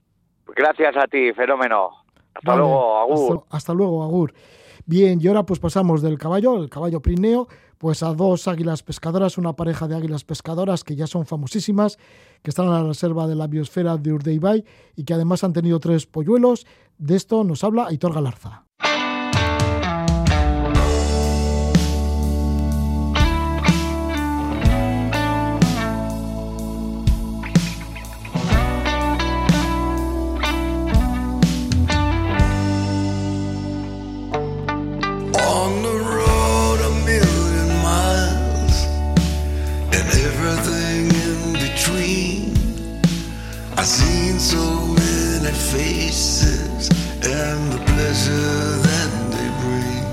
Gracias 0.56 0.96
a 0.98 1.06
ti, 1.08 1.32
fenómeno. 1.34 1.92
Hasta 2.34 2.56
luego, 2.56 2.98
Agur. 3.00 3.44
hasta 3.50 3.74
luego, 3.74 4.04
Agur. 4.04 4.34
Bien, 4.86 5.20
y 5.22 5.28
ahora 5.28 5.44
pues 5.44 5.60
pasamos 5.60 6.02
del 6.02 6.18
caballo, 6.18 6.58
el 6.58 6.70
caballo 6.70 7.02
Prineo, 7.02 7.48
pues 7.78 8.02
a 8.02 8.14
dos 8.14 8.48
águilas 8.48 8.82
pescadoras, 8.82 9.38
una 9.38 9.54
pareja 9.54 9.88
de 9.88 9.96
águilas 9.96 10.24
pescadoras 10.24 10.84
que 10.84 10.96
ya 10.96 11.06
son 11.06 11.26
famosísimas, 11.26 11.98
que 12.42 12.50
están 12.50 12.66
en 12.66 12.74
la 12.74 12.84
reserva 12.84 13.28
de 13.28 13.36
la 13.36 13.48
biosfera 13.48 13.98
de 13.98 14.14
Urdeibay 14.14 14.66
y 14.96 15.04
que 15.04 15.14
además 15.14 15.44
han 15.44 15.54
tenido 15.54 15.80
tres 15.80 16.08
polluelos. 16.08 16.66
De 16.98 17.16
esto 17.16 17.44
nos 17.44 17.64
habla 17.64 17.86
Aitor 17.88 18.14
Galarza. 18.14 18.66
I've 43.80 43.88
seen 43.88 44.38
so 44.40 44.88
many 44.88 45.56
faces 45.56 46.90
and 47.24 47.72
the 47.72 47.80
pleasure 47.88 48.76
that 48.88 49.10
they 49.32 49.48
bring. 49.62 50.04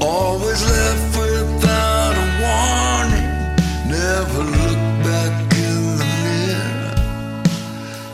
Always 0.00 0.64
left 0.64 1.18
without 1.18 2.14
a 2.16 2.28
warning, 2.40 3.28
never 3.92 4.42
look 4.56 4.80
back 5.04 5.52
in 5.52 5.98
the 6.00 6.08
mirror. 6.24 6.94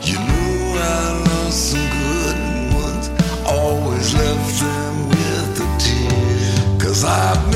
You 0.03 0.17
know 0.27 0.75
I 0.75 1.23
lost 1.29 1.71
some 1.71 1.89
good 2.03 2.39
ones, 2.83 3.09
always 3.47 4.13
left 4.13 4.59
them 4.59 5.07
with 5.07 5.55
the 5.55 5.67
tear. 5.79 6.79
Cause 6.81 7.05
I've 7.05 7.48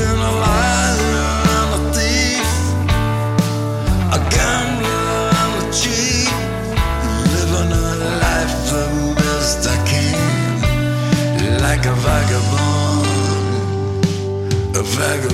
Aquí 15.14 15.28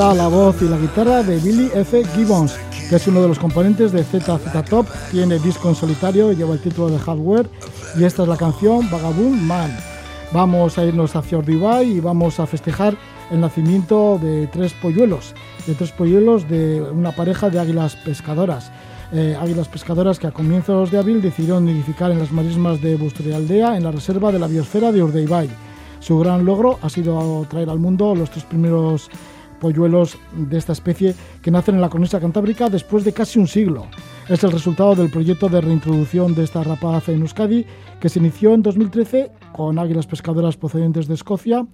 está 0.00 0.14
la 0.14 0.28
voz 0.28 0.62
y 0.62 0.64
la 0.64 0.78
guitarra 0.78 1.22
de 1.22 1.36
Billy 1.40 1.70
F. 1.74 2.02
Gibbons, 2.14 2.56
que 2.88 2.96
es 2.96 3.06
uno 3.06 3.20
de 3.20 3.28
los 3.28 3.38
componentes 3.38 3.92
de 3.92 4.02
ZZ 4.02 4.64
Top. 4.70 4.86
Tiene 5.10 5.38
disco 5.38 5.68
en 5.68 5.74
solitario, 5.74 6.32
lleva 6.32 6.54
el 6.54 6.60
título 6.60 6.88
de 6.88 6.98
Hardware 6.98 7.50
y 7.98 8.04
esta 8.04 8.22
es 8.22 8.28
la 8.30 8.38
canción 8.38 8.90
Vagabond 8.90 9.42
Man. 9.42 9.76
Vamos 10.32 10.78
a 10.78 10.86
irnos 10.86 11.14
hacia 11.16 11.36
Ordibay 11.36 11.98
y 11.98 12.00
vamos 12.00 12.40
a 12.40 12.46
festejar 12.46 12.96
el 13.30 13.42
nacimiento 13.42 14.18
de 14.18 14.46
tres 14.46 14.72
polluelos, 14.72 15.34
de 15.66 15.74
tres 15.74 15.92
polluelos 15.92 16.48
de 16.48 16.80
una 16.80 17.14
pareja 17.14 17.50
de 17.50 17.58
águilas 17.58 17.94
pescadoras. 17.96 18.72
Eh, 19.12 19.36
águilas 19.38 19.68
pescadoras 19.68 20.18
que 20.18 20.28
a 20.28 20.32
comienzos 20.32 20.90
de 20.90 20.96
abril 20.96 21.20
decidieron 21.20 21.66
nidificar 21.66 22.10
en 22.10 22.20
las 22.20 22.32
marismas 22.32 22.80
de 22.80 22.96
Busturialdea 22.96 23.76
en 23.76 23.84
la 23.84 23.90
reserva 23.90 24.32
de 24.32 24.38
la 24.38 24.46
biosfera 24.46 24.92
de 24.92 25.02
Urdeibay. 25.02 25.50
Su 26.00 26.18
gran 26.18 26.46
logro 26.46 26.78
ha 26.80 26.88
sido 26.88 27.46
traer 27.50 27.68
al 27.68 27.78
mundo 27.78 28.14
los 28.14 28.30
tres 28.30 28.44
primeros 28.44 29.10
polluelos 29.60 30.18
de 30.34 30.58
esta 30.58 30.72
especie 30.72 31.14
que 31.42 31.50
nacen 31.50 31.76
en 31.76 31.80
la 31.80 31.88
cornisa 31.88 32.18
cantábrica 32.18 32.68
después 32.68 33.04
de 33.04 33.12
casi 33.12 33.38
un 33.38 33.46
siglo. 33.46 33.86
Es 34.28 34.42
el 34.42 34.52
resultado 34.52 34.94
del 34.94 35.10
proyecto 35.10 35.48
de 35.48 35.60
reintroducción 35.60 36.34
de 36.34 36.44
esta 36.44 36.64
rapaz 36.64 37.08
en 37.08 37.20
Euskadi 37.20 37.66
que 38.00 38.08
se 38.08 38.18
inició 38.18 38.54
en 38.54 38.62
2013 38.62 39.30
con 39.52 39.78
águilas 39.78 40.06
pescadoras 40.06 40.56
procedentes 40.56 41.06
de 41.06 41.14
Escocia 41.14 41.66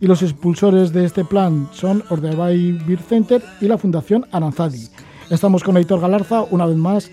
y 0.00 0.06
los 0.06 0.22
expulsores 0.22 0.92
de 0.92 1.04
este 1.04 1.24
plan 1.24 1.68
son 1.72 2.02
Ordebay 2.08 2.72
Beer 2.72 3.00
Center 3.00 3.42
y 3.60 3.66
la 3.66 3.78
Fundación 3.78 4.26
Aranzadi. 4.32 4.88
Estamos 5.30 5.62
con 5.62 5.76
Aitor 5.76 6.00
Galarza 6.00 6.44
una 6.50 6.66
vez 6.66 6.76
más. 6.76 7.10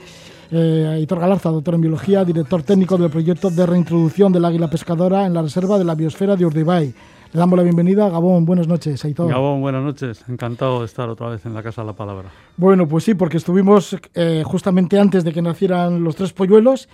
Eh, 0.51 0.87
Aitor 0.93 1.19
Galarza, 1.19 1.49
doctor 1.49 1.75
en 1.75 1.81
biología, 1.81 2.23
director 2.23 2.63
técnico 2.63 2.97
del 2.97 3.09
proyecto 3.09 3.49
de 3.49 3.65
reintroducción 3.65 4.31
del 4.31 4.45
águila 4.45 4.69
pescadora 4.69 5.25
en 5.25 5.33
la 5.33 5.41
reserva 5.41 5.77
de 5.77 5.85
la 5.85 5.95
biosfera 5.95 6.35
de 6.35 6.45
Urdibay. 6.45 6.93
Le 7.33 7.39
damos 7.39 7.57
la 7.57 7.63
bienvenida. 7.63 8.07
Gabón, 8.09 8.45
buenas 8.45 8.67
noches. 8.67 9.03
Aitor. 9.03 9.29
Gabón, 9.29 9.61
buenas 9.61 9.83
noches. 9.83 10.23
Encantado 10.29 10.79
de 10.79 10.85
estar 10.85 11.09
otra 11.09 11.29
vez 11.29 11.45
en 11.45 11.53
la 11.53 11.63
Casa 11.63 11.81
de 11.81 11.87
la 11.87 11.93
Palabra. 11.93 12.29
Bueno, 12.55 12.87
pues 12.87 13.03
sí, 13.03 13.13
porque 13.13 13.37
estuvimos 13.37 13.97
eh, 14.13 14.43
justamente 14.45 14.99
antes 14.99 15.23
de 15.23 15.33
que 15.33 15.41
nacieran 15.41 16.03
los 16.03 16.15
tres 16.15 16.31
polluelos. 16.31 16.87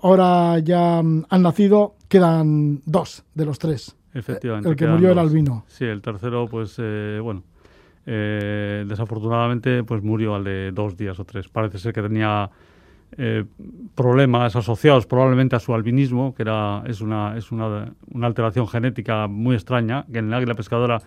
Ahora 0.00 0.58
ya 0.60 1.02
mm, 1.02 1.24
han 1.28 1.42
nacido, 1.42 1.96
quedan 2.08 2.82
dos 2.84 3.24
de 3.34 3.44
los 3.44 3.58
tres. 3.58 3.96
Efectivamente. 4.14 4.68
El 4.68 4.76
que 4.76 4.86
murió 4.86 5.12
el 5.12 5.18
albino. 5.18 5.64
Sí, 5.66 5.84
el 5.84 6.00
tercero, 6.00 6.46
pues 6.46 6.76
eh, 6.78 7.18
bueno, 7.22 7.42
eh, 8.06 8.84
desafortunadamente 8.88 9.82
pues 9.84 10.02
murió 10.02 10.34
al 10.34 10.44
de 10.44 10.70
dos 10.72 10.96
días 10.96 11.18
o 11.18 11.24
tres. 11.24 11.48
Parece 11.48 11.78
ser 11.78 11.92
que 11.92 12.02
tenía 12.02 12.50
eh, 13.16 13.44
problemas 13.94 14.54
asociados 14.54 15.06
probablemente 15.06 15.56
a 15.56 15.60
su 15.60 15.74
albinismo, 15.74 16.34
que 16.34 16.42
era, 16.42 16.82
es, 16.86 17.00
una, 17.00 17.36
es 17.36 17.50
una, 17.50 17.92
una, 18.12 18.26
alteración 18.26 18.68
genética 18.68 19.26
muy 19.26 19.54
extraña, 19.54 20.04
que 20.12 20.18
en 20.18 20.28
el 20.28 20.34
águila 20.34 20.54
pescadora 20.54 21.00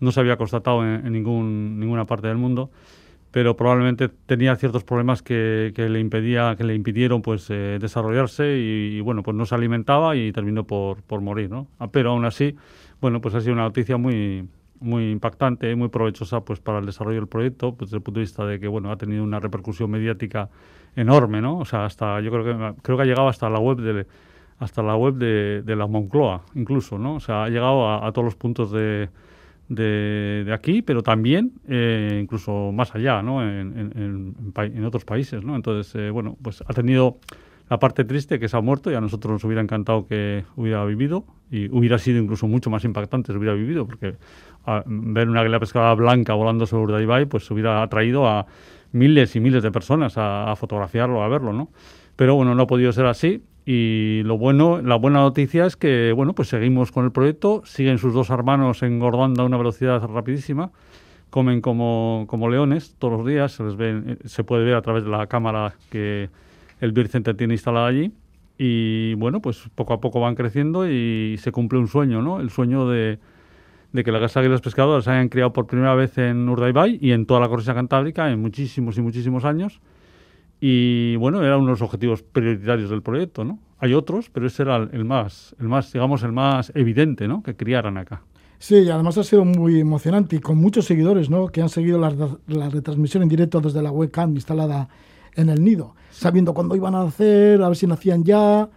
no 0.00 0.12
se 0.12 0.20
había 0.20 0.36
constatado 0.36 0.84
en, 0.84 1.12
ningún, 1.12 1.80
ninguna 1.80 2.06
parte 2.06 2.28
del 2.28 2.36
mundo, 2.36 2.70
pero 3.30 3.56
probablemente 3.56 4.08
tenía 4.08 4.54
ciertos 4.56 4.84
problemas 4.84 5.22
que, 5.22 5.72
que 5.74 5.88
le, 5.88 6.00
impedía, 6.00 6.54
que 6.56 6.64
le 6.64 6.74
impidieron 6.74 7.22
pues, 7.22 7.50
eh, 7.50 7.78
desarrollarse 7.80 8.56
y, 8.56 9.00
bueno, 9.00 9.22
pues 9.22 9.36
no 9.36 9.44
se 9.44 9.54
alimentaba 9.54 10.16
y 10.16 10.32
terminó 10.32 10.64
por, 10.64 11.02
por 11.02 11.20
morir. 11.20 11.50
¿no? 11.50 11.66
Ah, 11.78 11.88
pero 11.88 12.10
aún 12.10 12.24
así, 12.24 12.56
bueno, 13.00 13.20
pues 13.20 13.34
ha 13.34 13.40
sido 13.40 13.52
una 13.52 13.64
noticia 13.64 13.96
muy, 13.96 14.48
muy 14.80 15.10
impactante, 15.10 15.74
muy 15.76 15.88
provechosa 15.88 16.40
pues 16.44 16.60
para 16.60 16.78
el 16.78 16.86
desarrollo 16.86 17.16
del 17.16 17.28
proyecto, 17.28 17.74
pues 17.74 17.90
desde 17.90 17.98
el 17.98 18.02
punto 18.02 18.20
de 18.20 18.24
vista 18.24 18.46
de 18.46 18.60
que 18.60 18.68
bueno 18.68 18.90
ha 18.90 18.96
tenido 18.96 19.24
una 19.24 19.40
repercusión 19.40 19.90
mediática 19.90 20.48
enorme, 20.96 21.40
¿no? 21.40 21.58
O 21.58 21.64
sea, 21.64 21.84
hasta 21.84 22.20
yo 22.20 22.30
creo 22.30 22.44
que 22.44 22.82
creo 22.82 22.96
que 22.96 23.02
ha 23.02 23.06
llegado 23.06 23.28
hasta 23.28 23.48
la 23.48 23.58
web 23.58 23.78
de 23.78 24.06
hasta 24.58 24.82
la 24.82 24.96
web 24.96 25.14
de, 25.14 25.62
de 25.62 25.76
la 25.76 25.86
Moncloa, 25.86 26.42
incluso, 26.54 26.98
¿no? 26.98 27.14
O 27.14 27.20
sea, 27.20 27.44
ha 27.44 27.48
llegado 27.48 28.04
a, 28.04 28.10
todos 28.12 28.24
los 28.24 28.34
puntos 28.34 28.72
de, 28.72 29.08
de, 29.68 30.50
aquí, 30.52 30.82
pero 30.82 31.02
también 31.02 31.52
eh, 31.68 32.18
incluso 32.20 32.72
más 32.72 32.94
allá, 32.94 33.22
¿no? 33.22 33.42
En, 33.42 33.94
en, 33.94 34.34
en, 34.56 34.84
otros 34.84 35.04
países, 35.04 35.44
¿no? 35.44 35.54
Entonces, 35.54 35.94
eh, 35.94 36.10
bueno, 36.10 36.36
pues 36.42 36.62
ha 36.66 36.72
tenido 36.72 37.18
la 37.70 37.78
parte 37.78 38.04
triste 38.04 38.38
que 38.38 38.48
se 38.48 38.56
ha 38.56 38.60
muerto 38.60 38.90
y 38.90 38.94
a 38.94 39.00
nosotros 39.00 39.32
nos 39.32 39.44
hubiera 39.44 39.60
encantado 39.60 40.06
que 40.06 40.44
hubiera 40.56 40.84
vivido 40.84 41.24
y 41.50 41.68
hubiera 41.70 41.98
sido 41.98 42.18
incluso 42.18 42.48
mucho 42.48 42.70
más 42.70 42.84
impactante 42.84 43.32
si 43.32 43.38
hubiera 43.38 43.54
vivido, 43.54 43.86
porque 43.86 44.16
ver 44.86 45.28
una 45.28 45.40
águila 45.40 45.60
pescada 45.60 45.94
blanca 45.94 46.34
volando 46.34 46.66
sobre 46.66 46.84
Urdaibai 46.84 47.26
pues 47.26 47.50
hubiera 47.50 47.82
atraído 47.82 48.26
a 48.26 48.46
miles 48.92 49.36
y 49.36 49.40
miles 49.40 49.62
de 49.62 49.70
personas 49.70 50.18
a, 50.18 50.50
a 50.50 50.56
fotografiarlo, 50.56 51.22
a 51.22 51.28
verlo, 51.28 51.52
¿no? 51.52 51.68
Pero 52.16 52.34
bueno, 52.34 52.54
no 52.54 52.62
ha 52.62 52.66
podido 52.66 52.92
ser 52.92 53.06
así 53.06 53.42
y 53.70 54.22
lo 54.24 54.38
bueno, 54.38 54.80
la 54.80 54.96
buena 54.96 55.18
noticia 55.18 55.66
es 55.66 55.76
que, 55.76 56.14
bueno, 56.16 56.34
pues 56.34 56.48
seguimos 56.48 56.90
con 56.90 57.04
el 57.04 57.12
proyecto, 57.12 57.60
siguen 57.66 57.98
sus 57.98 58.14
dos 58.14 58.30
hermanos 58.30 58.82
engordando 58.82 59.42
a 59.42 59.44
una 59.44 59.58
velocidad 59.58 60.02
rapidísima, 60.08 60.70
comen 61.28 61.60
como, 61.60 62.24
como 62.28 62.48
leones 62.48 62.94
todos 62.98 63.18
los 63.18 63.26
días, 63.26 63.52
se 63.52 63.64
les 63.64 63.76
ve, 63.76 64.02
eh, 64.06 64.16
se 64.24 64.42
puede 64.42 64.64
ver 64.64 64.74
a 64.74 64.80
través 64.80 65.04
de 65.04 65.10
la 65.10 65.26
cámara 65.26 65.74
que 65.90 66.30
el 66.80 66.92
Beer 66.92 67.08
Center 67.08 67.36
tiene 67.36 67.52
instalada 67.52 67.88
allí. 67.88 68.10
Y 68.56 69.12
bueno, 69.16 69.42
pues 69.42 69.68
poco 69.74 69.92
a 69.92 70.00
poco 70.00 70.18
van 70.18 70.34
creciendo 70.34 70.88
y 70.90 71.36
se 71.38 71.52
cumple 71.52 71.78
un 71.78 71.88
sueño, 71.88 72.22
¿no? 72.22 72.40
El 72.40 72.48
sueño 72.48 72.88
de, 72.88 73.18
de 73.92 74.04
que 74.04 74.12
las 74.12 74.36
águilas 74.36 74.60
pescadoras 74.60 75.04
se 75.04 75.10
hayan 75.10 75.28
criado 75.28 75.52
por 75.52 75.66
primera 75.66 75.94
vez 75.94 76.18
en 76.18 76.48
Urdaibai 76.48 76.98
y 77.00 77.12
en 77.12 77.26
toda 77.26 77.40
la 77.40 77.48
cornisa 77.48 77.74
cantábrica 77.74 78.30
en 78.30 78.40
muchísimos 78.40 78.98
y 78.98 79.02
muchísimos 79.02 79.44
años 79.44 79.80
y 80.60 81.16
bueno, 81.16 81.42
era 81.44 81.56
uno 81.56 81.66
de 81.66 81.72
los 81.72 81.82
objetivos 81.82 82.22
prioritarios 82.22 82.90
del 82.90 83.02
proyecto, 83.02 83.44
¿no? 83.44 83.58
Hay 83.78 83.94
otros, 83.94 84.28
pero 84.30 84.46
ese 84.46 84.62
era 84.62 84.76
el 84.76 85.04
más, 85.04 85.54
el 85.60 85.68
más, 85.68 85.92
digamos, 85.92 86.22
el 86.24 86.32
más 86.32 86.72
evidente, 86.74 87.28
¿no? 87.28 87.42
Que 87.42 87.54
criaran 87.54 87.96
acá. 87.96 88.22
Sí, 88.58 88.74
y 88.74 88.90
además 88.90 89.16
ha 89.18 89.22
sido 89.22 89.44
muy 89.44 89.78
emocionante 89.78 90.34
y 90.34 90.40
con 90.40 90.58
muchos 90.58 90.84
seguidores, 90.84 91.30
¿no? 91.30 91.46
Que 91.46 91.62
han 91.62 91.68
seguido 91.68 92.00
la, 92.00 92.12
la 92.48 92.68
retransmisión 92.70 93.22
en 93.22 93.28
directo 93.28 93.60
desde 93.60 93.82
la 93.82 93.92
webcam 93.92 94.34
instalada 94.34 94.88
en 95.36 95.48
el 95.48 95.62
nido, 95.62 95.94
sabiendo 96.10 96.52
cuándo 96.52 96.74
iban 96.74 96.96
a 96.96 97.02
hacer, 97.02 97.62
a 97.62 97.68
ver 97.68 97.76
si 97.76 97.86
nacían 97.86 98.24
ya, 98.24 98.68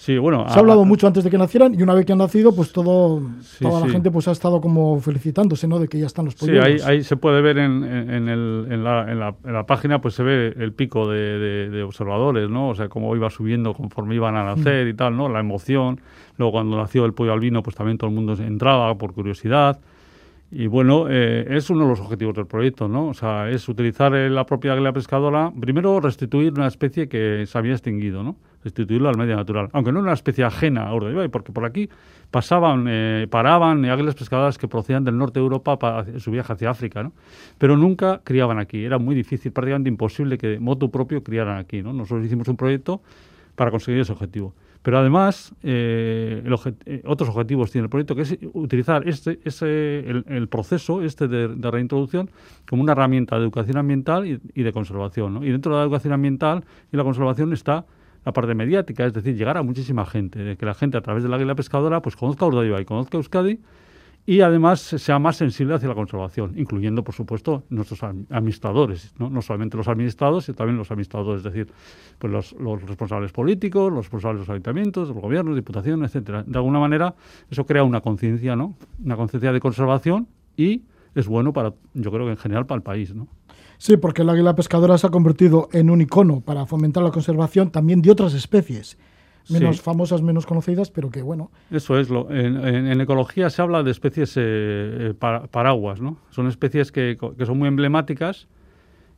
Sí, 0.00 0.16
bueno. 0.16 0.46
Se 0.48 0.56
ha 0.56 0.60
hablado 0.60 0.86
mucho 0.86 1.06
antes 1.06 1.24
de 1.24 1.30
que 1.30 1.36
nacieran 1.36 1.78
y 1.78 1.82
una 1.82 1.92
vez 1.92 2.06
que 2.06 2.12
han 2.12 2.18
nacido, 2.18 2.56
pues 2.56 2.72
todo, 2.72 3.20
toda 3.60 3.80
la 3.80 3.92
gente 3.92 4.10
pues 4.10 4.26
ha 4.28 4.30
estado 4.32 4.58
como 4.58 4.98
felicitándose, 4.98 5.68
¿no? 5.68 5.78
De 5.78 5.88
que 5.88 5.98
ya 5.98 6.06
están 6.06 6.24
los 6.24 6.36
polluelos. 6.36 6.80
Sí, 6.80 6.88
ahí, 6.88 7.04
se 7.04 7.18
puede 7.18 7.42
ver 7.42 7.58
en, 7.58 7.84
en, 7.84 8.28
el, 8.30 8.66
en, 8.70 8.82
la, 8.82 9.12
en, 9.12 9.52
la, 9.52 9.66
página, 9.66 10.00
pues 10.00 10.14
se 10.14 10.22
ve 10.22 10.54
el 10.56 10.72
pico 10.72 11.06
de, 11.06 11.68
de, 11.68 11.82
observadores, 11.82 12.48
¿no? 12.48 12.70
O 12.70 12.74
sea, 12.74 12.88
cómo 12.88 13.14
iba 13.14 13.28
subiendo 13.28 13.74
conforme 13.74 14.14
iban 14.14 14.36
a 14.36 14.42
nacer 14.42 14.88
y 14.88 14.94
tal, 14.94 15.18
¿no? 15.18 15.28
La 15.28 15.40
emoción. 15.40 16.00
Luego 16.38 16.52
cuando 16.52 16.78
nació 16.78 17.04
el 17.04 17.12
pollo 17.12 17.34
albino, 17.34 17.62
pues 17.62 17.76
también 17.76 17.98
todo 17.98 18.08
el 18.08 18.16
mundo 18.16 18.32
entraba 18.42 18.96
por 18.96 19.12
curiosidad. 19.12 19.80
Y 20.52 20.66
bueno, 20.66 21.06
eh, 21.08 21.46
es 21.48 21.70
uno 21.70 21.84
de 21.84 21.90
los 21.90 22.00
objetivos 22.00 22.34
del 22.34 22.46
proyecto, 22.46 22.88
¿no? 22.88 23.08
O 23.08 23.14
sea, 23.14 23.48
es 23.48 23.68
utilizar 23.68 24.12
la 24.12 24.46
propia 24.46 24.72
águila 24.72 24.92
pescadora, 24.92 25.52
primero 25.58 26.00
restituir 26.00 26.52
una 26.52 26.66
especie 26.66 27.08
que 27.08 27.44
se 27.46 27.56
había 27.56 27.72
extinguido, 27.72 28.24
¿no? 28.24 28.36
restituirlo 28.62 29.08
al 29.08 29.16
medio 29.16 29.36
natural. 29.36 29.68
Aunque 29.72 29.92
no 29.92 30.00
una 30.00 30.12
especie 30.12 30.44
ajena 30.44 30.86
a 30.86 30.94
Urdaibai, 30.94 31.28
porque 31.28 31.52
por 31.52 31.64
aquí 31.64 31.88
pasaban, 32.30 32.86
eh, 32.88 33.26
paraban 33.30 33.84
águilas 33.86 34.14
pescadoras 34.14 34.58
que 34.58 34.68
procedían 34.68 35.04
del 35.04 35.16
norte 35.16 35.40
de 35.40 35.44
Europa 35.44 35.78
para 35.78 36.18
su 36.18 36.30
viaje 36.30 36.52
hacia 36.52 36.70
África, 36.70 37.02
¿no? 37.02 37.12
Pero 37.58 37.76
nunca 37.76 38.20
criaban 38.22 38.58
aquí. 38.58 38.84
Era 38.84 38.98
muy 38.98 39.14
difícil, 39.14 39.52
prácticamente 39.52 39.88
imposible 39.88 40.38
que 40.38 40.58
moto 40.58 40.90
propio 40.90 41.22
criaran 41.22 41.58
aquí, 41.58 41.82
¿no? 41.82 41.92
Nosotros 41.92 42.26
hicimos 42.26 42.48
un 42.48 42.56
proyecto 42.56 43.00
para 43.54 43.70
conseguir 43.70 44.00
ese 44.00 44.12
objetivo. 44.12 44.54
Pero 44.82 44.98
además, 44.98 45.54
eh, 45.62 46.42
eh, 46.86 47.02
otros 47.04 47.28
objetivos 47.28 47.70
tiene 47.70 47.84
el 47.84 47.90
proyecto, 47.90 48.14
que 48.14 48.22
es 48.22 48.38
utilizar 48.54 49.06
este, 49.06 49.38
ese, 49.44 50.00
el, 50.08 50.48
proceso 50.48 51.02
este 51.02 51.28
de, 51.28 51.70
reintroducción 51.70 52.30
como 52.68 52.82
una 52.82 52.92
herramienta 52.92 53.36
de 53.36 53.42
educación 53.42 53.76
ambiental 53.76 54.26
y, 54.26 54.62
de 54.62 54.72
conservación. 54.72 55.34
¿no? 55.34 55.44
Y 55.44 55.50
dentro 55.50 55.72
de 55.72 55.78
la 55.78 55.84
educación 55.84 56.14
ambiental 56.14 56.64
y 56.90 56.96
la 56.96 57.04
conservación 57.04 57.52
está 57.52 57.84
la 58.24 58.32
parte 58.32 58.54
mediática, 58.54 59.04
es 59.04 59.12
decir, 59.12 59.36
llegar 59.36 59.56
a 59.56 59.62
muchísima 59.62 60.04
gente, 60.06 60.56
que 60.56 60.66
la 60.66 60.74
gente 60.74 60.96
a 60.96 61.00
través 61.00 61.22
de 61.22 61.28
la 61.28 61.36
águila 61.36 61.54
pescadora 61.54 62.00
pues 62.00 62.16
conozca 62.16 62.46
y 62.46 62.84
conozca 62.84 63.16
Euskadi 63.16 63.60
y 64.26 64.42
además 64.42 64.80
sea 64.80 65.18
más 65.18 65.36
sensible 65.36 65.74
hacia 65.74 65.88
la 65.88 65.94
conservación, 65.94 66.52
incluyendo, 66.56 67.02
por 67.02 67.14
supuesto, 67.14 67.64
nuestros 67.70 68.02
administradores, 68.02 69.12
¿no? 69.18 69.30
no 69.30 69.42
solamente 69.42 69.76
los 69.76 69.88
administrados, 69.88 70.44
sino 70.44 70.56
también 70.56 70.76
los 70.76 70.90
administradores, 70.90 71.44
es 71.44 71.52
decir, 71.52 71.72
pues 72.18 72.32
los, 72.32 72.82
responsables 72.82 73.32
políticos, 73.32 73.92
los 73.92 74.04
responsables 74.04 74.40
de 74.40 74.46
los 74.46 74.50
ayuntamientos, 74.50 75.08
los 75.08 75.16
gobiernos, 75.16 75.56
diputaciones, 75.56 76.10
etcétera. 76.10 76.44
De 76.46 76.58
alguna 76.58 76.78
manera, 76.78 77.14
eso 77.50 77.64
crea 77.64 77.82
una 77.82 78.00
conciencia, 78.00 78.56
¿no? 78.56 78.76
Una 79.02 79.16
conciencia 79.16 79.52
de 79.52 79.60
conservación 79.60 80.28
y 80.56 80.82
es 81.14 81.26
bueno 81.26 81.52
para, 81.52 81.72
yo 81.94 82.10
creo 82.12 82.26
que 82.26 82.32
en 82.32 82.38
general 82.38 82.66
para 82.66 82.76
el 82.76 82.82
país, 82.82 83.14
¿no? 83.14 83.26
Sí, 83.78 83.96
porque 83.96 84.22
el 84.22 84.28
águila 84.28 84.54
pescadora 84.54 84.98
se 84.98 85.06
ha 85.06 85.10
convertido 85.10 85.70
en 85.72 85.88
un 85.88 86.02
icono 86.02 86.42
para 86.42 86.66
fomentar 86.66 87.02
la 87.02 87.10
conservación 87.10 87.70
también 87.70 88.02
de 88.02 88.10
otras 88.10 88.34
especies 88.34 88.98
menos 89.50 89.80
famosas, 89.80 90.22
menos 90.22 90.46
conocidas, 90.46 90.90
pero 90.90 91.10
que 91.10 91.22
bueno. 91.22 91.50
Eso 91.70 91.98
es, 91.98 92.10
lo, 92.10 92.30
en, 92.30 93.00
ecología 93.00 93.50
se 93.50 93.62
habla 93.62 93.82
de 93.82 93.90
especies 93.90 94.36
eh, 94.36 94.40
eh, 94.42 95.14
paraguas, 95.50 96.00
¿no? 96.00 96.18
Son 96.30 96.46
especies 96.46 96.92
que, 96.92 97.18
que, 97.36 97.46
son 97.46 97.58
muy 97.58 97.68
emblemáticas 97.68 98.48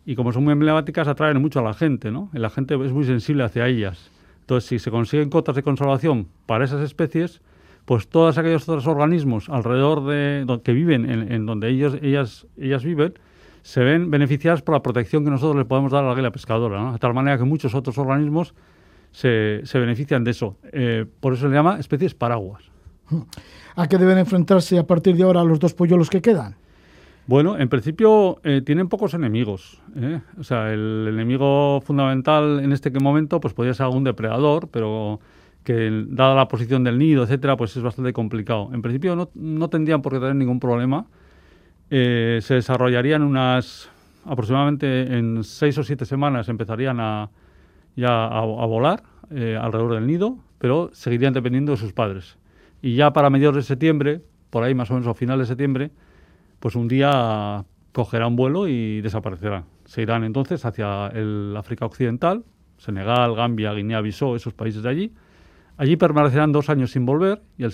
y 0.05 0.15
como 0.15 0.33
son 0.33 0.45
muy 0.45 0.53
emblemáticas 0.53 1.09
atraen 1.09 1.41
mucho 1.41 1.61
a 1.61 1.63
la 1.63 1.75
gente, 1.75 2.11
¿no? 2.11 2.31
La 2.33 2.51
gente 2.51 2.75
es 2.75 2.93
muy 2.93 3.05
sensible 3.05 3.45
hacia 3.45 3.67
ellas. 3.67 4.11
Entonces, 4.41 4.69
si 4.69 4.79
se 4.79 4.91
consiguen 4.91 5.31
cotas 5.31 5.55
de 5.55 5.63
conservación 5.63 6.29
para 6.47 6.65
esas 6.65 6.81
especies, 6.83 7.41
pues 7.85 8.09
todos 8.09 8.39
aquellos 8.39 8.69
otros 8.69 8.87
organismos 8.87 9.49
alrededor 9.49 10.07
de 10.07 10.61
que 10.65 10.73
viven 10.73 11.09
en, 11.09 11.33
en 11.33 11.47
donde 11.47 11.69
ellos, 11.69 11.97
ellas, 12.03 12.47
ellas 12.57 12.85
viven, 12.85 13.15
se 13.63 13.83
ven 13.83 14.11
beneficiadas 14.11 14.63
por 14.63 14.75
la 14.75 14.83
protección 14.83 15.25
que 15.25 15.31
nosotros 15.31 15.57
le 15.57 15.65
podemos 15.65 15.93
dar 15.93 16.05
a 16.05 16.09
la 16.09 16.13
águila 16.13 16.31
pescadora, 16.31 16.81
¿no? 16.81 16.93
de 16.93 16.99
tal 16.99 17.15
manera 17.15 17.39
que 17.39 17.45
muchos 17.45 17.75
otros 17.75 17.97
organismos 17.99 18.55
se, 19.13 19.61
se 19.65 19.79
benefician 19.79 20.25
de 20.25 20.33
eso. 20.33 20.57
Eh, 20.73 21.07
por 21.21 21.35
eso 21.35 21.43
se 21.43 21.49
le 21.49 21.55
llama 21.55 21.79
especies 21.79 22.15
paraguas. 22.15 22.65
¿A 23.77 23.89
qué 23.89 23.99
deben 23.99 24.19
enfrentarse 24.19 24.79
a 24.79 24.87
partir 24.87 25.17
de 25.17 25.23
ahora 25.23 25.45
los 25.45 25.61
dos 25.61 25.75
polluelos 25.75 26.11
que 26.11 26.21
quedan? 26.21 26.57
Bueno, 27.27 27.57
en 27.57 27.69
principio 27.69 28.41
eh, 28.43 28.63
tienen 28.63 28.89
pocos 28.89 29.15
enemigos. 29.15 29.81
¿eh? 29.97 30.21
O 30.39 30.43
sea, 30.43 30.73
el 30.73 31.07
enemigo 31.09 31.81
fundamental 31.83 32.61
en 32.61 32.73
este 32.73 32.91
momento 32.91 33.39
pues 33.41 33.55
podría 33.55 33.75
ser 33.75 33.85
algún 33.85 34.03
depredador, 34.03 34.69
pero 34.69 35.21
que 35.63 36.05
dada 36.09 36.35
la 36.35 36.49
posición 36.49 36.83
del 36.83 36.99
nido, 36.99 37.23
etcétera, 37.23 37.57
pues 37.57 37.77
es 37.77 37.83
bastante 37.83 38.13
complicado. 38.13 38.71
En 38.73 38.83
principio 38.83 39.15
no, 39.15 39.31
no 39.35 39.69
tendrían 39.69 40.03
por 40.03 40.13
qué 40.13 40.19
tener 40.19 40.35
ningún 40.35 40.59
problema 40.59 41.07
eh, 41.95 42.41
se 42.41 42.55
desarrollarían 42.55 43.21
unas 43.21 43.91
aproximadamente 44.25 45.15
en 45.15 45.45
seis 45.45 45.77
o 45.77 45.85
siete 45.85 46.07
semanas 46.07 46.49
empezarían 46.49 46.99
a, 47.01 47.29
ya 47.97 48.27
a, 48.27 48.45
volar 48.45 49.03
eh, 49.31 49.59
alrededor 49.61 49.95
del 49.95 50.07
nido, 50.07 50.39
pero 50.59 50.91
seguirían 50.93 51.33
dependiendo 51.33 51.73
de 51.73 51.79
sus 51.79 51.93
padres. 51.93 52.39
Y 52.81 52.95
ya 52.95 53.13
para 53.13 53.31
mediados 53.31 53.57
de 53.57 53.63
septiembre, 53.63 54.23
por 54.51 54.65
ahí 54.65 54.75
más 54.75 54.91
o 54.91 54.95
menos 54.95 55.09
a 55.09 55.15
final 55.15 55.39
de 55.39 55.47
septiembre, 55.47 55.91
pues 56.59 56.75
un 56.75 56.89
día 56.89 57.65
cogerán 57.93 58.37
vuelo 58.37 58.69
y 58.69 59.01
desaparecerán. 59.01 59.65
Se 59.85 60.03
irán 60.03 60.25
entonces 60.25 60.65
hacia 60.65 61.09
el 61.09 61.55
África 61.57 61.87
Occidental, 61.87 62.45
Senegal, 62.79 63.35
Gambia, 63.35 63.73
Guinea-Bissau, 63.73 64.35
esos 64.35 64.55
países 64.55 64.83
de 64.83 64.89
allí, 64.89 65.13
Allí 65.83 65.97
permanecerán 65.97 66.53
dos 66.53 66.69
años 66.69 66.93
sin 66.93 67.07
volver, 67.07 67.43
y, 67.57 67.65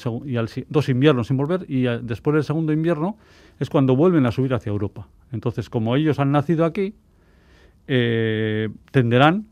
dos 0.68 0.88
inviernos 0.88 1.26
sin 1.26 1.36
volver, 1.36 1.66
y 1.68 1.82
después 1.82 2.34
del 2.34 2.44
segundo 2.44 2.72
invierno 2.72 3.18
es 3.58 3.68
cuando 3.70 3.96
vuelven 3.96 4.24
a 4.24 4.30
subir 4.30 4.54
hacia 4.54 4.70
Europa. 4.70 5.08
Entonces, 5.32 5.68
como 5.68 5.96
ellos 5.96 6.18
han 6.18 6.30
nacido 6.30 6.64
aquí, 6.64 6.94
eh, 7.86 8.68
tenderán, 8.92 9.48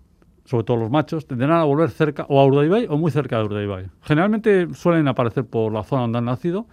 sobre 0.47 0.65
todo 0.65 0.77
los 0.79 0.91
machos, 0.91 1.27
tenderán 1.27 1.59
a 1.59 1.65
volver 1.65 1.91
cerca, 1.91 2.25
o 2.29 2.41
a 2.41 2.47
Urdaibai 2.47 2.87
o 2.89 2.97
muy 2.97 3.11
cerca 3.11 3.39
de 3.39 3.45
Urdaibai. 3.45 3.87
Generalmente 4.03 4.73
suelen 4.75 5.09
aparecer 5.09 5.45
por 5.45 5.73
la 5.73 5.83
zona 5.83 6.03
donde 6.03 6.19
han 6.19 6.25
nacido 6.25 6.67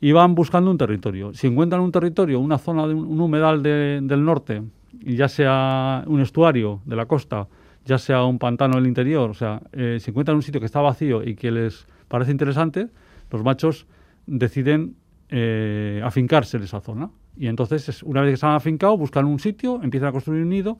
y 0.00 0.12
van 0.12 0.34
buscando 0.34 0.70
un 0.70 0.78
territorio. 0.78 1.32
Si 1.34 1.46
encuentran 1.46 1.82
un 1.82 1.92
territorio, 1.92 2.40
una 2.40 2.58
zona 2.58 2.86
de 2.86 2.94
un, 2.94 3.20
humedal 3.20 3.62
del 3.62 4.24
norte, 4.24 4.62
ya 4.92 5.28
sea 5.28 6.04
un 6.06 6.20
estuario 6.20 6.80
de 6.86 6.96
la 6.96 7.06
costa, 7.06 7.46
ya 7.84 7.98
sea 7.98 8.24
un 8.24 8.38
pantano 8.38 8.74
en 8.74 8.84
el 8.84 8.88
interior, 8.88 9.30
o 9.30 9.34
sea, 9.34 9.60
eh, 9.72 9.98
si 10.00 10.10
encuentran 10.10 10.36
un 10.36 10.42
sitio 10.42 10.60
que 10.60 10.66
está 10.66 10.80
vacío 10.80 11.22
y 11.22 11.34
que 11.34 11.50
les 11.50 11.86
parece 12.08 12.30
interesante, 12.30 12.88
los 13.30 13.44
machos 13.44 13.86
deciden 14.26 14.96
eh, 15.28 16.00
afincarse 16.04 16.56
en 16.56 16.62
esa 16.62 16.80
zona. 16.80 17.10
Y 17.36 17.46
entonces, 17.46 18.02
una 18.02 18.22
vez 18.22 18.32
que 18.32 18.36
se 18.38 18.46
han 18.46 18.52
afincado, 18.52 18.96
buscan 18.96 19.24
un 19.26 19.38
sitio, 19.38 19.80
empiezan 19.82 20.10
a 20.10 20.12
construir 20.12 20.42
un 20.42 20.50
nido 20.50 20.78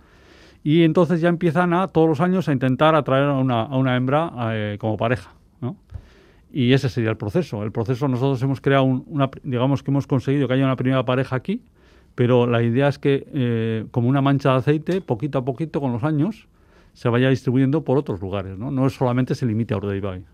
y 0.65 0.85
entonces 0.85 1.21
ya 1.21 1.29
empiezan 1.29 1.73
a 1.73 1.89
todos 1.89 2.09
los 2.09 2.21
años 2.21 2.49
a 2.49 2.53
intentar 2.53 2.95
atraer 2.95 3.25
a 3.25 3.35
una, 3.35 3.63
a 3.63 3.77
una 3.77 3.97
hembra 3.97 4.33
eh, 4.53 4.77
como 4.79 4.97
pareja. 4.97 5.33
¿no? 5.61 5.77
Y 6.53 6.73
ese 6.73 6.89
sería 6.89 7.11
el 7.11 7.17
proceso. 7.17 7.63
El 7.63 7.73
proceso 7.73 8.07
nosotros 8.09 8.41
hemos 8.43 8.61
creado 8.61 8.85
una, 8.85 9.31
digamos 9.43 9.83
que 9.83 9.91
hemos 9.91 10.07
conseguido 10.07 10.47
que 10.47 10.55
haya 10.55 10.65
una 10.65 10.77
primera 10.77 11.05
pareja 11.05 11.37
aquí, 11.37 11.63
pero 12.15 12.47
la 12.47 12.63
idea 12.63 12.89
es 12.89 12.99
que 12.99 13.27
eh, 13.33 13.87
como 13.91 14.09
una 14.09 14.21
mancha 14.21 14.53
de 14.53 14.59
aceite, 14.59 15.01
poquito 15.01 15.39
a 15.39 15.45
poquito 15.45 15.81
con 15.81 15.93
los 15.93 16.05
años, 16.05 16.47
se 16.93 17.09
vaya 17.09 17.31
distribuyendo 17.31 17.83
por 17.83 17.99
otros 17.99 18.21
lugares, 18.21 18.59
¿no? 18.59 18.71
No 18.71 18.89
solamente 18.91 19.35
se 19.35 19.47
limite 19.47 19.73
a 19.75 19.79
Urdaibai. 19.79 20.25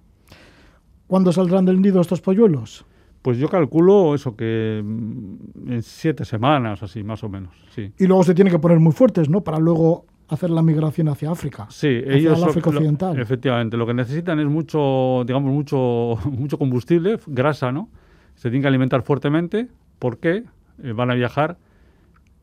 ¿Cuándo 1.06 1.32
saldrán 1.32 1.64
del 1.64 1.80
nido 1.80 2.00
estos 2.00 2.20
polluelos? 2.20 2.84
Pues 3.22 3.38
yo 3.38 3.48
calculo 3.48 4.14
eso 4.14 4.36
que 4.36 4.82
mm, 4.84 5.72
en 5.72 5.82
siete 5.82 6.24
semanas, 6.24 6.82
así, 6.82 7.02
más 7.02 7.22
o 7.24 7.28
menos, 7.28 7.54
sí. 7.74 7.92
Y 7.96 8.06
luego 8.06 8.24
se 8.24 8.34
tienen 8.34 8.52
que 8.52 8.58
poner 8.58 8.80
muy 8.80 8.92
fuertes, 8.92 9.28
¿no? 9.30 9.42
Para 9.42 9.58
luego 9.58 10.04
hacer 10.28 10.50
la 10.50 10.62
migración 10.62 11.08
hacia 11.08 11.30
África. 11.30 11.66
Sí, 11.70 11.98
hacia 12.02 12.12
ellos 12.14 12.38
el 12.38 12.44
África 12.48 12.70
lo- 12.70 12.76
Occidental. 12.78 13.18
efectivamente, 13.20 13.76
lo 13.76 13.86
que 13.86 13.94
necesitan 13.94 14.38
es 14.40 14.46
mucho, 14.46 15.24
digamos, 15.26 15.52
mucho, 15.52 16.18
mucho 16.30 16.58
combustible, 16.58 17.18
grasa, 17.26 17.72
¿no? 17.72 17.88
Se 18.34 18.48
tienen 18.50 18.62
que 18.62 18.68
alimentar 18.68 19.02
fuertemente 19.02 19.68
porque 19.98 20.44
eh, 20.82 20.92
van 20.92 21.10
a 21.10 21.14
viajar 21.14 21.56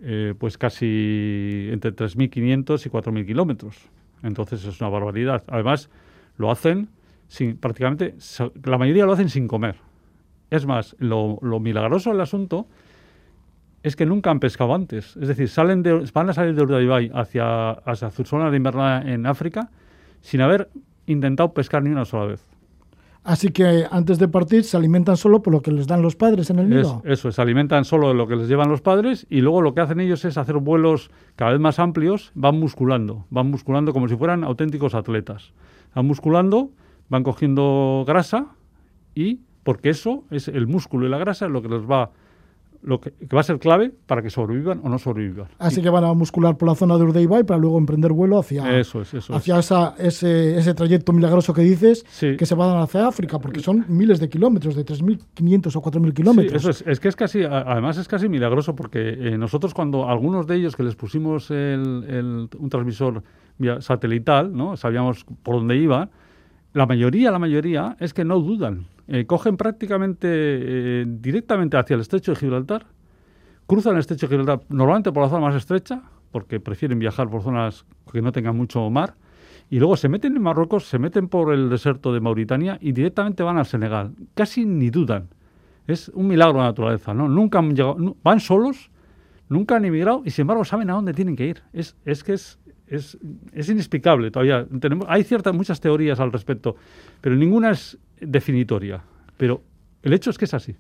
eh, 0.02 0.34
pues 0.38 0.58
casi 0.58 1.70
entre 1.72 1.96
3.500 1.96 2.86
y 2.86 2.90
4.000 2.90 3.26
kilómetros. 3.26 3.78
Entonces 4.24 4.66
es 4.66 4.82
una 4.82 4.90
barbaridad. 4.90 5.44
Además, 5.48 5.90
lo 6.38 6.52
hacen 6.52 6.90
sin, 7.28 7.58
prácticamente, 7.58 8.16
la 8.64 8.78
mayoría 8.78 9.06
lo 9.06 9.14
hacen 9.14 9.30
sin 9.30 9.48
comer. 9.48 9.76
Es 10.52 10.66
más, 10.66 10.96
lo, 11.00 11.40
lo 11.42 11.60
milagroso 11.60 12.12
del 12.12 12.22
asunto 12.22 12.68
es 13.86 13.96
que 13.96 14.06
nunca 14.06 14.32
han 14.32 14.40
pescado 14.40 14.74
antes. 14.74 15.16
Es 15.18 15.28
decir, 15.28 15.48
salen 15.48 15.84
de, 15.84 16.10
van 16.14 16.30
a 16.30 16.34
salir 16.34 16.56
de 16.56 16.62
Urdaibai 16.64 17.12
hacia, 17.14 17.72
hacia 17.72 18.10
su 18.12 18.24
zona 18.24 18.50
de 18.50 18.58
invernada 18.58 19.02
en 19.04 19.26
África 19.26 19.70
sin 20.22 20.42
haber 20.42 20.70
intentado 21.06 21.54
pescar 21.54 21.84
ni 21.84 21.90
una 21.92 22.04
sola 22.06 22.26
vez. 22.26 22.44
Así 23.24 23.50
que 23.50 23.86
antes 23.90 24.20
de 24.20 24.28
partir 24.28 24.64
se 24.64 24.78
alimentan 24.78 25.18
solo 25.18 25.42
por 25.42 25.52
lo 25.54 25.62
que 25.62 25.72
les 25.72 25.88
dan 25.88 26.02
los 26.04 26.16
padres 26.16 26.50
en 26.52 26.60
el 26.60 26.66
Es- 26.72 26.78
nido. 26.88 27.02
eso, 27.06 27.32
se 27.32 27.42
alimentan 27.42 27.84
solo 27.86 28.08
de 28.10 28.14
lo 28.14 28.28
que 28.28 28.36
les 28.36 28.48
llevan 28.48 28.70
los 28.70 28.82
padres 28.82 29.26
y 29.30 29.42
luego 29.42 29.62
lo 29.62 29.74
que 29.74 29.82
hacen 29.82 30.00
ellos 30.00 30.26
es 30.26 30.38
hacer 30.38 30.58
vuelos 30.58 31.10
cada 31.36 31.52
vez 31.52 31.60
más 31.60 31.80
amplios, 31.80 32.32
van 32.36 32.60
musculando, 32.60 33.26
van 33.32 33.50
musculando 33.50 33.94
como 33.94 34.08
si 34.08 34.16
fueran 34.16 34.44
auténticos 34.44 34.94
atletas. 34.94 35.54
Van 35.96 36.06
musculando, 36.06 36.70
van 37.10 37.24
cogiendo 37.24 38.04
grasa 38.08 38.48
y 39.16 39.40
porque 39.64 39.90
eso 39.90 40.24
es 40.30 40.48
el 40.48 40.68
músculo 40.68 41.08
y 41.08 41.10
la 41.10 41.18
grasa 41.18 41.46
es 41.48 41.52
lo 41.52 41.62
que 41.64 41.70
les 41.70 41.82
va 41.82 42.12
lo 42.86 43.02
que, 43.02 43.12
que 43.12 43.36
va 43.36 43.42
a 43.42 43.44
ser 43.44 43.58
clave 43.60 43.92
para 44.06 44.22
que 44.22 44.30
sobrevivan 44.30 44.80
o 44.84 44.90
no 44.90 45.00
sobrevivan. 45.00 45.48
Así 45.58 45.82
que 45.82 45.90
van 45.90 46.04
a 46.04 46.14
muscular 46.14 46.56
por 46.56 46.68
la 46.70 46.76
zona 46.76 46.98
de 46.98 47.04
Urdaibai 47.04 47.44
para 47.44 47.60
luego 47.60 47.78
emprender 47.80 48.14
vuelo 48.14 48.38
hacia, 48.40 48.80
Eso 48.80 49.02
es, 49.02 49.14
eso 49.14 49.34
es. 49.34 49.38
hacia 49.38 49.58
esa- 49.60 49.96
ese, 49.98 50.58
ese 50.58 50.74
trayecto 50.76 51.12
milagroso 51.12 51.54
que 51.54 51.62
dices, 51.64 52.06
Sí. 52.10 52.38
que 52.38 52.46
se 52.46 52.54
van 52.56 52.78
hacia 52.78 53.08
África, 53.08 53.40
porque 53.40 53.60
son 53.60 53.86
miles 53.90 54.20
de 54.20 54.30
kilómetros, 54.30 54.76
de 54.76 54.86
3.500 54.86 55.76
o 55.76 55.82
4.000 55.82 56.14
kilómetros. 56.14 56.62
Sí, 56.62 56.70
eso 56.70 56.70
es, 56.70 56.84
es 56.88 57.00
que 57.00 57.08
es 57.08 57.16
casi, 57.16 57.44
a- 57.44 57.62
además 57.72 57.98
es 57.98 58.08
casi 58.08 58.30
milagroso 58.30 58.76
porque 58.76 59.10
eh, 59.10 59.38
nosotros 59.38 59.74
cuando 59.74 60.08
algunos 60.08 60.46
de 60.46 60.56
ellos 60.58 60.76
que 60.76 60.84
les 60.84 60.96
pusimos 60.96 61.50
el- 61.52 62.06
el- 62.08 62.50
un 62.60 62.70
transmisor 62.70 63.24
vía 63.58 63.82
satelital, 63.82 64.54
¿no? 64.56 64.78
sabíamos 64.78 65.26
por 65.44 65.56
dónde 65.56 65.76
iban, 65.78 66.10
la 66.74 66.86
mayoría, 66.86 67.32
la 67.32 67.40
mayoría 67.40 67.96
es 68.00 68.14
que 68.14 68.26
no 68.26 68.40
dudan. 68.40 68.86
Eh, 69.08 69.26
cogen 69.26 69.56
prácticamente 69.56 70.28
eh, 70.32 71.06
directamente 71.08 71.78
hacia 71.78 71.94
el 71.94 72.02
estrecho 72.02 72.32
de 72.32 72.38
Gibraltar, 72.38 72.88
cruzan 73.68 73.94
el 73.94 74.00
estrecho 74.00 74.28
de 74.28 74.38
Gibraltar 74.38 74.66
normalmente 74.70 75.12
por 75.12 75.24
la 75.24 75.30
zona 75.30 75.48
más 75.48 75.56
estrecha, 75.56 76.02
porque 76.32 76.60
prefieren 76.60 77.00
viajar 77.00 77.30
por 77.30 77.44
zonas 77.44 77.86
que 78.12 78.22
no 78.22 78.32
tengan 78.32 78.58
mucho 78.58 78.90
mar, 78.90 79.16
y 79.70 79.80
luego 79.80 79.98
se 79.98 80.10
meten 80.10 80.36
en 80.36 80.42
Marruecos, 80.42 80.88
se 80.88 81.00
meten 81.00 81.28
por 81.28 81.54
el 81.54 81.70
desierto 81.70 82.14
de 82.14 82.20
Mauritania 82.20 82.78
y 82.82 82.92
directamente 82.92 83.44
van 83.44 83.58
al 83.58 83.66
Senegal. 83.66 84.14
Casi 84.34 84.66
ni 84.66 84.90
dudan. 84.90 85.30
Es 85.88 86.10
un 86.10 86.28
milagro 86.28 86.58
de 86.58 86.64
la 86.64 86.70
naturaleza, 86.70 87.14
¿no? 87.14 87.28
Nunca 87.28 87.60
han 87.60 87.76
llegado, 87.76 88.16
van 88.24 88.40
solos, 88.40 88.92
nunca 89.50 89.76
han 89.76 89.86
emigrado 89.86 90.22
y 90.26 90.32
sin 90.32 90.44
embargo 90.44 90.66
saben 90.66 90.90
a 90.90 90.94
dónde 90.94 91.14
tienen 91.14 91.36
que 91.36 91.48
ir. 91.48 91.64
Es, 91.74 91.96
es 92.06 92.24
que 92.24 92.34
es, 92.34 92.60
es, 92.88 93.18
es 93.54 93.70
inexplicable 93.70 94.32
todavía. 94.32 94.66
Tenemos, 94.80 95.08
hay 95.10 95.24
ciertas, 95.24 95.54
muchas 95.54 95.80
teorías 95.80 96.20
al 96.20 96.32
respecto, 96.32 96.76
pero 97.22 97.36
ninguna 97.36 97.72
es 97.72 97.98
definitoria. 98.20 99.04
Pero 99.38 99.62
el 100.04 100.14
hecho 100.14 100.30
es 100.30 100.38
que 100.38 100.46
es 100.46 100.54
así. 100.54 100.76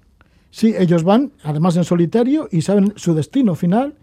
Sí, 0.49 0.73
ellos 0.77 1.03
van, 1.03 1.33
además 1.43 1.75
en 1.75 1.83
solitario, 1.83 2.47
y 2.51 2.61
saben 2.61 2.93
su 2.95 3.13
destino 3.13 3.55
final. 3.55 3.95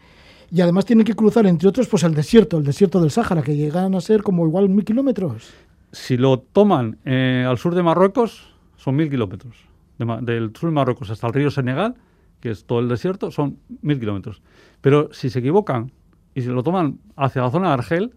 Y 0.51 0.61
además 0.61 0.85
tienen 0.85 1.07
que 1.07 1.15
cruzar, 1.15 1.47
entre 1.47 1.67
otros, 1.67 1.89
pues 1.89 2.03
el 2.03 2.15
desierto, 2.15 2.59
el 2.59 2.65
desierto 2.65 3.01
del 3.01 3.11
Sáhara, 3.11 3.43
que 3.43 3.57
llegan 3.57 3.95
a 3.95 4.03
ser 4.03 4.23
como 4.23 4.47
igual 4.47 4.69
mil 4.69 4.85
kilómetros. 4.85 5.51
Si 5.93 6.19
lo 6.19 6.41
toman 6.41 6.99
eh, 7.07 7.47
al 7.49 7.57
sur 7.57 7.75
de 7.75 7.83
Marruecos, 7.83 8.53
son 8.77 8.97
mil 8.97 9.09
kilómetros. 9.09 9.57
De 9.99 10.05
del 10.21 10.53
sur 10.55 10.69
de 10.69 10.75
Marruecos 10.75 11.09
hasta 11.09 11.27
el 11.27 11.33
río 11.33 11.51
Senegal, 11.51 11.95
que 12.41 12.51
es 12.51 12.67
todo 12.67 12.81
el 12.81 12.89
desierto, 12.89 13.31
son 13.31 13.57
mil 13.81 13.99
kilómetros. 13.99 14.43
Pero 14.83 15.09
si 15.13 15.31
se 15.31 15.39
equivocan 15.39 15.91
y 16.35 16.43
si 16.43 16.49
lo 16.49 16.63
toman 16.63 16.99
hacia 17.17 17.43
la 17.43 17.51
zona 17.51 17.69
de 17.69 17.75
Argel, 17.75 18.15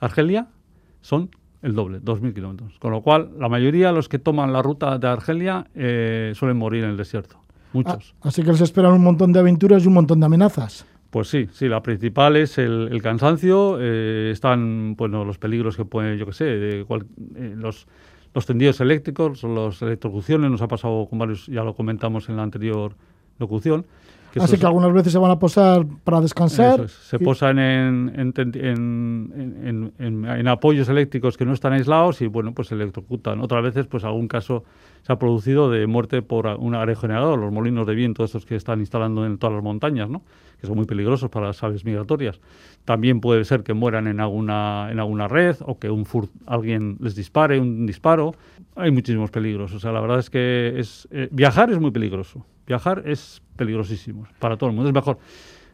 Argelia, 0.00 0.48
son 1.00 1.30
el 1.62 1.74
doble, 1.74 2.00
dos 2.00 2.20
mil 2.20 2.32
kilómetros. 2.32 2.78
Con 2.78 2.90
lo 2.92 3.02
cual, 3.02 3.30
la 3.38 3.48
mayoría 3.48 3.88
de 3.88 3.92
los 3.94 4.08
que 4.08 4.18
toman 4.18 4.52
la 4.52 4.62
ruta 4.62 4.98
de 4.98 5.08
Argelia 5.08 5.66
eh, 5.74 6.32
suelen 6.34 6.56
morir 6.56 6.84
en 6.84 6.90
el 6.90 6.96
desierto. 6.96 7.38
Muchos. 7.72 8.14
Ah, 8.20 8.28
así 8.28 8.42
que 8.42 8.50
les 8.50 8.60
esperan 8.62 8.92
un 8.92 9.02
montón 9.04 9.32
de 9.32 9.40
aventuras 9.40 9.84
y 9.84 9.88
un 9.88 9.94
montón 9.94 10.20
de 10.20 10.26
amenazas. 10.26 10.86
Pues 11.10 11.28
sí, 11.28 11.48
sí, 11.52 11.68
la 11.68 11.82
principal 11.82 12.36
es 12.36 12.56
el, 12.58 12.88
el 12.90 13.02
cansancio, 13.02 13.76
eh, 13.80 14.30
están 14.32 14.94
bueno, 14.96 15.24
los 15.24 15.38
peligros 15.38 15.76
que 15.76 15.84
pueden, 15.84 16.16
yo 16.18 16.26
qué 16.26 16.32
sé, 16.32 16.44
de 16.44 16.84
cual- 16.84 17.06
eh, 17.34 17.54
los, 17.56 17.86
los 18.32 18.46
tendidos 18.46 18.80
eléctricos, 18.80 19.42
las 19.42 19.82
electrocuciones, 19.82 20.50
nos 20.50 20.62
ha 20.62 20.68
pasado 20.68 21.06
con 21.08 21.18
varios, 21.18 21.46
ya 21.46 21.62
lo 21.64 21.74
comentamos 21.74 22.28
en 22.28 22.36
la 22.36 22.42
anterior 22.44 22.94
locución. 23.40 23.84
que 24.32 24.38
Así 24.38 24.58
que 24.58 24.66
algunas 24.66 24.92
veces 24.92 25.12
se 25.12 25.18
van 25.18 25.32
a 25.32 25.40
posar 25.40 25.84
para 26.04 26.20
descansar. 26.20 26.82
es, 26.82 26.92
se 26.92 27.16
y- 27.16 27.18
posan 27.24 27.58
en, 27.58 28.12
en, 28.14 28.32
en- 28.44 29.92
en- 29.98 30.48
apoyos 30.48 30.88
eléctricos 30.88 31.36
que 31.36 31.44
no 31.44 31.52
están 31.52 31.72
aislados 31.72 32.20
y 32.22 32.26
bueno, 32.28 32.52
pues 32.54 32.68
se 32.68 32.74
electrocutan. 32.76 33.40
Otras 33.40 33.62
veces, 33.64 33.86
pues 33.86 34.04
algún 34.04 34.28
caso 34.28 34.62
se 35.02 35.12
ha 35.12 35.18
producido 35.18 35.70
de 35.70 35.86
muerte 35.88 36.22
por 36.22 36.46
un 36.46 36.74
aerogenerador, 36.74 37.38
los 37.38 37.50
molinos 37.52 37.86
de 37.86 37.94
viento 37.94 38.22
estos 38.22 38.44
que 38.46 38.54
están 38.54 38.80
instalando 38.80 39.26
en 39.26 39.38
todas 39.38 39.54
las 39.54 39.64
montañas, 39.64 40.08
¿no? 40.08 40.22
que 40.60 40.66
son 40.66 40.76
muy 40.76 40.84
peligrosos 40.84 41.30
para 41.30 41.46
las 41.48 41.62
aves 41.64 41.84
migratorias. 41.86 42.38
También 42.84 43.20
puede 43.22 43.44
ser 43.46 43.62
que 43.62 43.72
mueran 43.72 44.06
en 44.06 44.20
alguna, 44.20 44.88
en 44.92 45.00
alguna 45.00 45.26
red 45.26 45.56
o 45.66 45.78
que 45.78 45.88
un 45.90 46.04
fur- 46.04 46.28
alguien 46.46 46.98
les 47.00 47.14
dispare 47.16 47.58
un 47.58 47.86
disparo. 47.86 48.34
Hay 48.76 48.90
muchísimos 48.90 49.30
peligros. 49.30 49.72
O 49.72 49.80
sea, 49.80 49.90
la 49.90 50.00
verdad 50.02 50.18
es 50.18 50.28
que 50.28 50.74
es, 50.78 51.08
eh, 51.10 51.28
viajar 51.32 51.70
es 51.70 51.80
muy 51.80 51.90
peligroso. 51.90 52.44
Viajar 52.70 53.02
es 53.04 53.42
peligrosísimo 53.56 54.28
para 54.38 54.56
todo 54.56 54.70
el 54.70 54.76
mundo. 54.76 54.90
Es 54.90 54.94
mejor. 54.94 55.18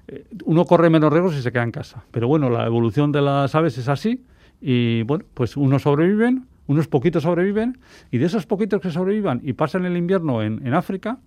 eh, 0.09 0.25
uno 0.47 0.65
corre 0.65 0.89
menos 0.89 1.13
riesgos 1.13 1.35
si 1.35 1.43
se 1.43 1.53
queda 1.53 1.63
en 1.63 1.71
casa. 1.71 2.03
Pero 2.11 2.27
bueno, 2.27 2.49
la 2.49 2.65
evolución 2.65 3.13
de 3.13 3.21
las 3.21 3.55
aves 3.55 3.77
es 3.77 3.87
así 3.91 4.25
y 4.63 5.03
bueno, 5.03 5.27
pues 5.35 5.59
unos 5.59 5.83
sobreviven, 5.83 6.47
unos 6.67 6.89
poquitos 6.89 7.23
sobreviven 7.25 7.77
y 8.11 8.17
de 8.17 8.25
esos 8.25 8.47
poquitos 8.47 8.81
que 8.81 8.91
sobrevivan 8.91 9.43
y 9.45 9.53
pasan 9.53 9.85
el 9.85 9.95
invierno 9.95 10.43
en, 10.43 10.67
en 10.67 10.73
África, 10.73 11.19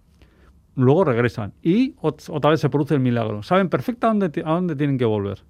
luego 0.75 1.03
regresan 1.03 1.53
y 1.61 1.93
ot- 1.97 2.29
otra 2.33 2.49
vez 2.49 2.59
se 2.61 2.69
produce 2.69 2.95
el 2.95 2.99
milagro. 3.01 3.43
Saben 3.43 3.69
perfectamente 3.69 4.41
a 4.43 4.49
dónde 4.53 4.75
tienen 4.75 4.97
que 4.97 5.05
volver. 5.05 5.43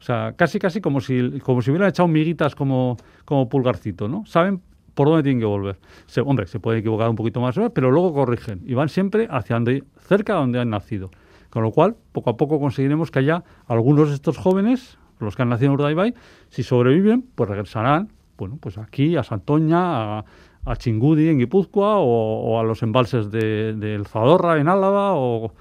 O 0.00 0.02
sea, 0.02 0.32
casi 0.36 0.58
casi 0.58 0.80
como 0.80 1.02
si, 1.02 1.38
como 1.40 1.60
si 1.60 1.70
hubieran 1.70 1.90
echado 1.90 2.08
miguitas 2.08 2.54
como, 2.54 2.96
como 3.26 3.46
pulgarcito, 3.50 4.08
¿no? 4.08 4.24
Saben 4.24 4.62
por 4.94 5.08
dónde 5.08 5.22
tienen 5.22 5.40
que 5.40 5.46
volver. 5.46 5.78
Hombre, 6.24 6.46
se 6.46 6.60
puede 6.60 6.78
equivocar 6.78 7.08
un 7.08 7.16
poquito 7.16 7.40
más, 7.40 7.58
pero 7.74 7.90
luego 7.90 8.12
corrigen 8.12 8.62
y 8.66 8.74
van 8.74 8.88
siempre 8.88 9.28
hacia 9.30 9.56
donde, 9.56 9.84
cerca 10.00 10.34
de 10.34 10.40
donde 10.40 10.60
han 10.60 10.70
nacido. 10.70 11.10
Con 11.50 11.62
lo 11.62 11.72
cual, 11.72 11.96
poco 12.12 12.30
a 12.30 12.36
poco 12.36 12.60
conseguiremos 12.60 13.10
que 13.10 13.20
haya 13.20 13.42
algunos 13.66 14.08
de 14.08 14.14
estos 14.14 14.38
jóvenes, 14.38 14.98
los 15.18 15.36
que 15.36 15.42
han 15.42 15.48
nacido 15.48 15.72
en 15.72 15.74
Urdaibai, 15.74 16.14
si 16.48 16.62
sobreviven, 16.62 17.24
pues 17.34 17.50
regresarán, 17.50 18.12
bueno, 18.38 18.58
pues 18.60 18.78
aquí, 18.78 19.16
a 19.16 19.22
Santoña, 19.22 20.18
a, 20.18 20.24
a 20.64 20.76
Chingudi 20.76 21.28
en 21.28 21.38
Guipúzcoa 21.38 21.96
o, 21.98 22.58
a 22.58 22.62
los 22.62 22.82
embalses 22.82 23.30
de, 23.30 23.74
del 23.74 24.06
Zadorra 24.06 24.58
en 24.58 24.68
Álava 24.68 25.14
o 25.14 25.52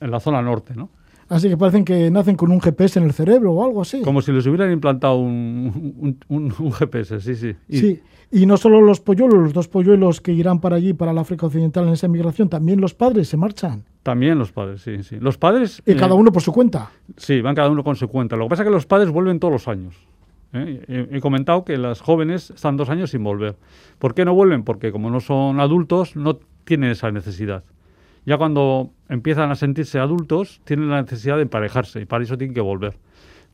en 0.00 0.10
la 0.10 0.20
zona 0.20 0.42
norte, 0.42 0.74
¿no? 0.74 0.90
Así 1.28 1.48
que 1.48 1.56
parecen 1.56 1.84
que 1.84 2.10
nacen 2.10 2.36
con 2.36 2.50
un 2.50 2.60
GPS 2.60 2.98
en 2.98 3.04
el 3.04 3.12
cerebro 3.12 3.52
o 3.52 3.64
algo 3.64 3.82
así. 3.82 4.00
Como 4.02 4.22
si 4.22 4.32
les 4.32 4.46
hubieran 4.46 4.72
implantado 4.72 5.16
un, 5.16 5.94
un- 6.00 6.18
un- 6.28 6.54
un 6.58 6.72
GPS, 6.72 7.20
sí, 7.20 7.34
sí. 7.34 7.54
Y 7.68 7.78
Sí, 7.78 8.00
y 8.30 8.46
no 8.46 8.56
solo 8.56 8.80
los 8.80 9.00
polluelos, 9.00 9.38
los 9.38 9.52
dos 9.52 9.68
polluelos 9.68 10.20
que 10.20 10.32
irán 10.32 10.60
para 10.60 10.76
allí, 10.76 10.94
para 10.94 11.12
la 11.12 11.20
África 11.22 11.46
Occidental 11.46 11.86
en 11.86 11.92
esa 11.94 12.08
migración, 12.08 12.48
también 12.48 12.80
los 12.80 12.94
padres 12.94 13.28
se 13.28 13.36
marchan. 13.36 13.84
También 14.02 14.38
los 14.38 14.52
padres, 14.52 14.80
sí, 14.82 15.02
sí. 15.02 15.16
Los 15.20 15.36
padres... 15.36 15.82
Y 15.84 15.92
eh, 15.92 15.96
cada 15.96 16.14
uno 16.14 16.32
por 16.32 16.40
su 16.42 16.50
cuenta. 16.52 16.90
Sí, 17.18 17.42
van 17.42 17.54
cada 17.54 17.68
uno 17.70 17.84
con 17.84 17.94
su 17.96 18.08
cuenta. 18.08 18.36
Lo 18.36 18.44
que 18.46 18.50
pasa 18.50 18.62
es 18.62 18.66
que 18.68 18.72
los 18.72 18.86
padres 18.86 19.10
vuelven 19.10 19.38
todos 19.38 19.52
los 19.52 19.68
años. 19.68 19.96
¿eh? 20.54 21.08
He 21.10 21.20
comentado 21.20 21.62
que 21.64 21.76
las 21.76 22.00
jóvenes 22.00 22.50
están 22.50 22.78
dos 22.78 22.88
años 22.88 23.10
sin 23.10 23.22
volver. 23.22 23.56
¿Por 23.98 24.14
qué 24.14 24.24
no 24.24 24.32
vuelven? 24.34 24.62
Porque 24.62 24.92
como 24.92 25.10
no 25.10 25.20
son 25.20 25.60
adultos, 25.60 26.16
no 26.16 26.38
tienen 26.64 26.90
esa 26.90 27.10
necesidad. 27.10 27.64
Ya 28.28 28.36
cuando 28.36 28.90
empiezan 29.08 29.50
a 29.50 29.54
sentirse 29.54 29.98
adultos, 29.98 30.60
tienen 30.64 30.90
la 30.90 31.00
necesidad 31.00 31.36
de 31.36 31.42
emparejarse 31.42 32.02
y 32.02 32.04
para 32.04 32.24
eso 32.24 32.36
tienen 32.36 32.52
que 32.54 32.60
volver. 32.60 32.98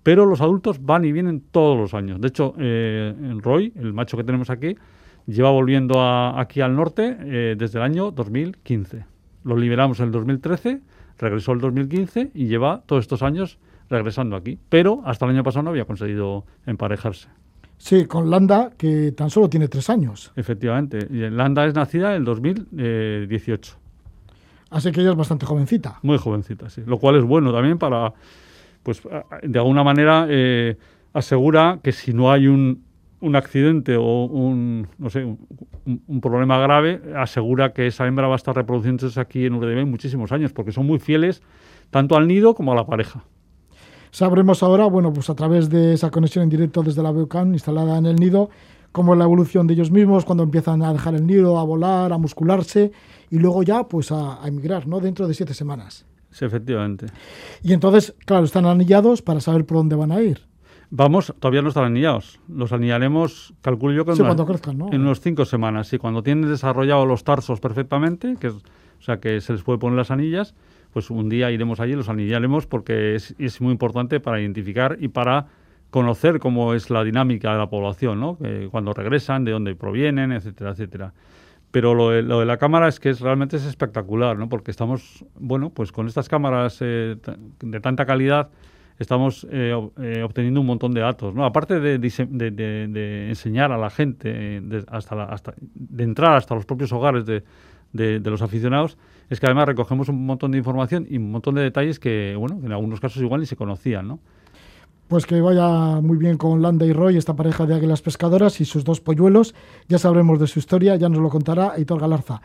Pero 0.03 0.27
los 0.27 0.41
adultos 0.41 0.85
van 0.85 1.05
y 1.05 1.13
vienen 1.13 1.43
todos 1.53 1.79
los 1.79 1.95
años. 1.95 2.21
De 2.21 2.27
hecho, 2.27 2.55
eh, 2.59 3.15
Roy, 3.41 3.73
el 3.77 3.93
macho 3.93 4.17
que 4.17 4.25
tenemos 4.25 4.51
aquí, 4.51 4.75
lleva 5.27 5.51
volviendo 5.51 6.01
a- 6.01 6.41
aquí 6.41 6.61
al 6.61 6.75
norte 6.75 7.17
eh, 7.21 7.55
desde 7.57 7.79
el 7.79 7.85
año 7.85 8.11
2015. 8.11 9.05
Lo 9.45 9.57
liberamos 9.57 10.01
en 10.01 10.07
el 10.07 10.11
2013, 10.13 10.81
regresó 11.19 11.53
el 11.53 11.61
2015 11.61 12.33
y 12.35 12.47
lleva 12.49 12.83
todos 12.85 13.05
estos 13.05 13.23
años 13.23 13.59
regresando 13.89 14.35
aquí. 14.35 14.59
Pero 14.69 15.03
hasta 15.05 15.25
el 15.25 15.31
año 15.31 15.45
pasado 15.45 15.63
no 15.63 15.71
había 15.71 15.85
conseguido 15.85 16.45
emparejarse. 16.67 17.29
Sí, 17.79 18.07
con 18.07 18.29
Landa, 18.29 18.71
que 18.77 19.13
tan 19.13 19.31
solo 19.31 19.49
tiene 19.49 19.69
tres 19.69 19.89
años. 19.89 20.33
Efectivamente. 20.35 21.07
Landa 21.31 21.65
es 21.65 21.75
nacida 21.75 22.11
en 22.11 22.17
el 22.19 22.25
2018. 22.25 23.77
Así 24.75 24.91
que 24.91 25.03
ella 25.03 25.11
es 25.11 25.17
bastante 25.17 25.47
jovencita. 25.47 26.01
Muy 26.03 26.19
jovencita, 26.19 26.69
sí. 26.69 26.83
Lo 26.85 26.99
cual 26.99 27.15
es 27.15 27.23
bueno 27.23 27.53
también 27.53 27.79
para, 27.79 28.13
pues, 28.83 29.01
de 29.41 29.59
alguna 29.61 29.85
manera 29.85 30.27
eh, 30.29 30.77
asegura 31.13 31.79
que 31.81 31.93
si 31.93 32.13
no 32.13 32.33
hay 32.33 32.49
un, 32.49 32.83
un 33.21 33.37
accidente 33.37 33.97
o 33.97 34.25
un, 34.25 34.89
no 34.99 35.11
sé, 35.11 35.25
un, 35.25 36.21
problema 36.21 36.59
grave, 36.59 37.01
asegura 37.17 37.73
que 37.73 37.87
esa 37.87 38.09
hembra 38.09 38.27
va 38.27 38.35
a 38.35 38.37
estar 38.37 38.57
reproduciéndose 38.57 39.21
aquí 39.21 39.47
en 39.47 39.55
Urdebe 39.55 39.85
muchísimos 39.85 40.33
años, 40.33 40.53
porque 40.53 40.73
son 40.73 40.87
muy 40.87 40.99
fieles 40.99 41.41
tanto 41.91 42.17
al 42.17 42.27
nido 42.27 42.57
como 42.57 42.73
a 42.73 42.75
la 42.75 42.85
pareja. 42.85 43.23
Sabremos 44.11 44.65
ahora, 44.65 44.87
bueno, 44.87 45.13
pues 45.13 45.31
a 45.31 45.37
través 45.37 45.71
de 45.71 45.93
esa 45.93 46.11
conexión 46.11 46.43
en 46.43 46.51
directo 46.51 46.83
desde 46.83 47.01
la 47.01 47.13
Beucan 47.13 47.53
instalada 47.53 47.97
en 47.97 48.07
el 48.07 48.17
nido, 48.17 48.51
cómo 48.95 49.13
es 49.15 49.19
la 49.19 49.25
evolución 49.25 49.67
de 49.67 49.75
ellos 49.75 49.91
mismos 49.91 50.25
cuando 50.25 50.45
empiezan 50.45 50.81
a 50.85 50.93
dejar 50.93 51.17
el 51.17 51.27
nido, 51.27 51.59
a 51.59 51.65
volar, 51.65 52.13
a 52.13 52.17
muscularse 52.17 52.93
y 53.29 53.41
luego 53.41 53.65
ya 53.65 53.89
pues 53.89 54.13
a, 54.13 54.41
a 54.41 54.47
emigrar, 54.47 54.87
¿no? 54.87 55.01
Dentro 55.01 55.27
de 55.27 55.35
siete 55.35 55.53
semanas. 55.53 56.07
Sí, 56.31 56.45
efectivamente. 56.45 57.07
Y 57.65 57.73
entonces, 57.73 58.15
claro, 58.25 58.45
están 58.45 58.67
anillados 58.67 59.21
para 59.21 59.41
saber 59.41 59.67
por 59.67 59.79
dónde 59.79 59.97
van 59.97 60.13
a 60.13 60.23
ir. 60.23 60.43
Vamos, 60.91 61.35
todavía 61.41 61.61
no 61.61 61.71
están 61.71 61.87
anillados. 61.87 62.39
Los 62.49 62.73
anillaremos, 62.73 63.53
calculo 63.63 63.93
yo, 63.95 64.05
que 64.05 64.13
en, 64.13 65.01
unas, 65.01 65.21
cinco 65.21 65.45
semanas. 65.45 65.93
Y 65.93 65.99
cuando 65.99 66.23
tienen 66.23 66.49
desarrollados 66.49 67.09
los 67.09 67.25
tarsos 67.25 67.59
perfectamente, 67.59 68.37
que 68.39 68.49
o 68.49 68.61
sea, 69.01 69.19
que 69.19 69.41
se 69.41 69.55
les 69.55 69.65
puede 69.65 69.81
poner 69.81 69.97
las 69.97 70.13
anillas, 70.13 70.55
pues 70.93 71.11
un 71.11 71.29
día 71.29 71.51
iremos 71.51 71.81
allí 71.81 71.95
y 71.95 71.97
los 71.97 72.09
anillaremos 72.09 72.69
porque 72.69 73.17
es, 73.17 73.35
es, 73.41 73.61
muy 73.61 73.73
importante 73.73 74.21
para 74.21 74.41
identificar 74.41 74.97
y 75.01 75.09
para 75.09 75.49
conocer 75.95 76.41
cómo 76.41 76.75
es 76.75 76.91
la 76.91 77.05
dinámica 77.05 77.53
de 77.53 77.59
la 77.59 77.69
población, 77.71 78.19
¿no? 78.19 78.37
cuando 78.73 78.93
regresan, 78.93 79.45
de 79.45 79.53
dónde 79.53 79.77
provienen, 79.77 80.33
etcétera, 80.33 80.71
etcétera. 80.71 81.13
Pero 81.71 81.95
lo 81.95 82.11
de, 82.11 82.23
lo 82.23 82.41
de, 82.41 82.47
la 82.47 82.57
cámara 82.57 82.89
es 82.89 82.99
que 82.99 83.11
es, 83.11 83.21
realmente 83.21 83.59
es 83.59 83.65
espectacular, 83.65 84.37
¿no? 84.37 84.49
Porque 84.49 84.73
estamos, 84.73 85.25
bueno, 85.39 85.71
pues 85.71 85.93
con 85.93 86.09
estas 86.09 86.29
cámaras 86.29 86.79
eh, 86.81 87.17
de 87.61 87.81
tanta 87.81 88.07
calidad 88.07 88.51
estamos 88.99 89.47
eh, 89.51 89.73
eh, 90.01 90.23
obteniendo 90.23 90.61
un 90.61 90.67
montón 90.67 90.93
de 90.93 91.01
datos. 91.01 91.35
¿no? 91.35 91.45
Aparte 91.45 91.81
de, 91.81 91.99
de, 91.99 93.29
enseñar 93.29 93.73
a 93.73 93.79
la 93.79 93.91
gente, 93.91 94.31
eh, 94.35 94.85
hasta, 94.89 95.25
hasta 95.25 95.55
de 95.59 96.05
entrar 96.05 96.37
hasta 96.37 96.55
los 96.55 96.67
propios 96.67 96.93
hogares 96.93 97.25
de, 97.25 97.43
los 98.25 98.43
aficionados, 98.43 98.99
es 99.31 99.41
que 99.41 99.47
además 99.47 99.67
recogemos 99.67 100.09
un 100.09 100.27
montón 100.27 100.51
de 100.53 100.59
información 100.59 101.07
y 101.09 101.17
un 101.19 101.31
montón 101.31 101.55
de 101.55 101.63
detalles 101.63 101.99
que, 101.99 102.35
bueno, 102.37 102.61
en 102.65 102.73
algunos 102.73 103.01
casos 103.01 103.23
igual 103.23 103.41
ni 103.41 103.47
se 103.47 103.57
conocían. 103.57 104.09
¿no? 104.09 104.21
Pues 105.09 105.27
que 105.27 105.41
vaya 105.41 106.01
muy 106.01 106.17
bien 106.17 106.39
con 106.39 106.63
Landa 106.63 106.87
y 106.87 106.93
Roy, 106.93 107.17
esta 107.17 107.37
pareja 107.37 107.67
de 107.67 107.75
águilas 107.75 108.01
pescadoras 108.01 108.61
y 108.61 108.65
sus 108.65 108.85
dos 108.85 109.01
polluelos. 109.01 109.55
Ya 109.89 109.99
sabremos 109.99 110.41
de 110.41 110.47
su 110.47 110.59
historia, 110.59 110.97
ya 110.97 111.09
nos 111.09 111.21
lo 111.21 111.29
contará 111.29 111.75
Hitor 111.79 112.01
Galarza. 112.01 112.41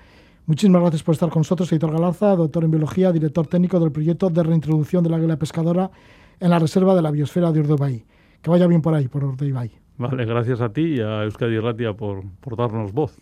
Muchísimas 0.46 0.82
gracias 0.82 1.04
por 1.04 1.14
estar 1.14 1.30
con 1.30 1.42
nosotros, 1.42 1.72
Hitor 1.72 1.92
Galarza, 1.92 2.36
doctor 2.36 2.64
en 2.66 2.72
biología, 2.72 3.12
director 3.12 3.48
técnico 3.48 3.80
del 3.80 3.92
proyecto 3.92 4.30
de 4.30 4.44
reintroducción 4.44 5.04
de 5.04 5.10
la 5.10 5.18
águila 5.18 5.38
pescadora 5.38 5.90
en 6.40 6.50
la 6.50 6.60
reserva 6.60 6.96
de 6.96 7.02
la 7.02 7.12
biosfera 7.12 7.52
de 7.52 7.62
Urdaibai. 7.62 8.04
Que 8.42 8.50
vaya 8.50 8.68
bien 8.68 8.82
por 8.82 8.94
ahí, 8.94 9.08
por 9.08 9.24
Urdaibai. 9.24 9.72
Vale, 9.98 10.26
gracias 10.26 10.60
a 10.62 10.70
ti 10.70 10.96
y 10.96 11.00
a 11.02 11.24
Euskadi 11.24 11.60
Ratia 11.60 11.94
por, 11.94 12.24
por 12.40 12.56
darnos 12.56 12.94
voz 12.94 13.18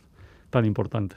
tan 0.49 0.65
importante. 0.65 1.15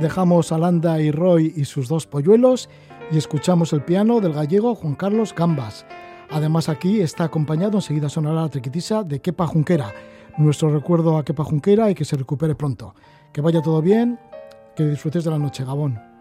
Dejamos 0.00 0.50
a 0.50 0.58
Landa 0.58 1.00
y 1.00 1.12
Roy 1.12 1.52
y 1.56 1.64
sus 1.64 1.88
dos 1.88 2.06
polluelos 2.06 2.68
y 3.12 3.18
escuchamos 3.18 3.72
el 3.74 3.82
piano 3.82 4.20
del 4.20 4.32
gallego 4.32 4.74
Juan 4.74 4.94
Carlos 4.94 5.34
Gambas. 5.34 5.84
Además 6.30 6.70
aquí 6.70 7.00
está 7.00 7.24
acompañado, 7.24 7.76
enseguida 7.76 8.08
sonará 8.08 8.40
la 8.42 8.48
triquitisa 8.48 9.04
de 9.04 9.20
Kepa 9.20 9.46
Junquera. 9.46 9.92
Nuestro 10.38 10.72
recuerdo 10.72 11.18
a 11.18 11.24
Kepa 11.24 11.44
Junquera 11.44 11.90
y 11.90 11.94
que 11.94 12.06
se 12.06 12.16
recupere 12.16 12.54
pronto. 12.54 12.94
Que 13.32 13.42
vaya 13.42 13.60
todo 13.60 13.82
bien, 13.82 14.18
que 14.74 14.86
disfrutes 14.86 15.24
de 15.24 15.30
la 15.30 15.38
noche, 15.38 15.64
Gabón. 15.64 16.11